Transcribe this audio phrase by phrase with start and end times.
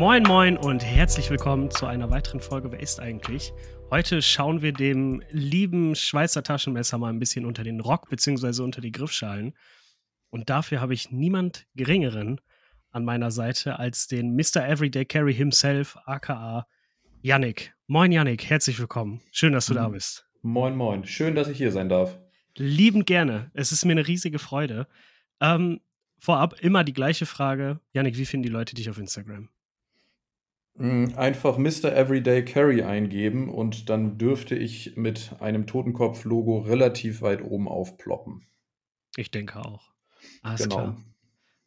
[0.00, 3.52] Moin, moin und herzlich willkommen zu einer weiteren Folge Wer ist eigentlich?
[3.90, 8.62] Heute schauen wir dem lieben Schweizer Taschenmesser mal ein bisschen unter den Rock bzw.
[8.62, 9.52] unter die Griffschalen.
[10.30, 12.40] Und dafür habe ich niemand Geringeren
[12.92, 14.66] an meiner Seite als den Mr.
[14.66, 16.66] Everyday Carry himself, aka
[17.20, 17.74] Yannick.
[17.86, 19.20] Moin, Yannick, herzlich willkommen.
[19.32, 20.26] Schön, dass du da bist.
[20.40, 21.04] Moin, moin.
[21.04, 22.18] Schön, dass ich hier sein darf.
[22.56, 23.50] Liebend gerne.
[23.52, 24.86] Es ist mir eine riesige Freude.
[25.42, 25.82] Ähm,
[26.18, 27.80] vorab immer die gleiche Frage.
[27.92, 29.50] Yannick, wie finden die Leute dich auf Instagram?
[30.74, 31.94] Mm, einfach Mr.
[31.94, 38.46] Everyday Carry eingeben und dann dürfte ich mit einem Totenkopf-Logo relativ weit oben aufploppen.
[39.16, 39.90] Ich denke auch.
[40.42, 40.76] Alles genau.
[40.76, 41.04] klar.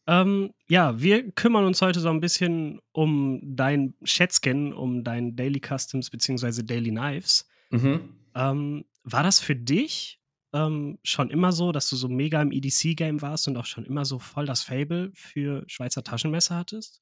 [0.06, 5.62] Ähm, ja, wir kümmern uns heute so ein bisschen um dein Schätzchen, um dein Daily
[5.62, 6.64] Customs bzw.
[6.64, 7.48] Daily Knives.
[7.72, 8.10] Mhm.
[8.36, 10.20] Ähm, war das für dich
[10.54, 14.06] ähm, schon immer so, dass du so mega im EDC-Game warst und auch schon immer
[14.06, 17.02] so voll das Fable für Schweizer Taschenmesser hattest?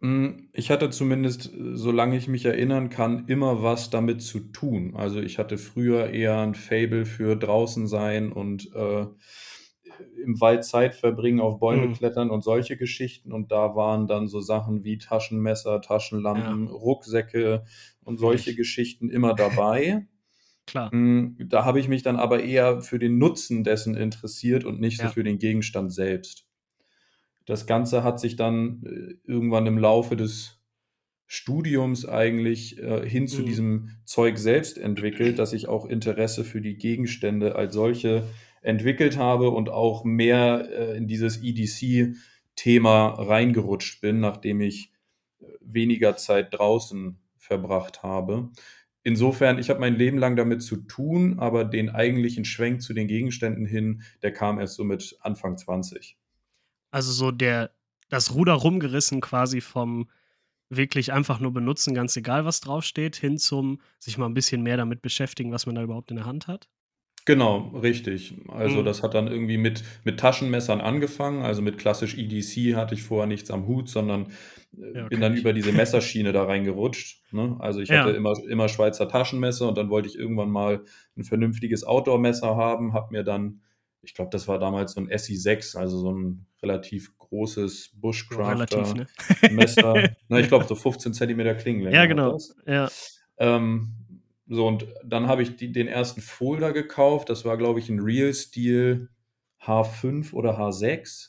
[0.00, 4.94] Mm, ich hatte zumindest, solange ich mich erinnern kann, immer was damit zu tun.
[4.96, 9.06] Also ich hatte früher eher ein Fable für draußen sein und äh,
[10.22, 11.94] im Wald Zeit verbringen, auf Bäume mhm.
[11.94, 13.32] klettern und solche Geschichten.
[13.32, 16.72] Und da waren dann so Sachen wie Taschenmesser, Taschenlampen, ja.
[16.72, 17.64] Rucksäcke
[18.04, 20.06] und solche Geschichten immer dabei.
[20.66, 20.94] Klar.
[20.94, 25.00] Mm, da habe ich mich dann aber eher für den Nutzen dessen interessiert und nicht
[25.00, 25.08] ja.
[25.08, 26.47] so für den Gegenstand selbst.
[27.48, 30.60] Das Ganze hat sich dann äh, irgendwann im Laufe des
[31.26, 33.46] Studiums eigentlich äh, hin zu mhm.
[33.46, 38.24] diesem Zeug selbst entwickelt, dass ich auch Interesse für die Gegenstände als solche
[38.60, 44.92] entwickelt habe und auch mehr äh, in dieses EDC-Thema reingerutscht bin, nachdem ich
[45.40, 48.50] äh, weniger Zeit draußen verbracht habe.
[49.04, 53.08] Insofern, ich habe mein Leben lang damit zu tun, aber den eigentlichen Schwenk zu den
[53.08, 56.18] Gegenständen hin, der kam erst so mit Anfang 20.
[56.90, 57.72] Also so der,
[58.08, 60.10] das Ruder rumgerissen quasi vom
[60.70, 64.76] wirklich einfach nur benutzen, ganz egal was draufsteht, hin zum sich mal ein bisschen mehr
[64.76, 66.68] damit beschäftigen, was man da überhaupt in der Hand hat?
[67.26, 68.34] Genau, richtig.
[68.48, 68.84] Also, Mhm.
[68.84, 71.42] das hat dann irgendwie mit mit Taschenmessern angefangen.
[71.42, 74.32] Also, mit klassisch EDC hatte ich vorher nichts am Hut, sondern,
[74.78, 75.40] äh, Ja, bin dann ich.
[75.40, 77.56] über diese Messerschiene da reingerutscht, ne?
[77.58, 80.84] Also, ich hatte immer immer Schweizer Taschenmesser und dann wollte ich irgendwann mal
[81.18, 83.60] ein vernünftiges Outdoor-Messer haben, habe mir dann
[84.08, 89.06] ich glaube, das war damals so ein SI6, also so ein relativ großes Bushcrafter ne?
[90.28, 92.38] Ne, ich glaube, so 15 Zentimeter Klingenlänge Ja, genau.
[92.66, 92.88] Ja.
[93.36, 93.92] Ähm
[94.46, 97.28] so, und dann habe ich die, den ersten Folder gekauft.
[97.28, 99.10] Das war, glaube ich, ein Real Steel
[99.62, 101.28] H5 oder H6.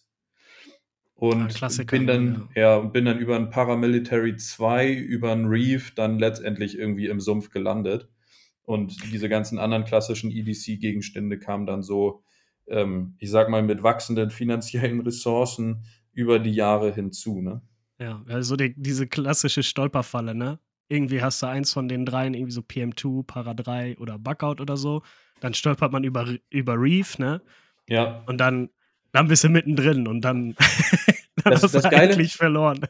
[1.15, 2.77] Und ah, bin dann, ja.
[2.77, 2.79] ja.
[2.79, 8.07] bin dann über ein Paramilitary 2, über ein Reef dann letztendlich irgendwie im Sumpf gelandet.
[8.63, 12.23] Und diese ganzen anderen klassischen EDC-Gegenstände kamen dann so,
[12.69, 17.41] ähm, ich sag mal, mit wachsenden finanziellen Ressourcen über die Jahre hinzu.
[17.41, 17.61] Ne?
[17.99, 20.59] Ja, also die, diese klassische Stolperfalle, ne?
[20.89, 24.75] irgendwie hast du eins von den dreien, irgendwie so PM2, Para 3 oder Bugout oder
[24.75, 25.03] so.
[25.39, 27.41] Dann stolpert man über, über Reef, ne?
[27.87, 28.23] Ja.
[28.25, 28.69] Und dann,
[29.11, 30.55] dann bist du mittendrin und dann,
[31.43, 32.81] dann das, hast das du Geile, eigentlich verloren.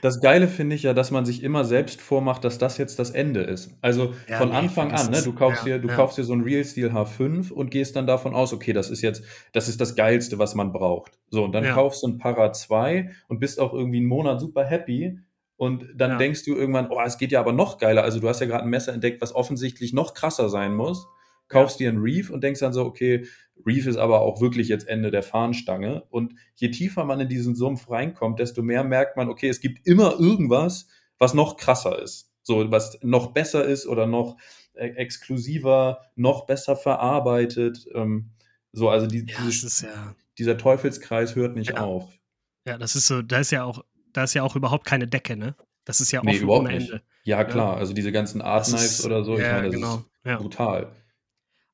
[0.00, 3.10] Das Geile finde ich ja, dass man sich immer selbst vormacht, dass das jetzt das
[3.10, 3.76] Ende ist.
[3.80, 5.22] Also ja, von nee, Anfang an, ne?
[5.22, 5.94] Du kaufst ja, dir, du ja.
[5.94, 9.02] kaufst dir so ein Real Steel H5 und gehst dann davon aus, okay, das ist
[9.02, 11.18] jetzt, das ist das Geilste, was man braucht.
[11.30, 14.64] So, und dann kaufst du ein Para 2 und bist auch irgendwie einen Monat super
[14.64, 15.18] happy
[15.62, 16.18] und dann ja.
[16.18, 18.02] denkst du irgendwann, oh, es geht ja aber noch geiler.
[18.02, 21.06] Also du hast ja gerade ein Messer entdeckt, was offensichtlich noch krasser sein muss.
[21.48, 21.90] Kaufst ja.
[21.90, 23.26] dir ein Reef und denkst dann so, okay,
[23.66, 26.04] Reef ist aber auch wirklich jetzt Ende der Fahnenstange.
[26.10, 29.86] Und je tiefer man in diesen Sumpf reinkommt, desto mehr merkt man, okay, es gibt
[29.86, 30.88] immer irgendwas,
[31.18, 32.32] was noch krasser ist.
[32.42, 34.36] So, was noch besser ist oder noch
[34.74, 37.86] äh, exklusiver, noch besser verarbeitet.
[37.94, 38.30] Ähm,
[38.72, 42.18] so, also die, ja, dieses, ja dieser Teufelskreis hört nicht auf.
[42.66, 45.36] Ja, das ist so, da ist ja auch da ist ja auch überhaupt keine Decke,
[45.36, 45.54] ne?
[45.84, 47.02] Das ist ja offen nee, überhaupt ohne Ende.
[47.24, 47.74] Ja, klar.
[47.74, 47.78] Ja.
[47.78, 49.94] Also diese ganzen Art Knives oder so, ich ja, meine, das genau.
[49.96, 50.36] ist ja.
[50.36, 50.92] brutal.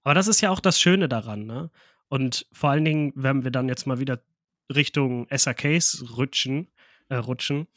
[0.08, 1.70] Aber das ist ja auch das Schöne daran, ne?
[2.08, 4.22] Und vor allen Dingen, wenn wir dann jetzt mal wieder
[4.74, 6.68] Richtung SRKs rutschen,
[7.10, 7.68] äh, rutschen,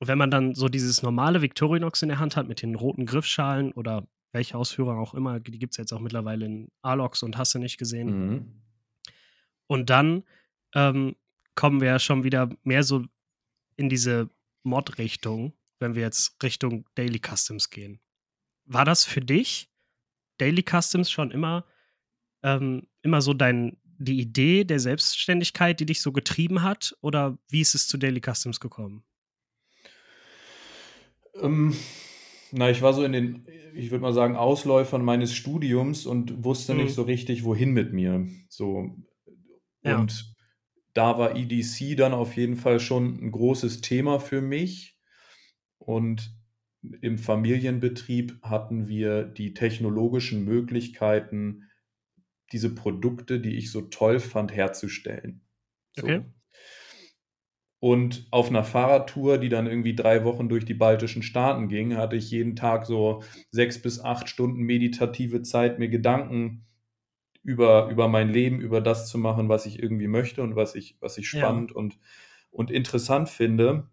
[0.00, 3.70] wenn man dann so dieses normale Victorinox in der Hand hat mit den roten Griffschalen
[3.70, 7.54] oder welche Ausführung auch immer, die gibt es jetzt auch mittlerweile in Alox und hast
[7.54, 8.30] du nicht gesehen.
[8.30, 8.62] Mhm.
[9.68, 10.24] Und dann
[10.74, 11.14] ähm,
[11.54, 13.04] kommen wir ja schon wieder mehr so
[13.76, 14.28] in diese
[14.64, 18.00] Mod-Richtung, wenn wir jetzt Richtung Daily Customs gehen.
[18.64, 19.70] War das für dich,
[20.38, 21.64] Daily Customs, schon immer,
[22.42, 26.96] ähm, immer so dein, die Idee der Selbstständigkeit, die dich so getrieben hat?
[27.00, 29.02] Oder wie ist es zu Daily Customs gekommen?
[31.40, 31.74] Ähm,
[32.52, 36.74] na, ich war so in den, ich würde mal sagen, Ausläufern meines Studiums und wusste
[36.74, 36.84] mhm.
[36.84, 38.26] nicht so richtig, wohin mit mir.
[38.48, 38.96] So.
[39.82, 40.34] Und
[40.94, 44.98] da war EDC dann auf jeden Fall schon ein großes Thema für mich.
[45.78, 46.34] Und
[47.02, 51.64] im Familienbetrieb hatten wir die technologischen Möglichkeiten,
[52.52, 55.42] diese Produkte, die ich so toll fand, herzustellen.
[55.96, 56.04] So.
[56.04, 56.22] Okay.
[57.78, 62.16] Und auf einer Fahrradtour, die dann irgendwie drei Wochen durch die baltischen Staaten ging, hatte
[62.16, 66.66] ich jeden Tag so sechs bis acht Stunden meditative Zeit, mir Gedanken
[67.42, 70.96] über, über mein Leben, über das zu machen, was ich irgendwie möchte und was ich,
[71.00, 71.76] was ich spannend ja.
[71.76, 71.98] und,
[72.50, 73.88] und interessant finde.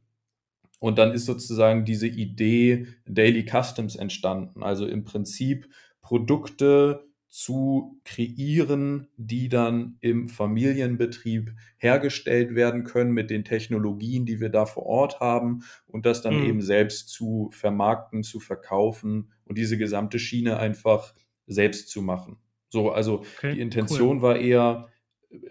[0.79, 4.63] Und dann ist sozusagen diese Idee Daily Customs entstanden.
[4.63, 5.69] Also im Prinzip
[6.01, 14.49] Produkte zu kreieren, die dann im Familienbetrieb hergestellt werden können mit den Technologien, die wir
[14.49, 16.45] da vor Ort haben und das dann mhm.
[16.45, 21.15] eben selbst zu vermarkten, zu verkaufen und diese gesamte Schiene einfach
[21.47, 22.37] selbst zu machen.
[22.69, 24.21] So, also okay, die Intention cool.
[24.21, 24.89] war eher,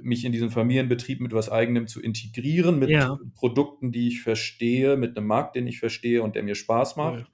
[0.00, 3.18] mich in diesen Familienbetrieb mit was eigenem zu integrieren, mit ja.
[3.34, 7.24] Produkten, die ich verstehe, mit einem Markt, den ich verstehe und der mir Spaß macht.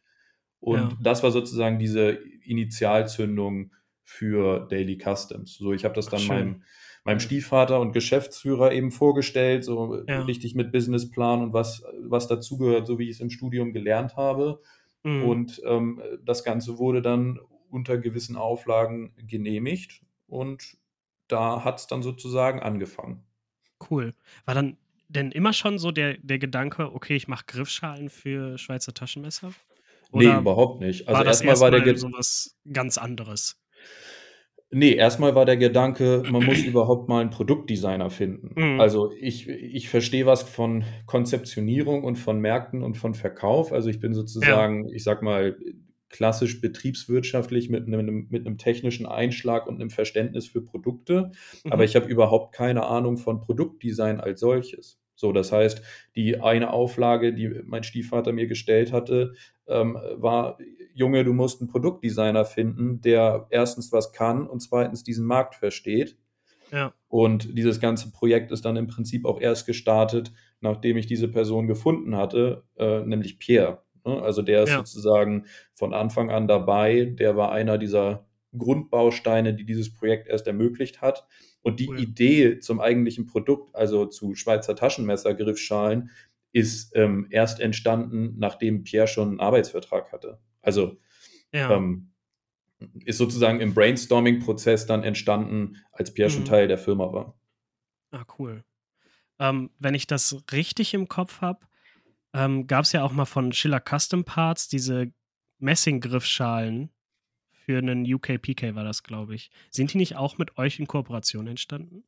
[0.63, 0.81] Cool.
[0.81, 0.99] Und ja.
[1.03, 2.13] das war sozusagen diese
[2.45, 3.73] Initialzündung
[4.09, 5.57] für Daily Customs.
[5.59, 6.63] So, ich habe das dann meinem,
[7.05, 10.23] meinem Stiefvater und Geschäftsführer eben vorgestellt, so ja.
[10.23, 14.63] richtig mit Businessplan und was, was dazugehört, so wie ich es im Studium gelernt habe.
[15.03, 15.25] Mhm.
[15.25, 17.39] Und ähm, das Ganze wurde dann
[17.69, 20.79] unter gewissen Auflagen genehmigt und
[21.29, 23.27] da hat es dann sozusagen angefangen.
[23.91, 24.15] Cool.
[24.47, 24.79] War dann
[25.09, 29.53] denn immer schon so der, der Gedanke, okay, ich mache Griffschalen für Schweizer Taschenmesser?
[30.13, 31.07] Oder nee, überhaupt nicht.
[31.07, 33.61] Also war erstmal erst war der Ge so was ganz anderes.
[34.71, 38.53] Nee, erstmal war der Gedanke, man muss überhaupt mal einen Produktdesigner finden.
[38.55, 38.81] Mhm.
[38.81, 43.73] Also ich, ich verstehe was von Konzeptionierung und von Märkten und von Verkauf.
[43.73, 44.95] Also ich bin sozusagen, ja.
[44.95, 45.57] ich sag mal,
[46.11, 51.33] klassisch betriebswirtschaftlich mit einem, mit einem technischen Einschlag und einem Verständnis für Produkte.
[51.65, 51.73] Mhm.
[51.73, 54.99] Aber ich habe überhaupt keine Ahnung von Produktdesign als solches.
[55.15, 55.83] So, das heißt,
[56.15, 59.35] die eine Auflage, die mein Stiefvater mir gestellt hatte,
[59.67, 60.59] ähm, war,
[60.99, 66.17] Junge, du musst einen Produktdesigner finden, der erstens was kann und zweitens diesen Markt versteht.
[66.73, 66.93] Ja.
[67.07, 71.69] Und dieses ganze Projekt ist dann im Prinzip auch erst gestartet, nachdem ich diese Person
[71.69, 73.83] gefunden hatte, äh, nämlich Pierre.
[74.05, 74.21] Ne?
[74.21, 74.79] Also der ist ja.
[74.79, 77.05] sozusagen von Anfang an dabei.
[77.05, 81.27] Der war einer dieser Grundbausteine, die dieses Projekt erst ermöglicht hat.
[81.63, 82.01] Und die cool.
[82.01, 86.11] Idee zum eigentlichen Produkt, also zu Schweizer Taschenmesser-Griffschalen,
[86.53, 90.41] ist ähm, erst entstanden, nachdem Pierre schon einen Arbeitsvertrag hatte.
[90.69, 90.99] Also
[91.51, 91.71] ja.
[91.71, 92.13] ähm,
[93.07, 96.35] ist sozusagen im Brainstorming-Prozess dann entstanden, als Pierre mhm.
[96.35, 97.41] schon Teil der Firma war.
[98.11, 98.65] Ah, cool.
[99.39, 101.61] Ähm, wenn ich das richtig im Kopf habe,
[102.35, 105.11] ähm, gab es ja auch mal von Schiller Custom Parts diese
[105.59, 106.91] Messing-Griffschalen
[107.51, 109.51] für einen UK-PK war das, glaube ich.
[109.71, 112.05] Sind die nicht auch mit euch in Kooperation entstanden?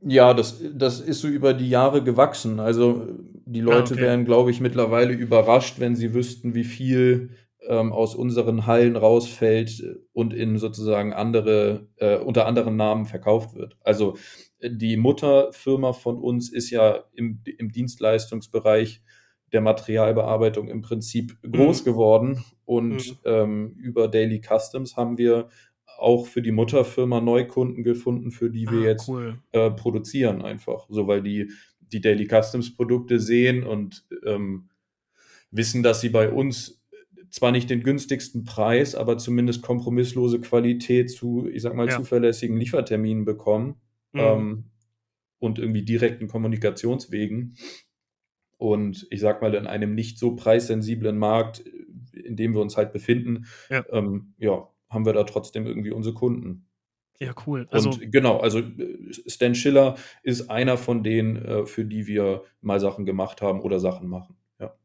[0.00, 2.60] Ja, das, das ist so über die Jahre gewachsen.
[2.60, 3.08] Also
[3.44, 4.02] die ah, Leute ah, okay.
[4.02, 7.30] wären, glaube ich, mittlerweile überrascht, wenn sie wüssten, wie viel
[7.68, 9.82] ähm, aus unseren Hallen rausfällt
[10.12, 13.76] und in sozusagen andere, äh, unter anderen Namen verkauft wird.
[13.82, 14.16] Also
[14.62, 19.02] die Mutterfirma von uns ist ja im, im Dienstleistungsbereich
[19.52, 21.84] der Materialbearbeitung im Prinzip groß mhm.
[21.84, 22.44] geworden.
[22.64, 23.18] Und mhm.
[23.24, 25.48] ähm, über Daily Customs haben wir
[25.98, 29.38] auch für die Mutterfirma Neukunden gefunden, für die wir ah, jetzt cool.
[29.52, 30.86] äh, produzieren einfach.
[30.88, 31.50] So, weil die
[31.80, 34.70] die Daily Customs Produkte sehen und ähm,
[35.50, 36.83] wissen, dass sie bei uns
[37.34, 41.96] zwar nicht den günstigsten Preis, aber zumindest kompromisslose Qualität zu, ich sag mal, ja.
[41.96, 43.80] zuverlässigen Lieferterminen bekommen
[44.12, 44.20] mhm.
[44.20, 44.64] ähm,
[45.40, 47.56] und irgendwie direkten Kommunikationswegen.
[48.56, 51.58] Und ich sag mal, in einem nicht so preissensiblen Markt,
[52.12, 56.14] in dem wir uns halt befinden, ja, ähm, ja haben wir da trotzdem irgendwie unsere
[56.14, 56.68] Kunden.
[57.18, 57.66] Ja, cool.
[57.72, 58.62] Also, und genau, also
[59.26, 63.80] Stan Schiller ist einer von denen, äh, für die wir mal Sachen gemacht haben oder
[63.80, 64.36] Sachen machen.
[64.60, 64.76] Ja.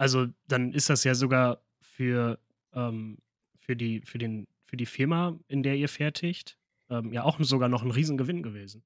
[0.00, 2.38] Also dann ist das ja sogar für,
[2.74, 3.18] ähm,
[3.58, 6.56] für, die, für, den, für die Firma, in der ihr fertigt,
[6.88, 8.82] ähm, ja auch sogar noch ein Riesengewinn gewesen.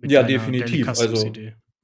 [0.00, 0.88] ja, definitiv.
[0.88, 1.30] Also,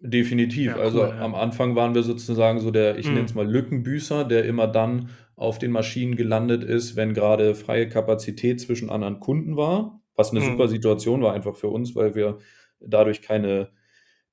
[0.01, 0.69] Definitiv.
[0.69, 1.21] Ja, also ja.
[1.21, 3.15] am Anfang waren wir sozusagen so der, ich mhm.
[3.15, 7.87] nenne es mal Lückenbüßer, der immer dann auf den Maschinen gelandet ist, wenn gerade freie
[7.87, 10.53] Kapazität zwischen anderen Kunden war, was eine mhm.
[10.53, 12.39] super Situation war einfach für uns, weil wir
[12.81, 13.69] dadurch keine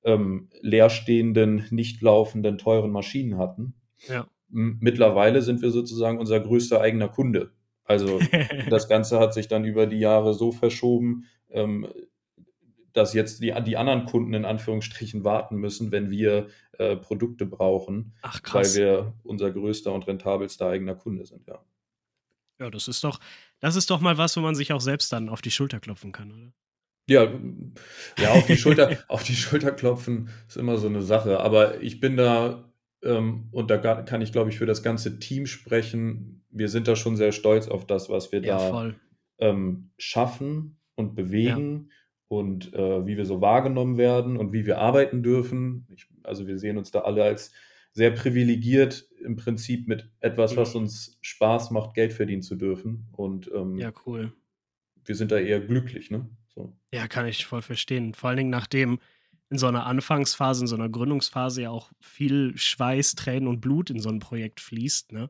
[0.05, 3.73] ähm, leerstehenden, nicht laufenden, teuren Maschinen hatten.
[4.07, 4.27] Ja.
[4.47, 7.51] Mittlerweile sind wir sozusagen unser größter eigener Kunde.
[7.83, 8.19] Also
[8.69, 11.87] das Ganze hat sich dann über die Jahre so verschoben, ähm,
[12.93, 18.13] dass jetzt die, die anderen Kunden in Anführungsstrichen warten müssen, wenn wir äh, Produkte brauchen,
[18.21, 18.75] Ach, krass.
[18.75, 21.63] weil wir unser größter und rentabelster eigener Kunde sind, ja.
[22.59, 23.19] Ja, das ist doch,
[23.59, 26.11] das ist doch mal was, wo man sich auch selbst dann auf die Schulter klopfen
[26.11, 26.51] kann, oder?
[27.09, 27.27] Ja,
[28.19, 31.39] ja, auf die Schulter, auf die Schulter klopfen ist immer so eine Sache.
[31.39, 32.68] Aber ich bin da,
[33.01, 36.43] und da kann ich, glaube ich, für das ganze Team sprechen.
[36.49, 38.93] Wir sind da schon sehr stolz auf das, was wir Ja, da
[39.39, 41.13] ähm, schaffen und Ja.
[41.23, 41.91] bewegen
[42.27, 45.87] und äh, wie wir so wahrgenommen werden und wie wir arbeiten dürfen.
[45.93, 47.53] Ich, also wir sehen uns da alle als
[47.93, 50.81] sehr privilegiert, im Prinzip mit etwas, was Mhm.
[50.81, 53.07] uns Spaß macht, Geld verdienen zu dürfen.
[53.13, 54.33] Und ähm, Ja, cool.
[55.05, 56.29] wir sind da eher glücklich, ne?
[56.47, 56.77] So.
[56.93, 58.13] Ja, kann ich voll verstehen.
[58.13, 58.99] Vor allen Dingen, nachdem
[59.49, 63.89] in so einer Anfangsphase, in so einer Gründungsphase ja auch viel Schweiß, Tränen und Blut
[63.89, 65.29] in so ein Projekt fließt, ne?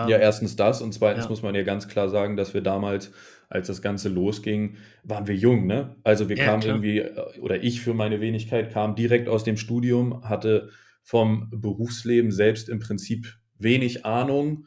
[0.00, 1.28] Ja, Ähm, erstens das und zweitens ja.
[1.28, 3.10] muss man ja ganz klar sagen, dass wir damals,
[3.48, 5.96] als das Ganze losging, waren wir jung, ne?
[6.04, 6.76] Also wir Ja, kamen klar.
[6.76, 10.70] irgendwie, äh, oder ich für meine Wenigkeit kam direkt aus dem Studium, hatte
[11.02, 14.66] vom Berufsleben selbst im Prinzip wenig Ahnung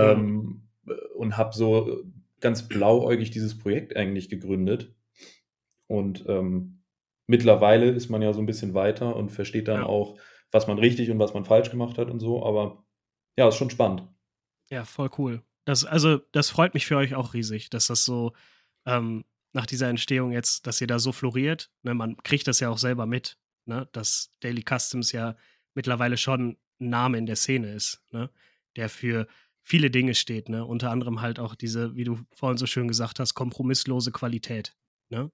[0.00, 0.24] Mhm.
[0.24, 0.68] ähm,
[1.14, 2.02] und habe so
[2.40, 4.92] ganz blauäugig dieses Projekt eigentlich gegründet.
[5.86, 6.73] Und ähm,
[7.26, 9.86] mittlerweile ist man ja so ein bisschen weiter und versteht dann Ja.
[9.86, 10.18] auch,
[10.52, 12.44] was man richtig und was man falsch gemacht hat und so.
[12.44, 12.84] Aber
[13.38, 14.06] ja, ist schon spannend.
[14.70, 15.42] Ja, voll cool.
[15.66, 18.32] Das, also, das freut mich für euch auch riesig, dass das so
[18.86, 21.70] ähm, nach dieser Entstehung jetzt, dass ihr da so floriert.
[21.82, 25.36] Ne, man kriegt das ja auch selber mit, ne, dass Daily Customs ja
[25.74, 28.30] mittlerweile schon ein Name in der Szene ist, ne,
[28.76, 29.26] der für
[29.62, 33.18] viele Dinge steht, ne, unter anderem halt auch diese, wie du vorhin so schön gesagt
[33.20, 34.76] hast, kompromisslose Qualität.
[35.08, 35.30] Ne?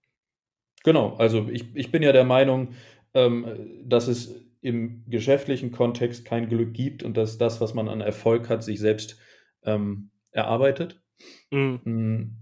[0.84, 2.68] Genau, also ich, ich bin ja der Meinung,
[3.14, 3.46] ähm,
[3.84, 8.48] dass es im geschäftlichen Kontext kein Glück gibt und dass das, was man an Erfolg
[8.48, 9.18] hat, sich selbst
[9.64, 11.02] ähm, erarbeitet.
[11.50, 11.80] Mhm.
[11.84, 12.38] Mm,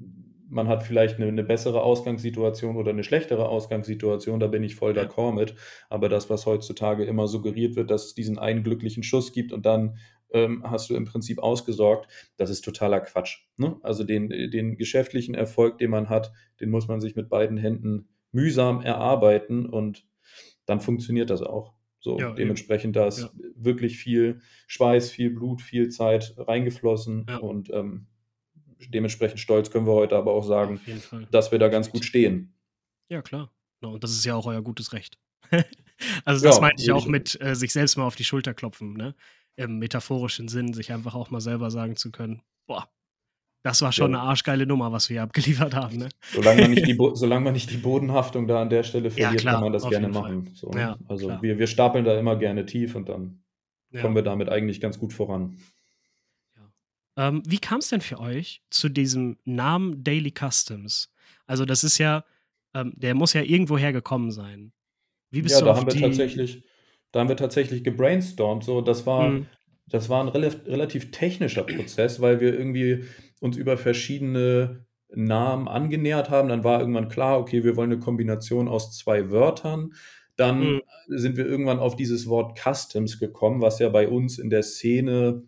[0.50, 4.92] Man hat vielleicht eine, eine bessere Ausgangssituation oder eine schlechtere Ausgangssituation, da bin ich voll
[4.92, 5.54] d'accord mit.
[5.90, 9.66] Aber das, was heutzutage immer suggeriert wird, dass es diesen einen glücklichen Schuss gibt und
[9.66, 9.98] dann
[10.32, 13.38] ähm, hast du im Prinzip ausgesorgt, das ist totaler Quatsch.
[13.56, 13.76] Ne?
[13.82, 18.08] Also den, den geschäftlichen Erfolg, den man hat, den muss man sich mit beiden Händen
[18.32, 20.06] mühsam erarbeiten und
[20.66, 21.74] dann funktioniert das auch.
[22.00, 23.30] So, Ja, dementsprechend, da ist Ja.
[23.56, 27.38] wirklich viel Schweiß, viel Blut, viel Zeit reingeflossen Ja.
[27.38, 28.06] und ähm,
[28.90, 30.80] dementsprechend stolz können wir heute aber auch sagen,
[31.30, 32.54] dass wir da ganz gut stehen.
[33.08, 33.50] Ja, klar.
[33.80, 35.18] Und das ist ja auch euer gutes Recht.
[36.24, 39.14] also das meinte ich auch mit äh, sich selbst mal auf die Schulter klopfen, ne?
[39.56, 42.88] Im metaphorischen Sinn, sich einfach auch mal selber sagen zu können, boah,
[43.68, 44.20] das war schon Ja.
[44.20, 46.08] eine arschgeile Nummer, was wir hier abgeliefert haben, ne?
[46.32, 49.42] Solange man nicht die, Bo solange man nicht die Bodenhaftung da an der Stelle verliert,
[49.42, 50.50] klar, kann man das gerne machen.
[50.54, 50.80] So, ne?
[50.80, 51.42] Ja, also klar.
[51.42, 53.42] wir, wir stapeln da immer gerne tief und dann
[53.90, 54.00] Ja.
[54.00, 55.58] kommen wir damit eigentlich ganz gut voran.
[57.18, 61.10] Ähm, wie kam es denn für euch zu diesem Namen Daily Customs?
[61.46, 62.24] Also das ist ja,
[62.74, 64.72] ähm, der muss ja irgendwo hergekommen sein.
[65.30, 66.00] Wie bist Ja, du da auf haben wir die?
[66.00, 66.64] tatsächlich,
[67.12, 68.64] da haben wir tatsächlich gebrainstormt.
[68.64, 69.46] So, das war, Mhm.
[69.88, 73.04] das war ein relativ technischer Prozess, weil wir irgendwie
[73.40, 76.48] uns über verschiedene Namen angenähert haben.
[76.48, 79.94] Dann war irgendwann klar, okay, wir wollen eine Kombination aus zwei Wörtern.
[80.36, 80.80] Dann Mhm.
[81.08, 85.44] sind wir irgendwann auf dieses Wort Customs gekommen, was ja bei uns in der Szene,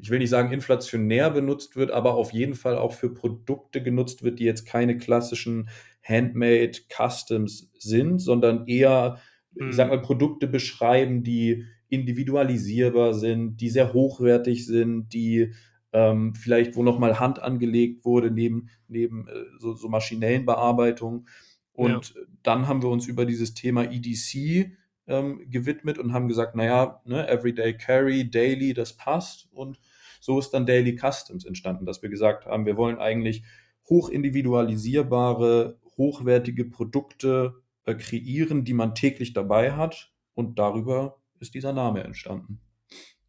[0.00, 4.22] ich will nicht sagen inflationär benutzt wird, aber auf jeden Fall auch für Produkte genutzt
[4.22, 5.68] wird, die jetzt keine klassischen
[6.02, 9.18] Handmade Customs sind, sondern eher,
[9.66, 9.90] ich sag Mhm.
[9.90, 15.52] mal, Produkte beschreiben, die individualisierbar sind, die sehr hochwertig sind, die
[15.92, 21.26] ähm, vielleicht, wo nochmal Hand angelegt wurde, neben, neben äh, so, so maschinellen Bearbeitungen.
[21.72, 24.72] Und dann haben wir uns über dieses Thema EDC
[25.06, 29.48] ähm, gewidmet und haben gesagt, naja, ne, Everyday Carry, Daily, das passt.
[29.52, 29.80] Und
[30.20, 33.42] so ist dann Daily Customs entstanden, dass wir gesagt haben, wir wollen eigentlich
[33.88, 37.54] hochindividualisierbare, hochwertige Produkte
[37.84, 40.12] äh, kreieren, die man täglich dabei hat.
[40.34, 42.60] Und darüber ist dieser Name entstanden.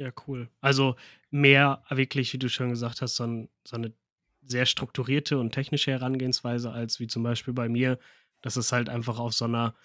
[0.01, 0.49] Ja, cool.
[0.61, 0.95] Also
[1.29, 3.93] mehr wirklich, wie du schon gesagt hast, so, ein, so eine
[4.41, 7.99] sehr strukturierte und technische Herangehensweise, als wie zum Beispiel bei mir,
[8.41, 9.75] dass es halt einfach auf so einer,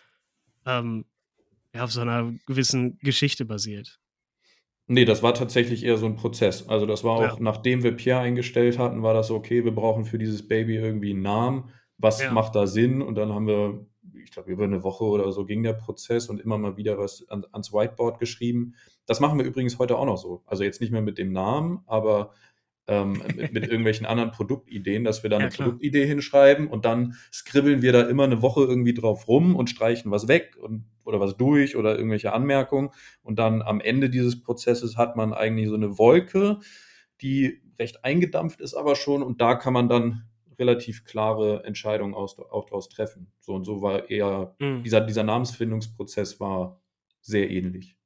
[0.65, 1.05] ähm,
[1.75, 4.01] ja, auf so einer gewissen Geschichte basiert.
[4.87, 6.67] Nee, das war tatsächlich eher so ein Prozess.
[6.67, 7.43] Also das war auch, Ja.
[7.43, 11.21] nachdem wir Pierre eingestellt hatten, war das okay, wir brauchen für dieses Baby irgendwie einen
[11.21, 11.71] Namen.
[11.99, 12.33] Was Ja.
[12.33, 13.03] macht da Sinn?
[13.03, 13.85] Und dann haben wir,
[14.25, 17.29] ich glaube, über eine Woche oder so ging der Prozess und immer mal wieder was
[17.29, 18.77] an, ans Whiteboard geschrieben.
[19.07, 20.43] Das machen wir übrigens heute auch noch so.
[20.47, 22.33] Also jetzt nicht mehr mit dem Namen, aber
[22.89, 25.69] ähm, mit, mit irgendwelchen anderen Produktideen, dass wir da Ja, eine klar.
[25.69, 30.11] Produktidee hinschreiben und dann skribbeln wir da immer eine Woche irgendwie drauf rum und streichen
[30.11, 32.91] was weg und, oder was durch oder irgendwelche Anmerkungen.
[33.23, 36.59] Und dann am Ende dieses Prozesses hat man eigentlich so eine Wolke,
[37.21, 40.25] die recht eingedampft ist aber schon und da kann man dann
[40.59, 43.31] relativ klare Entscheidungen aus, auch daraus treffen.
[43.41, 44.83] So und so war eher, Mhm.
[44.85, 46.81] dieser, dieser Namensfindungsprozess war
[47.21, 47.97] sehr ähnlich.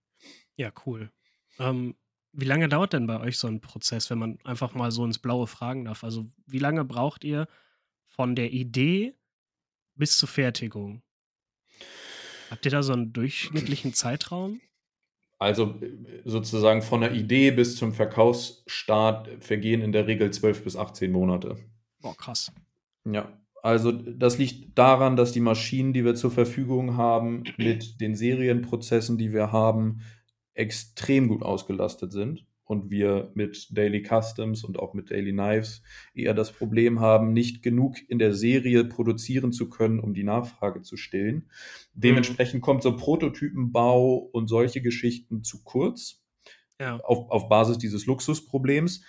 [0.60, 1.10] Ja, cool.
[1.58, 1.94] Ähm,
[2.32, 5.18] wie lange dauert denn bei euch so ein Prozess, wenn man einfach mal so ins
[5.18, 6.04] Blaue fragen darf?
[6.04, 7.48] Also, wie lange braucht ihr
[8.08, 9.14] von der Idee
[9.94, 11.00] bis zur Fertigung?
[12.50, 14.60] Habt ihr da so einen durchschnittlichen Zeitraum?
[15.38, 15.80] Also
[16.26, 21.56] sozusagen von der Idee bis zum Verkaufsstart vergehen in der Regel 12 bis 18 Monate.
[22.02, 22.52] Boah, krass.
[23.06, 28.14] Ja, also das liegt daran, dass die Maschinen, die wir zur Verfügung haben, mit den
[28.14, 30.02] Serienprozessen, die wir haben,
[30.54, 35.83] extrem gut ausgelastet sind und wir mit Daily Customs und auch mit Daily Knives
[36.14, 40.83] eher das Problem haben, nicht genug in der Serie produzieren zu können, um die Nachfrage
[40.83, 41.50] zu stillen.
[41.95, 42.64] Dementsprechend mhm.
[42.64, 46.23] kommt so Prototypenbau und solche Geschichten zu kurz
[46.80, 47.00] ja.
[47.00, 49.02] auf, auf Basis dieses Luxusproblems.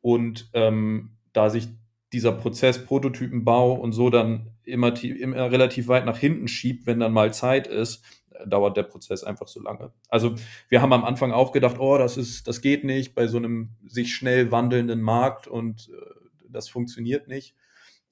[0.00, 1.68] Und ähm, da sich
[2.12, 7.12] dieser Prozess Prototypenbau und so dann immer, immer relativ weit nach hinten schiebt, wenn dann
[7.12, 8.02] mal Zeit ist,
[8.46, 9.92] dauert der Prozess einfach so lange.
[10.08, 10.34] Also
[10.68, 13.70] wir haben am Anfang auch gedacht, oh, das ist, das geht nicht bei so einem
[13.86, 16.18] sich schnell wandelnden Markt und äh,
[16.48, 17.54] das funktioniert nicht.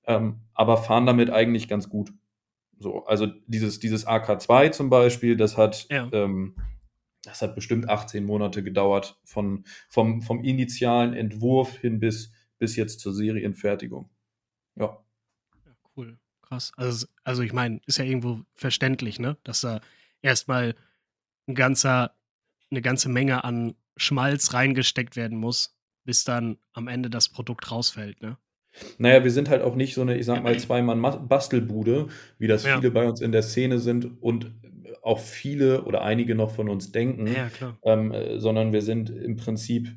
[0.06, 2.12] Ähm, aber fahren damit eigentlich ganz gut.
[2.78, 6.08] So, also dieses, dieses AK2 zum Beispiel, das hat, ja.
[6.12, 6.56] ähm,
[7.22, 13.00] das hat bestimmt 18 Monate gedauert, von, vom, vom initialen Entwurf hin bis, bis jetzt
[13.00, 14.10] zur Serienfertigung.
[14.76, 15.02] Ja.
[15.64, 16.72] ja cool, krass.
[16.76, 19.38] Also, also ich meine, ist ja irgendwo verständlich, ne?
[19.42, 19.80] Dass da
[20.26, 20.74] erstmal
[21.48, 22.14] ein ganzer,
[22.70, 28.20] eine ganze Menge an Schmalz reingesteckt werden muss, bis dann am Ende das Produkt rausfällt,
[28.20, 28.36] ne?
[28.98, 32.76] Naja, wir sind halt auch nicht so eine, ich sag mal, Zweimann-Bastelbude, wie das ja.
[32.76, 34.52] viele bei uns in der Szene sind und
[35.02, 37.48] auch viele oder einige noch von uns denken, ja,
[37.84, 39.88] ähm, sondern wir sind im Prinzip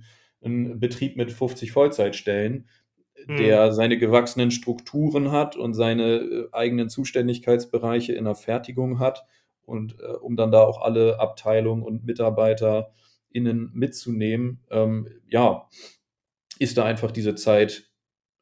[0.46, 2.70] ein Betrieb mit 50 Vollzeitstellen,
[3.28, 3.38] mhm.
[3.38, 9.26] der seine gewachsenen Strukturen hat und seine äh, eigenen Zuständigkeitsbereiche in der Fertigung hat
[9.70, 15.70] und äh, um dann da auch alle Abteilungen und MitarbeiterInnen mitzunehmen, ähm, ja,
[16.60, 17.90] ist da einfach diese Zeit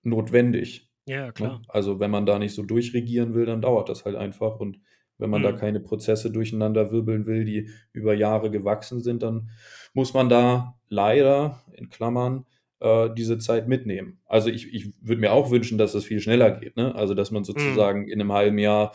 [0.04, 0.90] notwendig.
[1.06, 1.34] Ja, ne?
[1.34, 1.62] klar.
[1.68, 4.60] Also wenn man da nicht so durchregieren will, dann dauert das halt einfach.
[4.60, 4.80] Und
[5.18, 5.46] wenn man mhm.
[5.46, 9.50] da keine Prozesse durcheinander wirbeln will, die über Jahre gewachsen sind, dann
[9.94, 12.46] muss man da leider, in Klammern,
[12.80, 14.20] äh, diese Zeit mitnehmen.
[14.26, 16.76] Also ich, ich würde mir auch wünschen, dass das viel schneller geht.
[16.76, 16.94] Ne?
[16.94, 17.46] Also dass man mhm.
[17.46, 18.10] sozusagen mhm.
[18.10, 18.94] in einem halben Jahr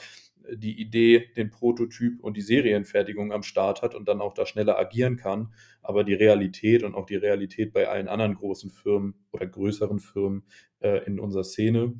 [0.53, 4.79] die Idee, den Prototyp und die Serienfertigung am Start hat und dann auch da schneller
[4.79, 5.53] agieren kann.
[5.83, 10.45] Aber die Realität und auch die Realität bei allen anderen großen Firmen oder größeren Firmen
[10.81, 11.95] äh, in unserer Szene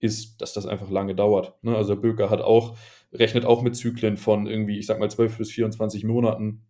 [0.00, 1.62] ist, dass das einfach lange dauert.
[1.64, 1.74] Ne?
[1.74, 2.76] Also Böker hat auch,
[3.12, 6.66] rechnet auch mit Zyklen von irgendwie, ich sag mal, 12 bis 24 Monaten,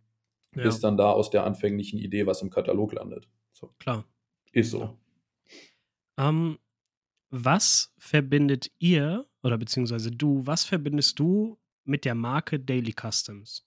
[0.55, 0.63] ja.
[0.63, 3.27] bis dann da aus der anfänglichen Idee was im Katalog landet.
[3.51, 3.73] So.
[3.79, 4.05] Klar.
[4.53, 4.97] Ist so.
[6.17, 6.57] Ähm,
[7.29, 13.63] was verbindet ihr oder beziehungsweise du, was verbindest du mit der Marke Daily Customs?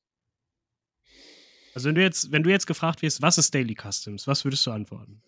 [1.72, 4.66] Also wenn du jetzt, wenn du jetzt gefragt wirst, was ist Daily Customs, was würdest
[4.66, 5.22] du antworten?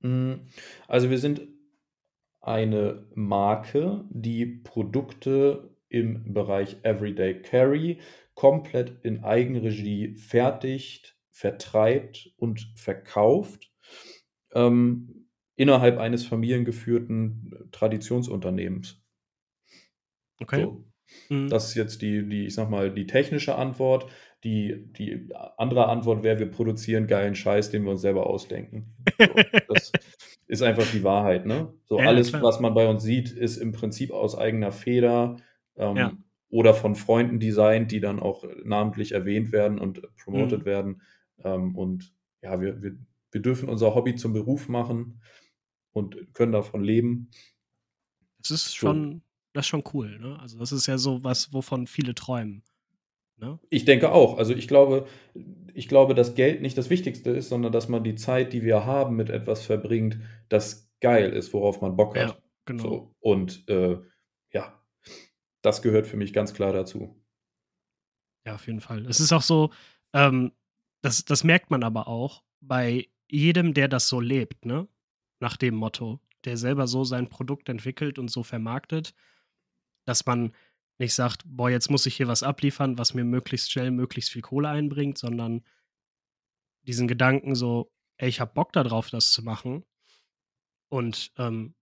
[0.00, 0.40] Hm,
[0.88, 1.42] also wir sind
[2.40, 8.00] eine Marke, die Produkte im Bereich Everyday Carry
[8.34, 13.70] komplett in Eigenregie fertigt, vertreibt und verkauft.
[14.52, 15.21] Ähm,
[15.56, 19.00] innerhalb eines familiengeführten äh, Traditionsunternehmens.
[20.40, 20.62] Okay.
[20.62, 20.84] So.
[21.28, 21.48] Mhm.
[21.48, 24.06] Das ist jetzt die, die, ich sag mal, die technische Antwort.
[24.44, 28.96] Die, die andere Antwort wäre, wir produzieren geilen Scheiß, den wir uns selber ausdenken.
[29.18, 29.26] So,
[29.68, 29.92] das
[30.48, 31.72] ist einfach die Wahrheit, ne?
[31.84, 32.42] So ja, alles, klar.
[32.42, 35.36] was man bei uns sieht, ist im Prinzip aus eigener Feder
[35.76, 36.12] ähm, ja.
[36.50, 40.64] oder von Freunden designt, die dann auch namentlich erwähnt werden und promoted mhm.
[40.64, 41.02] werden.
[41.44, 42.12] Ähm, und
[42.42, 42.96] ja, wir, wir,
[43.30, 45.20] wir dürfen unser Hobby zum Beruf machen
[45.92, 47.30] und können davon leben.
[48.38, 49.20] Das ist schon, so.
[49.52, 50.38] das ist schon cool, ne?
[50.40, 52.64] Also das ist ja so was, wovon viele träumen.
[53.36, 53.58] Ne?
[53.70, 54.38] Ich denke auch.
[54.38, 55.06] Also ich glaube,
[55.74, 58.86] ich glaube, dass Geld nicht das Wichtigste ist, sondern dass man die Zeit, die wir
[58.86, 62.30] haben, mit etwas verbringt, das geil ist, worauf man Bock hat.
[62.30, 62.82] Ja, genau.
[62.82, 63.14] So.
[63.20, 63.98] Und äh,
[64.52, 64.80] ja,
[65.62, 67.20] das gehört für mich ganz klar dazu.
[68.46, 69.06] Ja, auf jeden Fall.
[69.06, 69.70] Es ist auch so,
[70.12, 70.52] ähm,
[71.00, 74.86] das, das merkt man aber auch bei jedem, der das so lebt, ne?
[75.42, 79.14] Nach dem Motto, der selber so sein Produkt entwickelt und so vermarktet,
[80.06, 80.52] dass man
[80.98, 84.42] nicht sagt, boah, jetzt muss ich hier was abliefern, was mir möglichst schnell möglichst viel
[84.42, 85.62] Kohle einbringt, sondern
[86.82, 89.84] diesen Gedanken so, ey, ich hab Bock darauf, das zu machen.
[90.88, 91.74] Und ähm,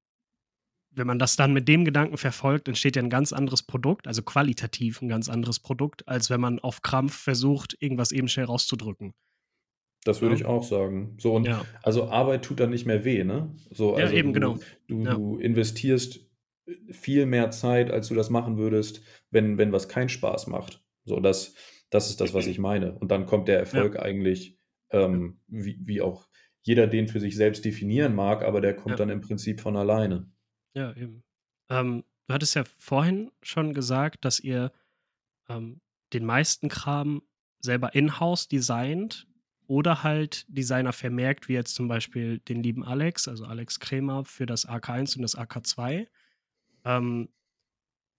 [0.90, 4.23] wenn man das dann mit dem Gedanken verfolgt, entsteht ja ein ganz anderes Produkt, also
[4.23, 9.14] qualitativ ein ganz anderes Produkt, als wenn man auf Krampf versucht, irgendwas eben schnell rauszudrücken.
[10.04, 10.40] Das würde ja.
[10.40, 11.16] ich auch sagen.
[11.18, 11.64] So und ja.
[11.82, 13.54] also Arbeit tut dann nicht mehr weh, ne?
[13.70, 14.58] So, ja, also eben, du, genau.
[14.86, 15.14] Du, ja.
[15.14, 16.26] du, investierst
[16.90, 20.82] viel mehr Zeit, als du das machen würdest, wenn, wenn was keinen Spaß macht.
[21.04, 21.54] So, das,
[21.90, 22.94] das ist das, was ich meine.
[22.98, 24.58] Und dann kommt der Erfolg eigentlich,
[24.90, 26.28] ähm, wie, wie auch
[26.62, 30.30] jeder den für sich selbst definieren mag, aber der kommt dann im Prinzip von alleine.
[30.74, 31.24] Ja, eben.
[31.68, 34.72] ähm, du hattest ja vorhin schon gesagt, dass ihr
[35.48, 35.80] ähm,
[36.12, 37.22] den meisten Kram
[37.60, 39.26] selber in-house designt
[39.70, 44.44] oder halt Designer vermerkt, wie jetzt zum Beispiel den lieben Alex, also Alex Kremer für
[44.44, 46.09] das AK1 und das AK2.
[46.85, 47.28] Ähm,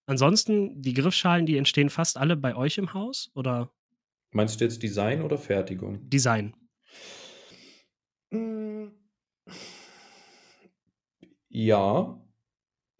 [0.06, 3.70] ansonsten, die Griffschalen, die entstehen fast alle bei euch im Haus, oder?
[4.30, 6.08] Meinst du jetzt Design oder Fertigung?
[6.08, 6.56] Design.
[8.30, 8.92] Hm.
[11.50, 12.18] Ja.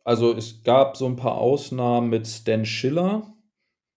[0.04, 3.31] Also es gab so ein paar Ausnahmen mit Stan Schiller.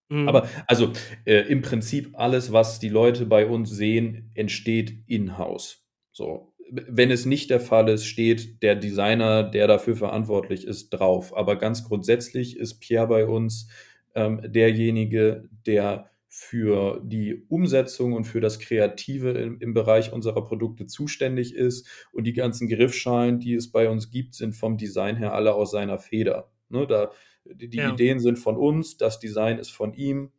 [0.09, 0.27] Mhm.
[0.27, 0.91] Aber also
[1.25, 5.83] äh, im Prinzip alles, was die Leute bei uns sehen, entsteht in-house.
[6.11, 6.53] So.
[6.69, 11.35] Wenn es nicht der Fall ist, steht der Designer, der dafür verantwortlich ist, drauf.
[11.35, 13.69] Aber ganz grundsätzlich ist Pierre bei uns
[14.15, 20.85] ähm, derjenige, der für die Umsetzung und für das Kreative im, im, Bereich unserer Produkte
[20.85, 21.87] zuständig ist.
[22.11, 25.71] Und die ganzen Griffschalen, die es bei uns gibt, sind vom Design her alle aus
[25.71, 26.51] seiner Feder.
[26.67, 27.11] Ne, da,
[27.45, 27.91] die, die ja.
[27.93, 30.31] Ideen sind von uns, das Design ist von ihm.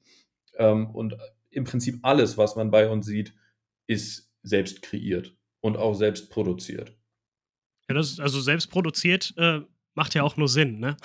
[0.56, 1.16] Ähm, und
[1.50, 3.34] im Prinzip alles, was man bei uns sieht,
[3.86, 6.96] ist selbst kreiert und auch selbst produziert.
[7.88, 9.60] Ja, das ist also selbst produziert äh,
[9.96, 10.96] macht ja auch nur Sinn, ne?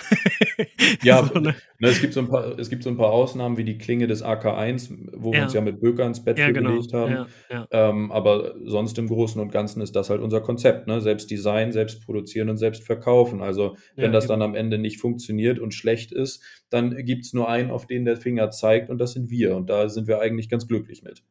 [1.02, 1.54] ja, so, ne?
[1.78, 4.06] Ne, es, gibt so ein paar, es gibt so ein paar Ausnahmen wie die Klinge
[4.06, 5.38] des AK1, wo ja.
[5.38, 6.70] wir uns ja mit Böker ins Bett ja, genau.
[6.70, 7.26] gelegt haben.
[7.50, 11.00] Ja, ähm, aber sonst im Großen und Ganzen ist das halt unser Konzept, ne?
[11.00, 13.42] Selbst Design, selbst produzieren und selbst verkaufen.
[13.42, 17.48] Also, wenn das dann am Ende nicht funktioniert und schlecht ist, dann gibt es nur
[17.48, 19.56] einen, auf den der Finger zeigt, und das sind wir.
[19.56, 21.24] Und da sind wir eigentlich ganz glücklich mit.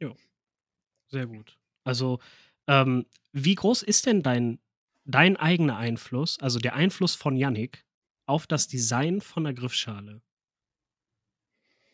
[0.00, 0.12] Ja,
[1.08, 1.58] sehr gut.
[1.84, 2.18] Also,
[2.68, 4.58] ähm, wie groß ist denn dein
[5.04, 7.84] dein eigener Einfluss, also der Einfluss von Yannick
[8.26, 10.22] auf das Design von der Griffschale?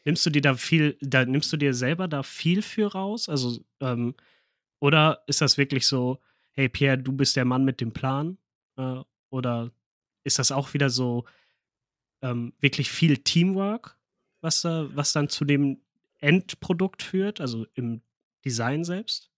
[0.05, 3.29] Nimmst du dir da viel, da nimmst du dir selber da viel für raus?
[3.29, 4.14] Also, ähm,
[4.81, 6.21] oder ist das wirklich so,
[6.53, 8.38] hey Pierre, du bist der Mann mit dem Plan?
[8.77, 9.73] Äh, oder
[10.25, 11.25] ist das auch wieder so
[12.23, 13.99] ähm, wirklich viel Teamwork,
[14.40, 15.81] was, äh, was dann zu dem
[16.18, 18.03] Endprodukt führt, also im
[18.44, 19.31] Design selbst?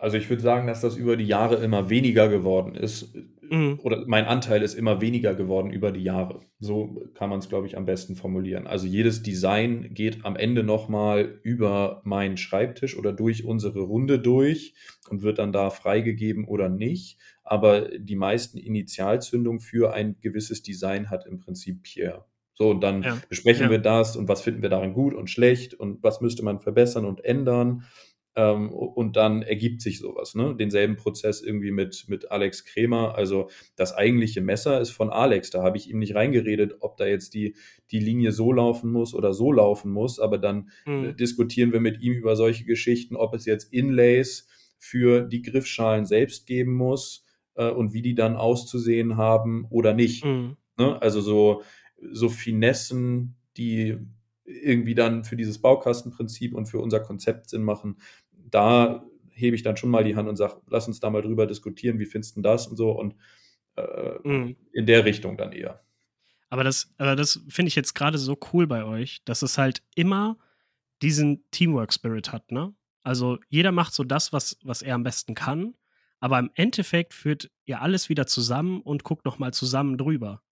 [0.00, 3.14] Also ich würde sagen, dass das über die Jahre immer weniger geworden ist.
[3.50, 3.80] Mhm.
[3.82, 6.40] Oder mein Anteil ist immer weniger geworden über die Jahre.
[6.58, 8.66] So kann man es, glaube ich, am besten formulieren.
[8.66, 14.74] Also jedes Design geht am Ende nochmal über meinen Schreibtisch oder durch unsere Runde durch
[15.10, 17.18] und wird dann da freigegeben oder nicht.
[17.44, 22.24] Aber die meisten Initialzündungen für ein gewisses Design hat im Prinzip Pierre.
[22.54, 23.18] So, und dann ja.
[23.28, 23.70] besprechen ja.
[23.70, 27.06] wir das und was finden wir darin gut und schlecht und was müsste man verbessern
[27.06, 27.84] und ändern.
[28.36, 30.34] Ähm, und dann ergibt sich sowas.
[30.34, 30.54] Ne?
[30.56, 33.16] Denselben Prozess irgendwie mit, mit Alex Kremer.
[33.16, 35.50] Also das eigentliche Messer ist von Alex.
[35.50, 37.56] Da habe ich ihm nicht reingeredet, ob da jetzt die,
[37.90, 40.20] die Linie so laufen muss oder so laufen muss.
[40.20, 41.06] Aber dann mhm.
[41.06, 46.06] äh, diskutieren wir mit ihm über solche Geschichten, ob es jetzt Inlays für die Griffschalen
[46.06, 47.24] selbst geben muss
[47.56, 50.24] äh, und wie die dann auszusehen haben oder nicht.
[50.24, 50.56] Mhm.
[50.78, 51.02] Ne?
[51.02, 51.62] Also so,
[52.12, 53.98] so Finessen, die
[54.62, 57.96] irgendwie dann für dieses Baukastenprinzip und für unser Konzept Sinn machen,
[58.32, 61.46] da hebe ich dann schon mal die Hand und sage, lass uns da mal drüber
[61.46, 63.14] diskutieren, wie findest du das und so und
[63.76, 64.56] äh, mhm.
[64.72, 65.82] in der Richtung dann eher.
[66.50, 69.82] Aber das, aber das finde ich jetzt gerade so cool bei euch, dass es halt
[69.94, 70.36] immer
[71.00, 72.74] diesen Teamwork-Spirit hat, ne?
[73.02, 75.74] Also jeder macht so das, was, was er am besten kann,
[76.18, 80.42] aber im Endeffekt führt ihr alles wieder zusammen und guckt nochmal zusammen drüber.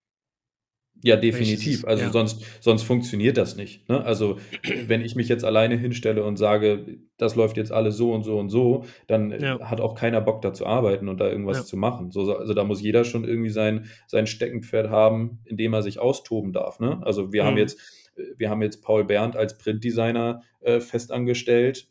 [1.03, 1.85] Ja, definitiv.
[1.85, 2.11] Also ja.
[2.11, 3.89] sonst, sonst funktioniert das nicht.
[3.89, 4.05] Ne?
[4.05, 4.39] Also
[4.87, 8.39] wenn ich mich jetzt alleine hinstelle und sage, das läuft jetzt alles so und so
[8.39, 9.61] und so, dann äh, ja.
[9.61, 11.65] hat auch keiner Bock da zu arbeiten und da irgendwas ja.
[11.65, 12.11] zu machen.
[12.11, 15.99] So, also da muss jeder schon irgendwie sein, sein Steckenpferd haben, in dem er sich
[15.99, 16.81] austoben darf.
[16.81, 17.01] Ne?
[17.03, 17.47] Also wir mhm.
[17.47, 17.79] haben jetzt,
[18.17, 21.89] äh, wir haben jetzt Paul Berndt als Printdesigner äh, festangestellt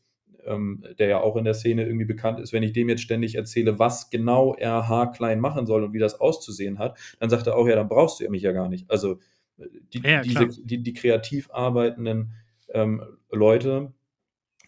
[0.48, 3.36] ähm, der ja auch in der Szene irgendwie bekannt ist, wenn ich dem jetzt ständig
[3.36, 7.56] erzähle, was genau er haarklein machen soll und wie das auszusehen hat, dann sagt er
[7.56, 8.90] auch, ja, dann brauchst du ja mich ja gar nicht.
[8.90, 9.20] Also
[9.58, 12.34] äh, die, ja, diese, die, die, kreativ arbeitenden
[12.70, 13.94] ähm, Leute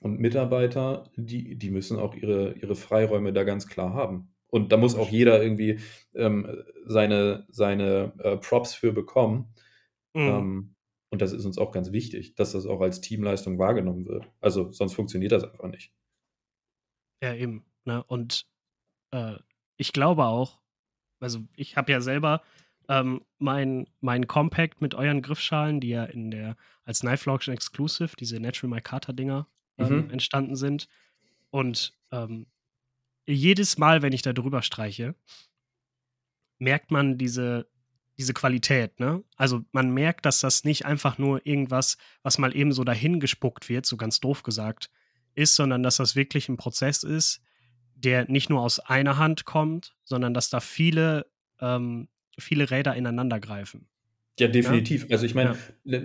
[0.02, 4.30] und Mitarbeiter, die, die müssen auch ihre, ihre Freiräume da ganz klar haben.
[4.48, 5.80] Und da muss auch jeder irgendwie
[6.15, 9.54] ähm, seine, seine äh, Props für bekommen.
[10.13, 10.76] Mhm.
[11.12, 14.30] Und das ist uns auch ganz wichtig, dass das auch als Teamleistung wahrgenommen wird.
[14.41, 15.91] Also sonst funktioniert das einfach nicht.
[17.22, 17.65] Ja, eben.
[17.86, 18.04] Ne?
[18.04, 18.48] Und
[19.12, 19.36] äh,
[19.78, 20.60] ich glaube auch,
[21.19, 22.43] also ich habe ja selber
[22.88, 28.15] ähm, mein, mein Compact mit euren Griffschalen, die ja in der als Knife Auction Exclusive,
[28.17, 30.10] diese Natural Micarta-Dinger, ähm, mhm.
[30.12, 30.88] entstanden sind.
[31.52, 32.48] Und ähm,
[33.26, 35.15] jedes Mal, wenn ich da drüber streiche,
[36.58, 37.67] merkt man diese
[38.19, 39.23] diese Qualität, ne?
[39.38, 43.69] Also man merkt, dass das nicht einfach nur irgendwas, was mal eben so dahin gespuckt
[43.69, 44.91] wird, so ganz doof gesagt,
[45.34, 47.41] ist, sondern dass das wirklich ein Prozess ist,
[47.95, 51.25] der nicht nur aus einer Hand kommt, sondern dass da viele
[51.60, 53.88] ähm, viele Räder ineinander greifen.
[54.39, 55.04] Ja, definitiv.
[55.04, 55.12] Ja?
[55.12, 56.02] Also ich meine, ja.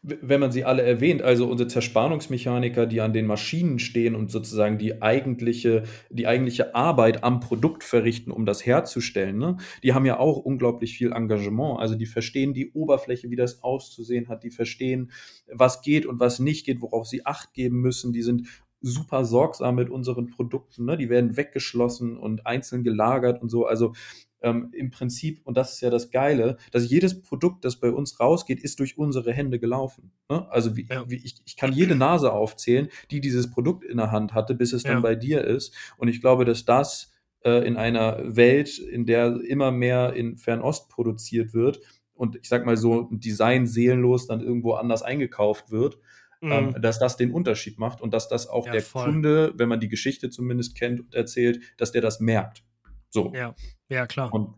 [0.00, 4.78] wenn man sie alle erwähnt, also unsere Zerspannungsmechaniker, die an den Maschinen stehen und sozusagen
[4.78, 9.58] die eigentliche, die eigentliche Arbeit am Produkt verrichten, um das herzustellen, ne?
[9.82, 11.78] die haben ja auch unglaublich viel Engagement.
[11.78, 15.10] Also die verstehen die Oberfläche, wie das auszusehen hat, die verstehen,
[15.52, 18.12] was geht und was nicht geht, worauf sie Acht geben müssen.
[18.12, 18.46] Die sind
[18.80, 20.84] super sorgsam mit unseren Produkten.
[20.84, 20.96] Ne?
[20.96, 23.66] Die werden weggeschlossen und einzeln gelagert und so.
[23.66, 23.94] Also
[24.42, 28.20] ähm, im Prinzip, und das ist ja das Geile, dass jedes Produkt, das bei uns
[28.20, 30.12] rausgeht, ist durch unsere Hände gelaufen.
[30.28, 30.50] Ne?
[30.50, 31.08] Also wie, ja.
[31.08, 34.72] wie ich, ich kann jede Nase aufzählen, die dieses Produkt in der Hand hatte, bis
[34.72, 34.92] es ja.
[34.92, 35.74] dann bei dir ist.
[35.96, 37.12] Und ich glaube, dass das
[37.44, 41.80] äh, in einer Welt, in der immer mehr in Fernost produziert wird
[42.14, 45.98] und ich sag mal so Design seelenlos dann irgendwo anders eingekauft wird,
[46.46, 46.80] mhm.
[46.80, 49.04] dass das den Unterschied macht und dass das auch ja, der voll.
[49.04, 52.64] Kunde, wenn man die Geschichte zumindest kennt und erzählt, dass der das merkt.
[53.10, 53.32] So.
[53.34, 53.54] Ja,
[53.88, 54.32] ja klar.
[54.32, 54.54] Und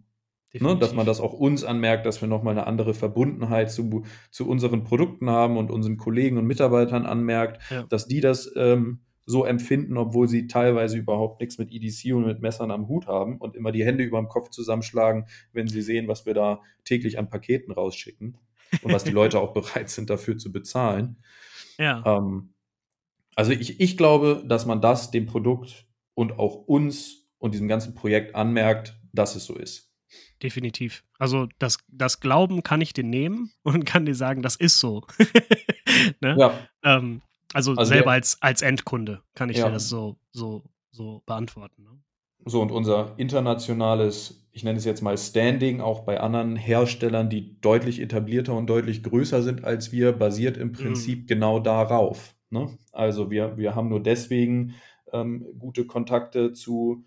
[0.53, 4.49] ne, dass man das auch uns anmerkt, dass wir nochmal eine andere Verbundenheit zu, zu
[4.49, 7.85] unseren Produkten haben und unseren Kollegen und Mitarbeitern anmerkt, ja.
[7.85, 12.41] dass die das ähm, so empfinden, obwohl sie teilweise überhaupt nichts mit EDC und mit
[12.41, 16.09] Messern am Hut haben und immer die Hände über dem Kopf zusammenschlagen, wenn sie sehen,
[16.09, 18.39] was wir da täglich an Paketen rausschicken
[18.83, 21.19] und was die Leute auch bereit sind dafür zu bezahlen.
[21.79, 22.03] Ja.
[22.05, 22.55] Ähm,
[23.35, 27.95] also ich, ich glaube, dass man das dem Produkt und auch uns und diesem ganzen
[27.95, 29.93] Projekt anmerkt, dass es so ist.
[30.43, 31.05] Definitiv.
[31.19, 35.07] Also das, das Glauben kann ich dir nehmen und kann dir sagen, das ist so.
[36.21, 36.37] ne?
[36.39, 36.69] ja.
[36.83, 37.23] Ähm,
[37.55, 39.67] also, also, selber der, als, als Endkunde kann ich ja.
[39.67, 41.83] dir das so, so, so beantworten.
[41.85, 42.03] Ne?
[42.45, 47.61] So, und unser internationales, ich nenne es jetzt mal Standing, auch bei anderen Herstellern, die
[47.61, 51.27] deutlich etablierter und deutlich größer sind als wir, basiert im Prinzip mhm.
[51.27, 52.35] genau darauf.
[52.51, 52.79] Ne?
[52.93, 54.75] Also wir, wir haben nur deswegen
[55.13, 57.05] ähm, gute Kontakte zu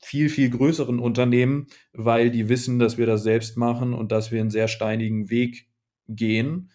[0.00, 4.40] viel, viel größeren Unternehmen, weil die wissen, dass wir das selbst machen und dass wir
[4.40, 5.68] einen sehr steinigen Weg
[6.08, 6.70] gehen.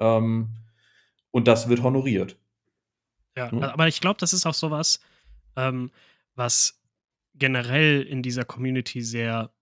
[0.00, 0.54] Ähm,
[1.30, 2.36] und das wird honoriert.
[3.36, 3.62] Ja, hm?
[3.62, 5.00] aber ich glaube, das ist auch sowas,
[5.56, 5.90] ähm,
[6.34, 6.81] was
[7.34, 9.52] generell in dieser Community sehr,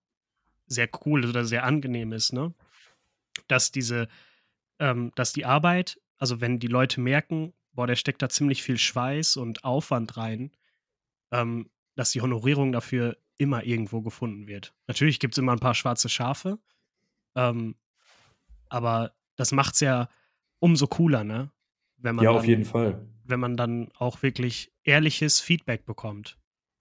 [0.66, 2.54] sehr cool oder sehr angenehm ist, ne?
[3.48, 4.08] Dass diese,
[4.78, 8.78] ähm, dass die Arbeit, also wenn die Leute merken, boah, der steckt da ziemlich viel
[8.78, 10.50] Schweiß und Aufwand rein,
[11.30, 14.74] ähm, dass die Honorierung dafür immer irgendwo gefunden wird.
[14.86, 16.58] Natürlich gibt es immer ein paar schwarze Schafe,
[17.34, 17.76] ähm,
[18.68, 20.08] aber das macht es ja
[20.58, 21.50] umso cooler, ne?
[21.96, 23.06] Wenn man ja, auf jeden Fall.
[23.24, 26.39] Wenn man dann auch wirklich ehrliches Feedback bekommt.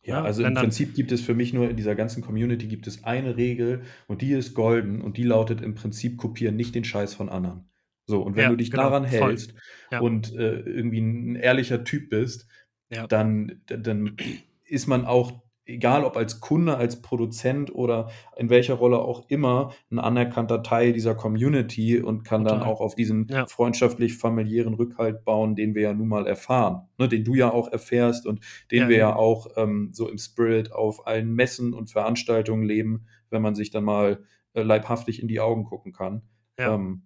[0.10, 0.26] Ja, ne?
[0.26, 3.38] also im Prinzip gibt es für mich nur in dieser ganzen Community gibt es eine
[3.38, 7.30] Regel und die ist golden und die lautet im Prinzip kopieren nicht den Scheiß von
[7.30, 7.70] anderen.
[8.06, 9.54] So, und wenn ja, du dich genau, daran hältst
[9.92, 10.00] ja.
[10.00, 12.48] und äh, irgendwie ein ehrlicher Typ bist,
[12.92, 13.06] ja.
[13.06, 14.18] dann, dann
[14.66, 19.72] ist man auch, egal ob als Kunde, als Produzent oder in welcher Rolle auch immer,
[19.92, 22.60] ein anerkannter Teil dieser Community und kann Total.
[22.60, 23.46] dann auch auf diesen ja.
[23.46, 28.26] freundschaftlich-familiären Rückhalt bauen, den wir ja nun mal erfahren, ne, den du ja auch erfährst
[28.26, 28.40] und
[28.72, 32.64] den ja, wir ja, ja auch ähm, so im Spirit auf allen Messen und Veranstaltungen
[32.64, 36.24] leben, wenn man sich dann mal äh, leibhaftig in die Augen gucken kann.
[36.58, 37.04] Ähm,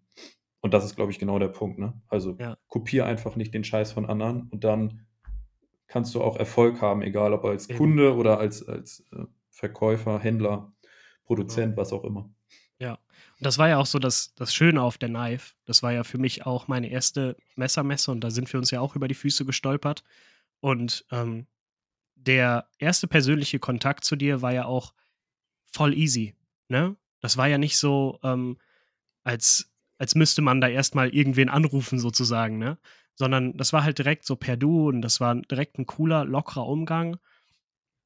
[0.61, 1.77] und das ist, glaube ich, genau der Punkt.
[1.77, 1.93] Ne?
[2.07, 5.01] Also kopier einfach nicht den Scheiß von anderen und dann
[5.93, 7.77] kannst du auch Erfolg haben, egal ob als Eben.
[7.77, 10.73] Kunde oder als, als äh, Verkäufer, Händler,
[11.23, 11.77] Produzent, ja.
[11.77, 12.33] was auch immer.
[12.79, 15.53] Ja, und das war ja auch so das, das Schöne auf der Knife.
[15.65, 18.79] Das war ja für mich auch meine erste Messermesse und da sind wir uns ja
[18.79, 20.03] auch über die Füße gestolpert.
[20.61, 21.45] Und ähm,
[22.15, 24.95] der erste persönliche Kontakt zu dir war ja auch
[25.71, 26.33] voll easy.
[26.69, 26.95] Ne?
[27.19, 28.57] Das war ja nicht so, ähm,
[29.23, 32.79] als, als müsste man da erstmal irgendwen anrufen, sozusagen, ne?
[33.15, 36.67] Sondern das war halt direkt so per Du und das war direkt ein cooler, lockerer
[36.67, 37.17] Umgang.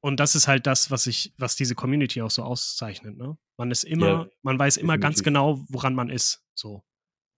[0.00, 3.16] Und das ist halt das, was ich, was diese Community auch so auszeichnet.
[3.16, 3.36] Ne?
[3.56, 5.02] Man ist immer, ja, man weiß immer definitiv.
[5.02, 6.44] ganz genau, woran man ist.
[6.54, 6.84] So.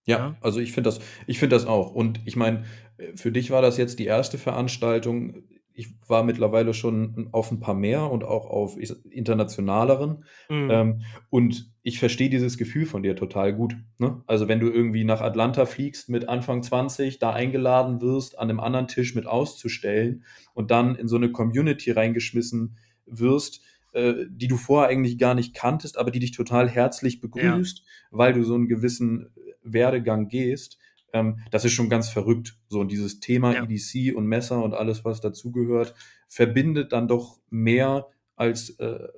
[0.06, 0.36] Ja, ja?
[0.40, 1.92] also ich finde das, ich finde das auch.
[1.94, 2.64] Und ich meine,
[2.98, 5.44] äh, für dich war das jetzt die erste Veranstaltung
[5.80, 8.76] ich war mittlerweile schon auf ein paar mehr und auch auf
[9.10, 10.24] internationaleren.
[10.50, 10.68] Mhm.
[10.70, 13.76] Ähm, und ich verstehe dieses Gefühl von dir total gut.
[13.96, 14.22] Ne?
[14.26, 18.60] Also wenn du irgendwie nach Atlanta fliegst mit Anfang 20, da eingeladen wirst, an einem
[18.60, 23.62] anderen Tisch mit auszustellen und dann in so eine Community reingeschmissen wirst,
[23.92, 27.84] äh, die du vorher eigentlich gar nicht kanntest, aber die dich total herzlich begrüßt, ja.
[28.10, 29.30] weil du so einen gewissen
[29.62, 30.78] Werdegang gehst
[31.12, 32.56] ähm, das ist schon ganz verrückt.
[32.68, 33.64] So, und dieses Thema ja.
[33.64, 35.94] EDC und Messer und alles, was dazugehört,
[36.28, 39.08] verbindet dann doch mehr, als äh,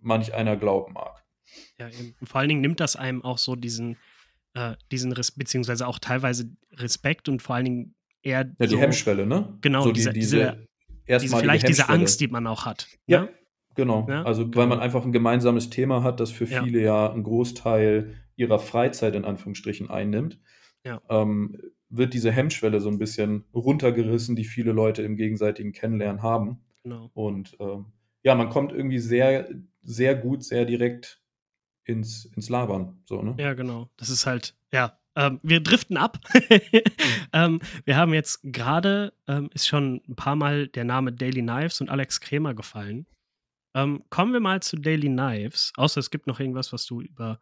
[0.00, 1.24] manch einer glauben mag.
[1.78, 1.86] Ja,
[2.20, 3.96] und vor allen Dingen nimmt das einem auch so diesen,
[4.54, 8.50] äh, diesen Res beziehungsweise auch teilweise Respekt und vor allen Dingen eher.
[8.58, 9.58] Ja, die so, Hemmschwelle, ne?
[9.60, 10.66] Genau, so diese, die, diese,
[11.06, 12.86] diese vielleicht diese Angst, die man auch hat.
[13.06, 13.22] Ja.
[13.22, 13.28] Ne?
[13.74, 14.06] Genau.
[14.08, 14.22] Ja?
[14.24, 14.66] Also, weil genau.
[14.66, 16.62] man einfach ein gemeinsames Thema hat, das für ja.
[16.62, 20.38] viele ja einen Großteil ihrer Freizeit in Anführungsstrichen einnimmt.
[20.84, 21.00] Ja.
[21.08, 26.60] Ähm, wird diese Hemmschwelle so ein bisschen runtergerissen, die viele Leute im gegenseitigen Kennenlernen haben.
[26.82, 27.10] Genau.
[27.14, 27.86] Und ähm,
[28.22, 29.48] ja, man kommt irgendwie sehr,
[29.82, 31.20] sehr gut, sehr direkt
[31.84, 33.02] ins, ins Labern.
[33.06, 33.34] So, ne?
[33.38, 33.90] Ja, genau.
[33.96, 36.18] Das ist halt, ja, ähm, wir driften ab.
[37.32, 41.80] ähm, wir haben jetzt gerade, ähm, ist schon ein paar Mal der Name Daily Knives
[41.80, 43.06] und Alex Kremer gefallen.
[43.74, 47.40] Ähm, kommen wir mal zu Daily Knives, außer es gibt noch irgendwas, was du über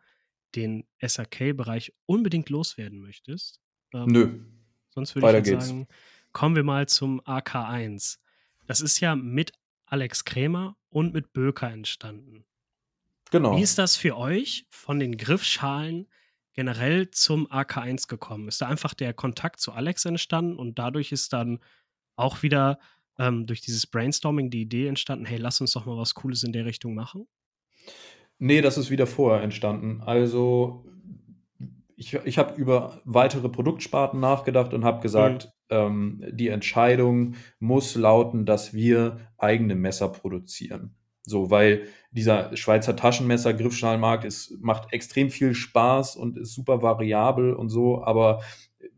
[0.57, 3.61] den SAK-Bereich unbedingt loswerden möchtest.
[3.95, 4.39] Ähm, Nö.
[4.91, 5.87] Sonst würde ich jetzt sagen,
[6.33, 8.19] kommen wir mal zum AK1.
[8.67, 9.53] Das ist ja mit
[9.87, 12.45] Alex Krämer und mit Böker entstanden.
[13.31, 13.57] Genau.
[13.57, 16.09] Wie ist das für euch von den Griffschalen
[16.53, 18.49] generell zum AK1 gekommen?
[18.49, 21.61] Ist da einfach der Kontakt zu Alex entstanden und dadurch ist dann
[22.17, 22.79] auch wieder
[23.19, 26.53] ähm, durch dieses Brainstorming die Idee entstanden, hey, lass uns doch mal was Cooles in
[26.53, 27.29] der Richtung machen?
[28.41, 30.01] Nee, das ist wieder vorher entstanden.
[30.05, 30.87] Also
[31.95, 35.77] ich, ich habe über weitere Produktsparten nachgedacht und habe gesagt, mhm.
[35.77, 40.97] ähm, die Entscheidung muss lauten, dass wir eigene Messer produzieren.
[41.23, 47.53] So, weil dieser Schweizer Taschenmesser Griffschalenmarkt ist, macht extrem viel Spaß und ist super variabel
[47.53, 48.41] und so, aber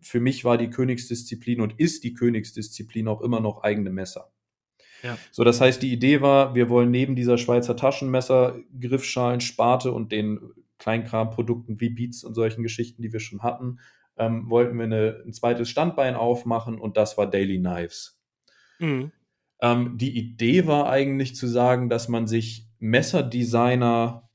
[0.01, 4.31] für mich war die Königsdisziplin und ist die Königsdisziplin auch immer noch eigene Messer.
[5.03, 5.19] Ja.
[5.31, 10.13] So, das heißt, die Idee war, wir wollen neben dieser Schweizer Taschenmesser, Griffschalen, Sparte und
[10.13, 10.41] den
[10.79, 13.79] Kleinkramprodukten wie Beats und solchen Geschichten, die wir schon hatten,
[14.17, 18.21] ähm, wollten wir eine, ein zweites Standbein aufmachen und das war Daily Knives.
[18.79, 19.13] Mhm.
[19.61, 24.29] Ähm, die Idee war eigentlich zu sagen, dass man sich Messerdesigner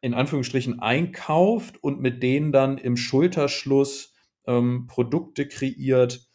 [0.00, 4.12] in Anführungsstrichen einkauft und mit denen dann im Schulterschluss
[4.46, 6.26] ähm, Produkte kreiert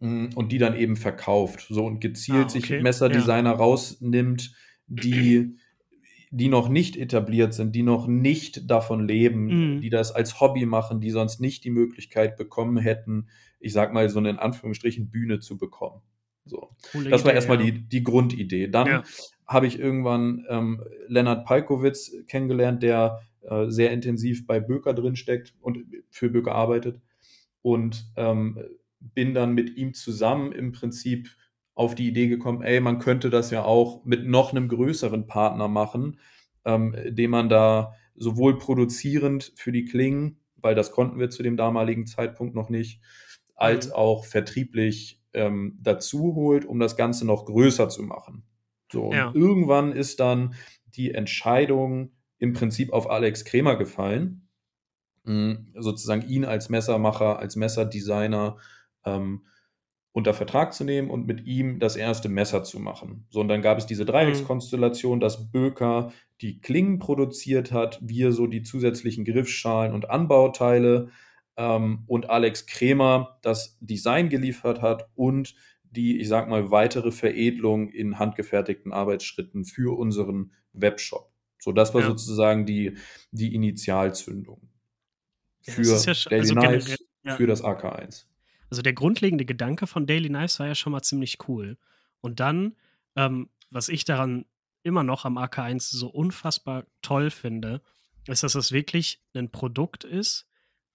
[0.00, 1.66] und die dann eben verkauft.
[1.68, 2.60] So und gezielt ah, okay.
[2.60, 3.56] sich Messerdesigner ja.
[3.56, 4.52] rausnimmt,
[4.86, 5.56] die
[6.30, 9.80] die noch nicht etabliert sind, die noch nicht davon leben, mhm.
[9.80, 13.28] die das als Hobby machen, die sonst nicht die Möglichkeit bekommen hätten,
[13.60, 16.02] ich sag mal so eine in Anführungsstrichen Bühne zu bekommen.
[16.44, 16.70] So.
[16.92, 17.70] Coole das war Idee, erstmal ja.
[17.70, 18.68] die, die Grundidee.
[18.68, 19.02] Dann ja.
[19.46, 25.78] habe ich irgendwann ähm, Lennart Palkowitz kennengelernt, der äh, sehr intensiv bei Böker drinsteckt und
[26.10, 27.00] für Böker arbeitet.
[27.62, 28.58] Und ähm,
[29.14, 31.30] bin dann mit ihm zusammen im Prinzip
[31.74, 35.68] auf die Idee gekommen, ey, man könnte das ja auch mit noch einem größeren Partner
[35.68, 36.18] machen,
[36.64, 41.56] ähm, den man da sowohl produzierend für die Klingen, weil das konnten wir zu dem
[41.56, 43.02] damaligen Zeitpunkt noch nicht,
[43.54, 43.92] als mhm.
[43.92, 48.42] auch vertrieblich ähm, dazu holt, um das Ganze noch größer zu machen.
[48.90, 49.28] So, ja.
[49.28, 50.54] und irgendwann ist dann
[50.86, 54.48] die Entscheidung im Prinzip auf Alex Kremer gefallen,
[55.24, 58.56] mh, sozusagen ihn als Messermacher, als Messerdesigner
[59.06, 59.46] ähm,
[60.12, 63.26] unter Vertrag zu nehmen und mit ihm das erste Messer zu machen.
[63.28, 68.46] So, und dann gab es diese Dreieckskonstellation, dass Böker die Klingen produziert hat, wir so
[68.46, 71.10] die zusätzlichen Griffschalen und Anbauteile
[71.56, 75.54] ähm, und Alex Kremer das Design geliefert hat und
[75.90, 81.30] die, ich sag mal, weitere Veredelung in handgefertigten Arbeitsschritten für unseren Webshop.
[81.58, 82.08] So, das war ja.
[82.08, 82.96] sozusagen die,
[83.32, 84.68] die Initialzündung
[85.60, 86.96] für ja, ja Daily also Knives,
[87.36, 88.24] für das AK1.
[88.70, 91.78] Also der grundlegende Gedanke von Daily Knives war ja schon mal ziemlich cool.
[92.20, 92.76] Und dann,
[93.14, 94.44] ähm, was ich daran
[94.82, 97.82] immer noch am AK1 so unfassbar toll finde,
[98.26, 100.46] ist, dass es wirklich ein Produkt ist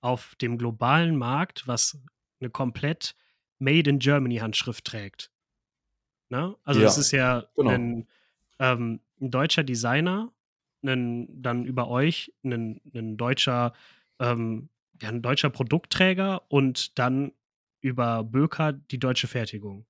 [0.02, 1.98] auf dem globalen Markt, was
[2.40, 3.16] eine komplett
[3.60, 5.32] Made in Germany Handschrift trägt.
[6.30, 6.56] Ne?
[6.64, 7.70] Also es ist ja genau.
[7.70, 8.08] ein,
[8.60, 10.32] ähm, ein, deutscher Designer,
[10.84, 13.74] ein, dann über euch ein, ein deutscher
[14.20, 14.70] ähm,
[15.02, 17.34] ja, ein deutscher Produktträger und dann
[17.82, 19.86] über Böker die deutsche Fertigung.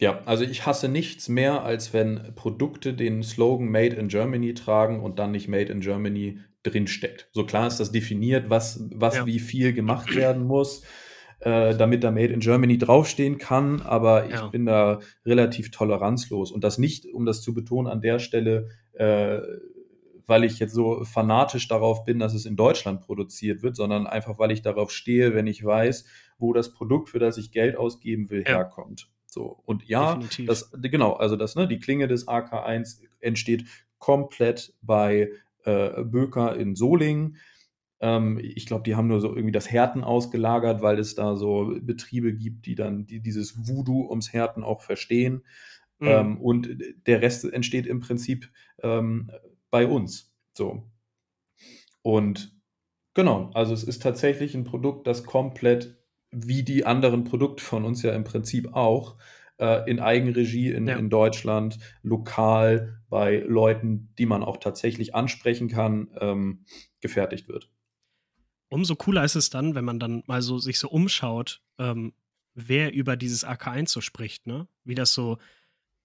[0.00, 5.00] Ja, also ich hasse nichts mehr, als wenn Produkte den Slogan Made in Germany tragen
[5.00, 7.28] und dann nicht Made in Germany drinsteckt.
[7.32, 9.26] So klar ist das definiert, was, was ja.
[9.26, 10.82] wie viel gemacht werden muss,
[11.40, 14.44] äh, damit da Made in Germany draufstehen kann, aber ja.
[14.44, 16.50] ich bin da relativ toleranzlos.
[16.50, 19.38] Und das nicht, um das zu betonen, an der Stelle, äh,
[20.26, 24.38] weil ich jetzt so fanatisch darauf bin, dass es in Deutschland produziert wird, sondern einfach,
[24.38, 26.06] weil ich darauf stehe, wenn ich weiß,
[26.38, 28.56] wo das Produkt, für das ich Geld ausgeben will, ja.
[28.56, 29.08] herkommt.
[29.26, 30.46] So, und ja, Definitiv.
[30.46, 33.64] das, genau, also das, ne, die Klinge des AK1 entsteht
[33.98, 35.30] komplett bei
[35.64, 37.38] äh, Böker in Solingen.
[38.00, 41.74] Ähm, ich glaube, die haben nur so irgendwie das Härten ausgelagert, weil es da so
[41.80, 45.42] Betriebe gibt, die dann die, dieses Voodoo ums Härten auch verstehen.
[45.98, 46.08] Mhm.
[46.08, 48.50] Ähm, und der Rest entsteht im Prinzip
[48.82, 49.30] ähm,
[49.70, 50.32] bei uns.
[50.52, 50.84] So.
[52.02, 52.54] Und
[53.14, 55.96] genau, also es ist tatsächlich ein Produkt, das komplett
[56.34, 59.16] wie die anderen Produkte von uns ja im Prinzip auch,
[59.58, 60.96] äh, in Eigenregie in, ja.
[60.96, 66.64] in Deutschland, lokal bei Leuten, die man auch tatsächlich ansprechen kann, ähm,
[67.00, 67.70] gefertigt wird.
[68.68, 72.12] Umso cooler ist es dann, wenn man dann mal so sich so umschaut, ähm,
[72.54, 74.66] wer über dieses AK1 so spricht, ne?
[74.84, 75.38] Wie das so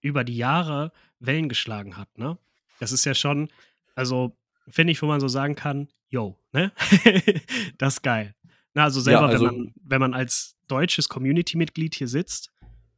[0.02, 2.38] über die Jahre Wellen geschlagen hat, ne?
[2.80, 3.50] Das ist ja schon,
[3.96, 6.72] also finde ich, wo man so sagen kann, yo, ne?
[7.78, 8.36] das ist geil.
[8.80, 12.50] Na, also selber, ja, also, wenn, man, wenn man als deutsches Community-Mitglied hier sitzt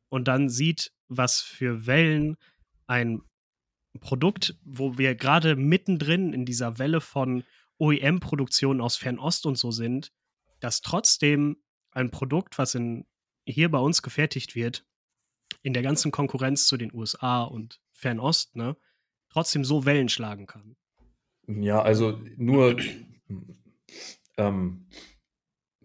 [0.10, 2.38] und dann sieht, was für Wellen
[2.86, 3.24] ein
[4.00, 7.44] Produkt, wo wir gerade mittendrin in dieser Welle von
[7.80, 10.12] OEM-Produktionen aus Fernost und so sind,
[10.60, 11.58] dass trotzdem
[11.90, 13.08] ein Produkt, was in,
[13.48, 14.86] hier bei uns gefertigt wird,
[15.64, 18.78] in der ganzen Konkurrenz zu den USA und Fernost, ne,
[19.30, 20.76] trotzdem so Wellen schlagen kann.
[21.48, 22.78] Ja, also nur
[24.38, 24.86] ähm,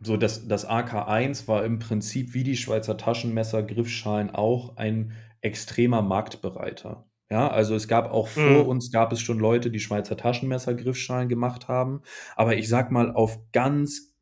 [0.01, 6.03] so das, das AK1 war im Prinzip wie die Schweizer Taschenmesser, Griffschalen auch ein extremer
[6.03, 7.07] Marktbereiter.
[7.29, 8.69] Ja, also es gab auch vor mhm.
[8.69, 12.03] uns gab es schon Leute, die Schweizer Taschenmesser, Griffschalen gemacht haben.
[12.37, 14.15] Aber ich sag mal, auf ganz,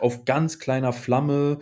[0.00, 1.58] auf ganz kleiner Flamme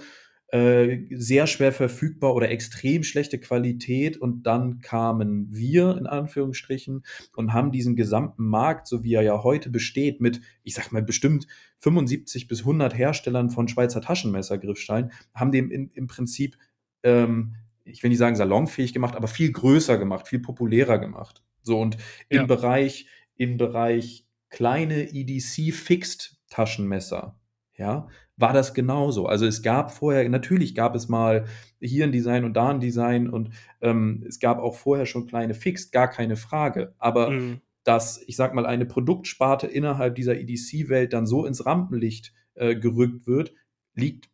[0.49, 4.17] äh, sehr schwer verfügbar oder extrem schlechte Qualität.
[4.17, 9.43] Und dann kamen wir in Anführungsstrichen und haben diesen gesamten Markt, so wie er ja
[9.43, 15.51] heute besteht, mit, ich sag mal, bestimmt 75 bis 100 Herstellern von Schweizer Taschenmessergriffsteinen, haben
[15.51, 16.57] dem in, im Prinzip,
[17.03, 21.43] ähm, ich will nicht sagen salonfähig gemacht, aber viel größer gemacht, viel populärer gemacht.
[21.63, 21.97] So und
[22.29, 22.47] im ja.
[22.47, 27.41] Bereich, im Bereich kleine EDC Fixed Taschenmesser,
[27.77, 29.27] ja, war das genauso.
[29.27, 31.47] Also es gab vorher, natürlich gab es mal
[31.81, 35.55] hier ein Design und da ein Design und ähm, es gab auch vorher schon kleine
[35.55, 36.95] Fixed, gar keine Frage.
[36.99, 37.61] Aber mhm.
[37.83, 43.27] dass, ich sag mal, eine Produktsparte innerhalb dieser EDC-Welt dann so ins Rampenlicht äh, gerückt
[43.27, 43.55] wird,
[43.95, 44.29] liegt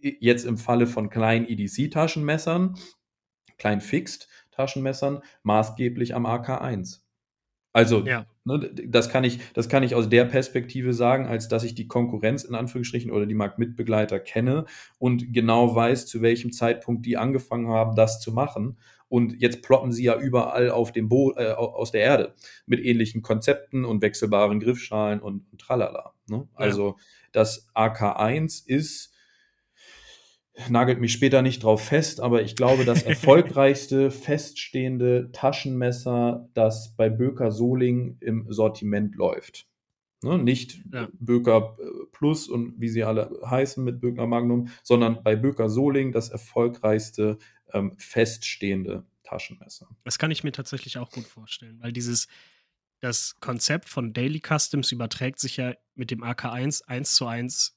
[0.00, 2.76] jetzt im Falle von kleinen EDC-Taschenmessern,
[3.56, 7.03] kleinen Fixed-Taschenmessern, maßgeblich am AK1.
[7.74, 8.24] Also, ja.
[8.44, 11.88] ne, das, kann ich, das kann ich aus der Perspektive sagen, als dass ich die
[11.88, 14.66] Konkurrenz in Anführungsstrichen oder die Marktmitbegleiter kenne
[15.00, 18.78] und genau weiß, zu welchem Zeitpunkt die angefangen haben, das zu machen.
[19.08, 23.22] Und jetzt ploppen sie ja überall auf dem Bo äh, aus der Erde mit ähnlichen
[23.22, 26.14] Konzepten und wechselbaren Griffschalen und, und tralala.
[26.28, 26.46] Ne?
[26.54, 26.94] Also, ja.
[27.32, 29.13] das AK1 ist
[30.68, 37.08] nagelt mich später nicht drauf fest, aber ich glaube, das erfolgreichste feststehende Taschenmesser, das bei
[37.10, 39.66] Böker Soling im Sortiment läuft.
[40.22, 41.08] Ne, nicht ja.
[41.12, 46.12] Böker äh, Plus und wie sie alle heißen mit Böker Magnum, sondern bei Böker Soling
[46.12, 47.36] das erfolgreichste
[47.72, 49.88] ähm, feststehende Taschenmesser.
[50.04, 52.28] Das kann ich mir tatsächlich auch gut vorstellen, weil dieses
[53.00, 57.76] das Konzept von Daily Customs überträgt sich ja mit dem AK1 eins zu eins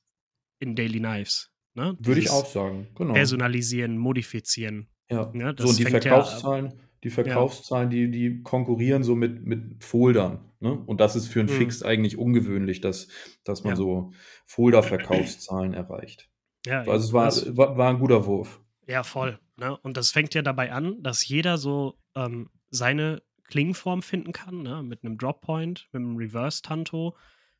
[0.59, 1.51] in Daily Knives.
[1.77, 1.95] Ne?
[1.99, 3.13] Würde ich auch sagen, genau.
[3.13, 4.87] Personalisieren, modifizieren.
[5.11, 6.73] Ja, ja so und die Verkaufszahlen, ja,
[7.03, 7.97] die Verkaufszahlen, ja.
[7.97, 10.39] die, die konkurrieren so mit, mit Foldern.
[10.59, 10.73] Ne?
[10.73, 11.51] Und das ist für ein mhm.
[11.51, 13.09] Fix eigentlich ungewöhnlich, dass,
[13.43, 14.11] dass man so
[14.45, 16.31] Folder-Verkaufszahlen erreicht.
[16.65, 18.59] Ja, also es war, war, war, ein guter Wurf.
[18.87, 19.39] Ja, voll.
[19.55, 19.77] Ne?
[19.77, 24.81] Und das fängt ja dabei an, dass jeder so ähm, seine Klingenform finden kann, ne?
[24.81, 27.15] mit einem Droppoint, mit einem Reverse-Tanto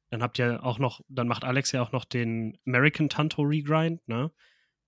[0.10, 4.08] dann habt ihr auch noch, dann macht Alex ja auch noch den American Tanto Regrind,
[4.08, 4.32] ne?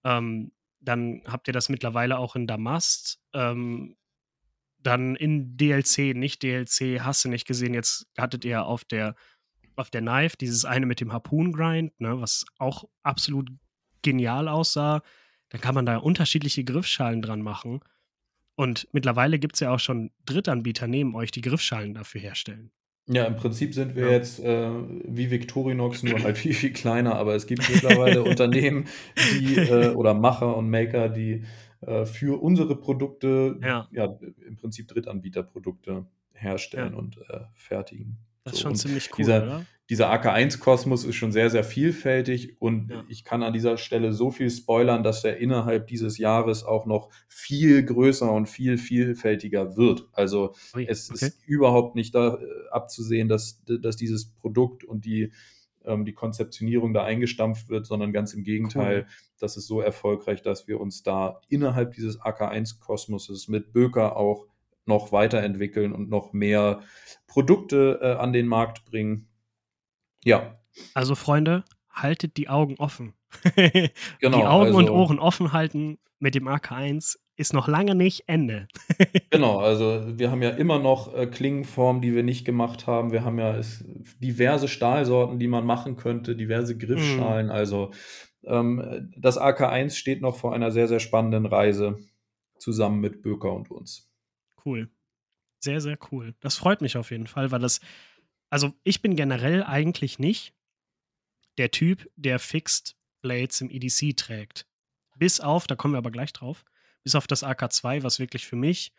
[0.03, 0.51] Ähm,
[0.81, 3.21] dann habt ihr das mittlerweile auch in Damast.
[3.33, 3.97] Ähm,
[4.81, 7.73] dann in DLC, nicht DLC, hast du nicht gesehen.
[7.73, 9.15] Jetzt hattet ihr auf der,
[9.75, 13.49] auf der Knife dieses eine mit dem Harpoon Grind, ne, was auch absolut
[14.01, 15.01] genial aussah.
[15.49, 17.81] Dann kann man da unterschiedliche Griffschalen dran machen.
[18.55, 22.71] Und mittlerweile gibt es ja auch schon Drittanbieter neben euch, die Griffschalen dafür herstellen.
[23.11, 24.11] Ja, im Prinzip sind wir ja.
[24.11, 24.69] jetzt äh,
[25.03, 28.85] wie Victorinox, nur halt viel, viel kleiner, aber es gibt mittlerweile Unternehmen,
[29.39, 31.43] die äh, oder Macher und Maker, die
[31.81, 33.87] äh, für unsere Produkte ja.
[33.91, 34.17] ja.
[34.47, 36.99] im Prinzip Drittanbieterprodukte herstellen ja.
[36.99, 38.17] und äh, fertigen.
[38.49, 39.65] Das ist schon und ziemlich cool, dieser, oder?
[39.89, 43.03] Dieser AK1-Kosmos ist schon sehr, sehr vielfältig und ja.
[43.09, 47.09] ich kann an dieser Stelle so viel spoilern, dass er innerhalb dieses Jahres auch noch
[47.27, 50.07] viel größer und viel vielfältiger wird.
[50.13, 51.25] Also Ui, es okay.
[51.25, 55.31] ist überhaupt nicht da äh, abzusehen, dass, dass dieses Produkt und die,
[55.83, 59.13] ähm, die Konzeptionierung da eingestampft wird, sondern ganz im Gegenteil, cool.
[59.39, 64.45] das ist so erfolgreich, dass wir uns da innerhalb dieses AK1-Kosmoses mit Böker auch
[64.89, 66.81] noch weiterentwickeln und noch mehr
[67.27, 69.29] Produkte äh, an den Markt bringen.
[70.25, 70.59] Ja.
[70.93, 73.13] Also Freunde, haltet die Augen offen.
[74.19, 78.23] genau, die Augen also, und Ohren offen halten mit dem AK1 ist noch lange nicht
[78.27, 78.67] Ende.
[79.29, 83.13] genau, also wir haben ja immer noch äh, Klingenformen, die wir nicht gemacht haben.
[83.13, 83.85] Wir haben ja es,
[84.19, 87.47] diverse Stahlsorten, die man machen könnte, diverse Griffschalen.
[87.47, 87.51] Mm.
[87.51, 87.91] Also
[88.43, 91.97] ähm, das AK1 steht noch vor einer sehr, sehr spannenden Reise.
[92.57, 94.08] zusammen mit Böker und uns.
[94.65, 94.89] Cool.
[95.59, 96.35] Sehr, sehr cool.
[96.39, 97.81] Das freut mich auf jeden Fall, weil das,
[98.49, 100.53] also ich bin generell eigentlich nicht
[101.57, 104.65] der Typ, der Fixed Blades im EDC trägt.
[105.17, 106.63] Bis auf, da kommen wir aber gleich drauf,
[107.03, 108.93] bis auf das AK2, was wirklich für mich,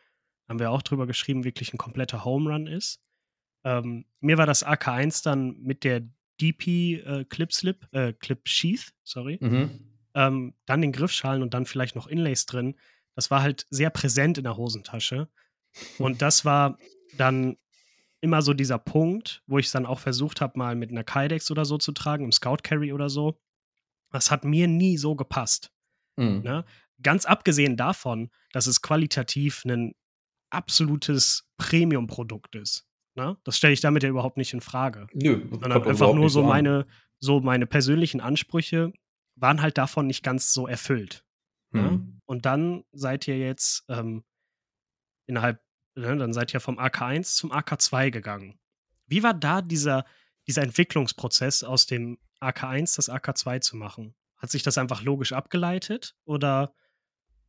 [0.48, 3.00] haben wir auch drüber geschrieben, wirklich ein kompletter Home Run ist.
[3.64, 6.02] Ähm, mir war das AK1 dann mit der
[6.40, 9.38] DP äh, Clip Slip, äh, Clip Sheath, sorry.
[9.40, 9.86] Mhm.
[10.14, 12.76] Ähm, dann den Griffschalen und dann vielleicht noch Inlays drin.
[13.14, 15.28] Das war halt sehr präsent in der Hosentasche.
[15.98, 16.78] Und das war
[17.16, 17.56] dann
[18.20, 21.50] immer so dieser Punkt, wo ich es dann auch versucht habe, mal mit einer Kydex
[21.50, 23.40] oder so zu tragen, im Scout Carry oder so.
[24.10, 25.72] Das hat mir nie so gepasst.
[26.16, 26.42] Mhm.
[26.42, 26.64] Ne?
[27.02, 29.94] Ganz abgesehen davon, dass es qualitativ ein
[30.50, 32.86] absolutes Premium-Produkt ist.
[33.14, 33.36] Ne?
[33.44, 35.06] Das stelle ich damit ja überhaupt nicht in Frage.
[35.14, 36.86] Nö, sondern einfach nur so meine,
[37.18, 38.92] so meine persönlichen Ansprüche
[39.36, 41.24] waren halt davon nicht ganz so erfüllt.
[41.70, 41.82] Ne?
[41.82, 41.88] Mhm.
[41.88, 42.20] Ne?
[42.26, 44.24] Und dann seid ihr jetzt ähm,
[45.30, 45.62] innerhalb,
[45.94, 48.58] ne, dann seid ihr vom AK1 zum AK2 gegangen.
[49.06, 50.04] Wie war da dieser,
[50.46, 54.14] dieser Entwicklungsprozess aus dem AK1 das AK2 zu machen?
[54.36, 56.74] Hat sich das einfach logisch abgeleitet oder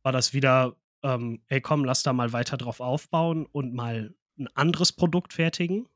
[0.02, 4.48] war das wieder, ähm, ey komm, lass da mal weiter drauf aufbauen und mal ein
[4.54, 5.88] anderes Produkt fertigen?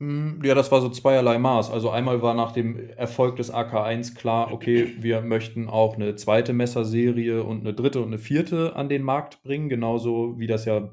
[0.00, 1.70] Hm, ja, das war so zweierlei Maß.
[1.70, 6.54] Also einmal war nach dem Erfolg des AK1 klar, okay, wir möchten auch eine zweite
[6.54, 10.90] Messerserie und eine dritte und eine vierte an den Markt bringen, genauso wie das ja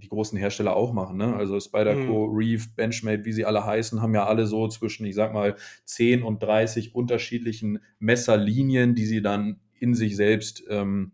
[0.00, 1.16] die großen Hersteller auch machen.
[1.16, 1.34] Ne?
[1.34, 2.36] Also Spyderco, mhm.
[2.36, 6.22] Reeve, Benchmade, wie sie alle heißen, haben ja alle so zwischen, ich sag mal, 10
[6.22, 11.12] und 30 unterschiedlichen Messerlinien, die sie dann in sich selbst ähm,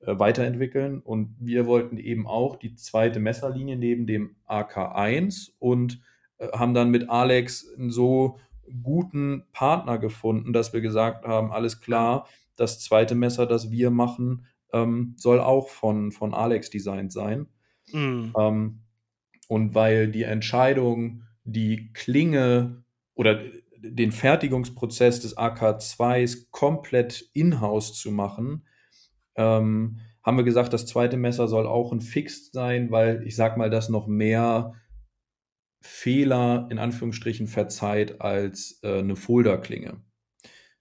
[0.00, 1.00] äh, weiterentwickeln.
[1.00, 6.00] Und wir wollten eben auch die zweite Messerlinie neben dem AK1 und
[6.52, 8.38] haben dann mit Alex einen so
[8.82, 12.26] guten Partner gefunden, dass wir gesagt haben, alles klar,
[12.56, 17.46] das zweite Messer, das wir machen, ähm, soll auch von, von Alex designt sein.
[17.92, 18.34] Mhm.
[18.38, 18.80] Ähm,
[19.48, 22.84] und weil die Entscheidung, die Klinge
[23.14, 23.40] oder
[23.78, 28.66] den Fertigungsprozess des AK2s komplett in-house zu machen,
[29.36, 33.56] ähm, haben wir gesagt, das zweite Messer soll auch ein Fixed sein, weil ich sag
[33.56, 34.74] mal, das noch mehr
[35.80, 40.02] Fehler in Anführungsstrichen verzeiht als äh, eine Folderklinge.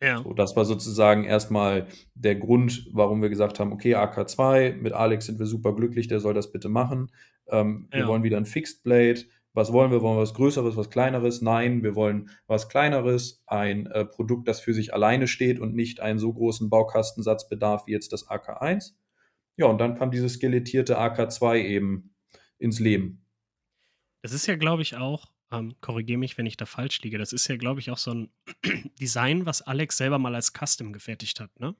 [0.02, 0.22] Ja.
[0.22, 5.26] So, das war sozusagen erstmal der Grund, warum wir gesagt haben, okay, AK2, mit Alex
[5.26, 7.12] sind wir super glücklich, der soll das bitte machen.
[7.48, 8.00] Ähm, ja.
[8.00, 9.22] Wir wollen wieder ein Fixed Blade.
[9.54, 10.04] Was wollen wir?
[10.04, 11.41] Wollen wir was Größeres, was Kleineres?
[11.41, 16.00] Nein, wir wollen was Kleineres, ein äh, Produkt, das für sich alleine steht und nicht
[16.00, 18.93] einen so großen Baukastensatz bedarf wie jetzt das AK1.
[19.56, 22.14] Ja, und dann kam dieses skelettierte AK2 eben
[22.60, 23.27] ins Leben.
[24.22, 27.18] Das ist ja, glaube ich, auch ähm, korrigiere mich, wenn ich da falsch liege.
[27.18, 28.30] Das ist ja, glaube ich, auch so ein
[28.99, 31.76] Design, was Alex selber mal als Custom gefertigt hat, ne?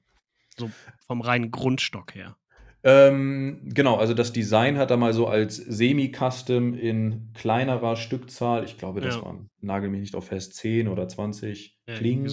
[0.56, 0.70] So
[1.06, 2.36] vom reinen Grundstock her.
[2.84, 8.78] Ähm, genau, also das Design hat er mal so als Semi-Custom in kleinerer Stückzahl, ich
[8.78, 9.22] glaube, das ja.
[9.22, 12.30] waren, nagel mich nicht auf fest, 10 oder 20 ja, Klingen,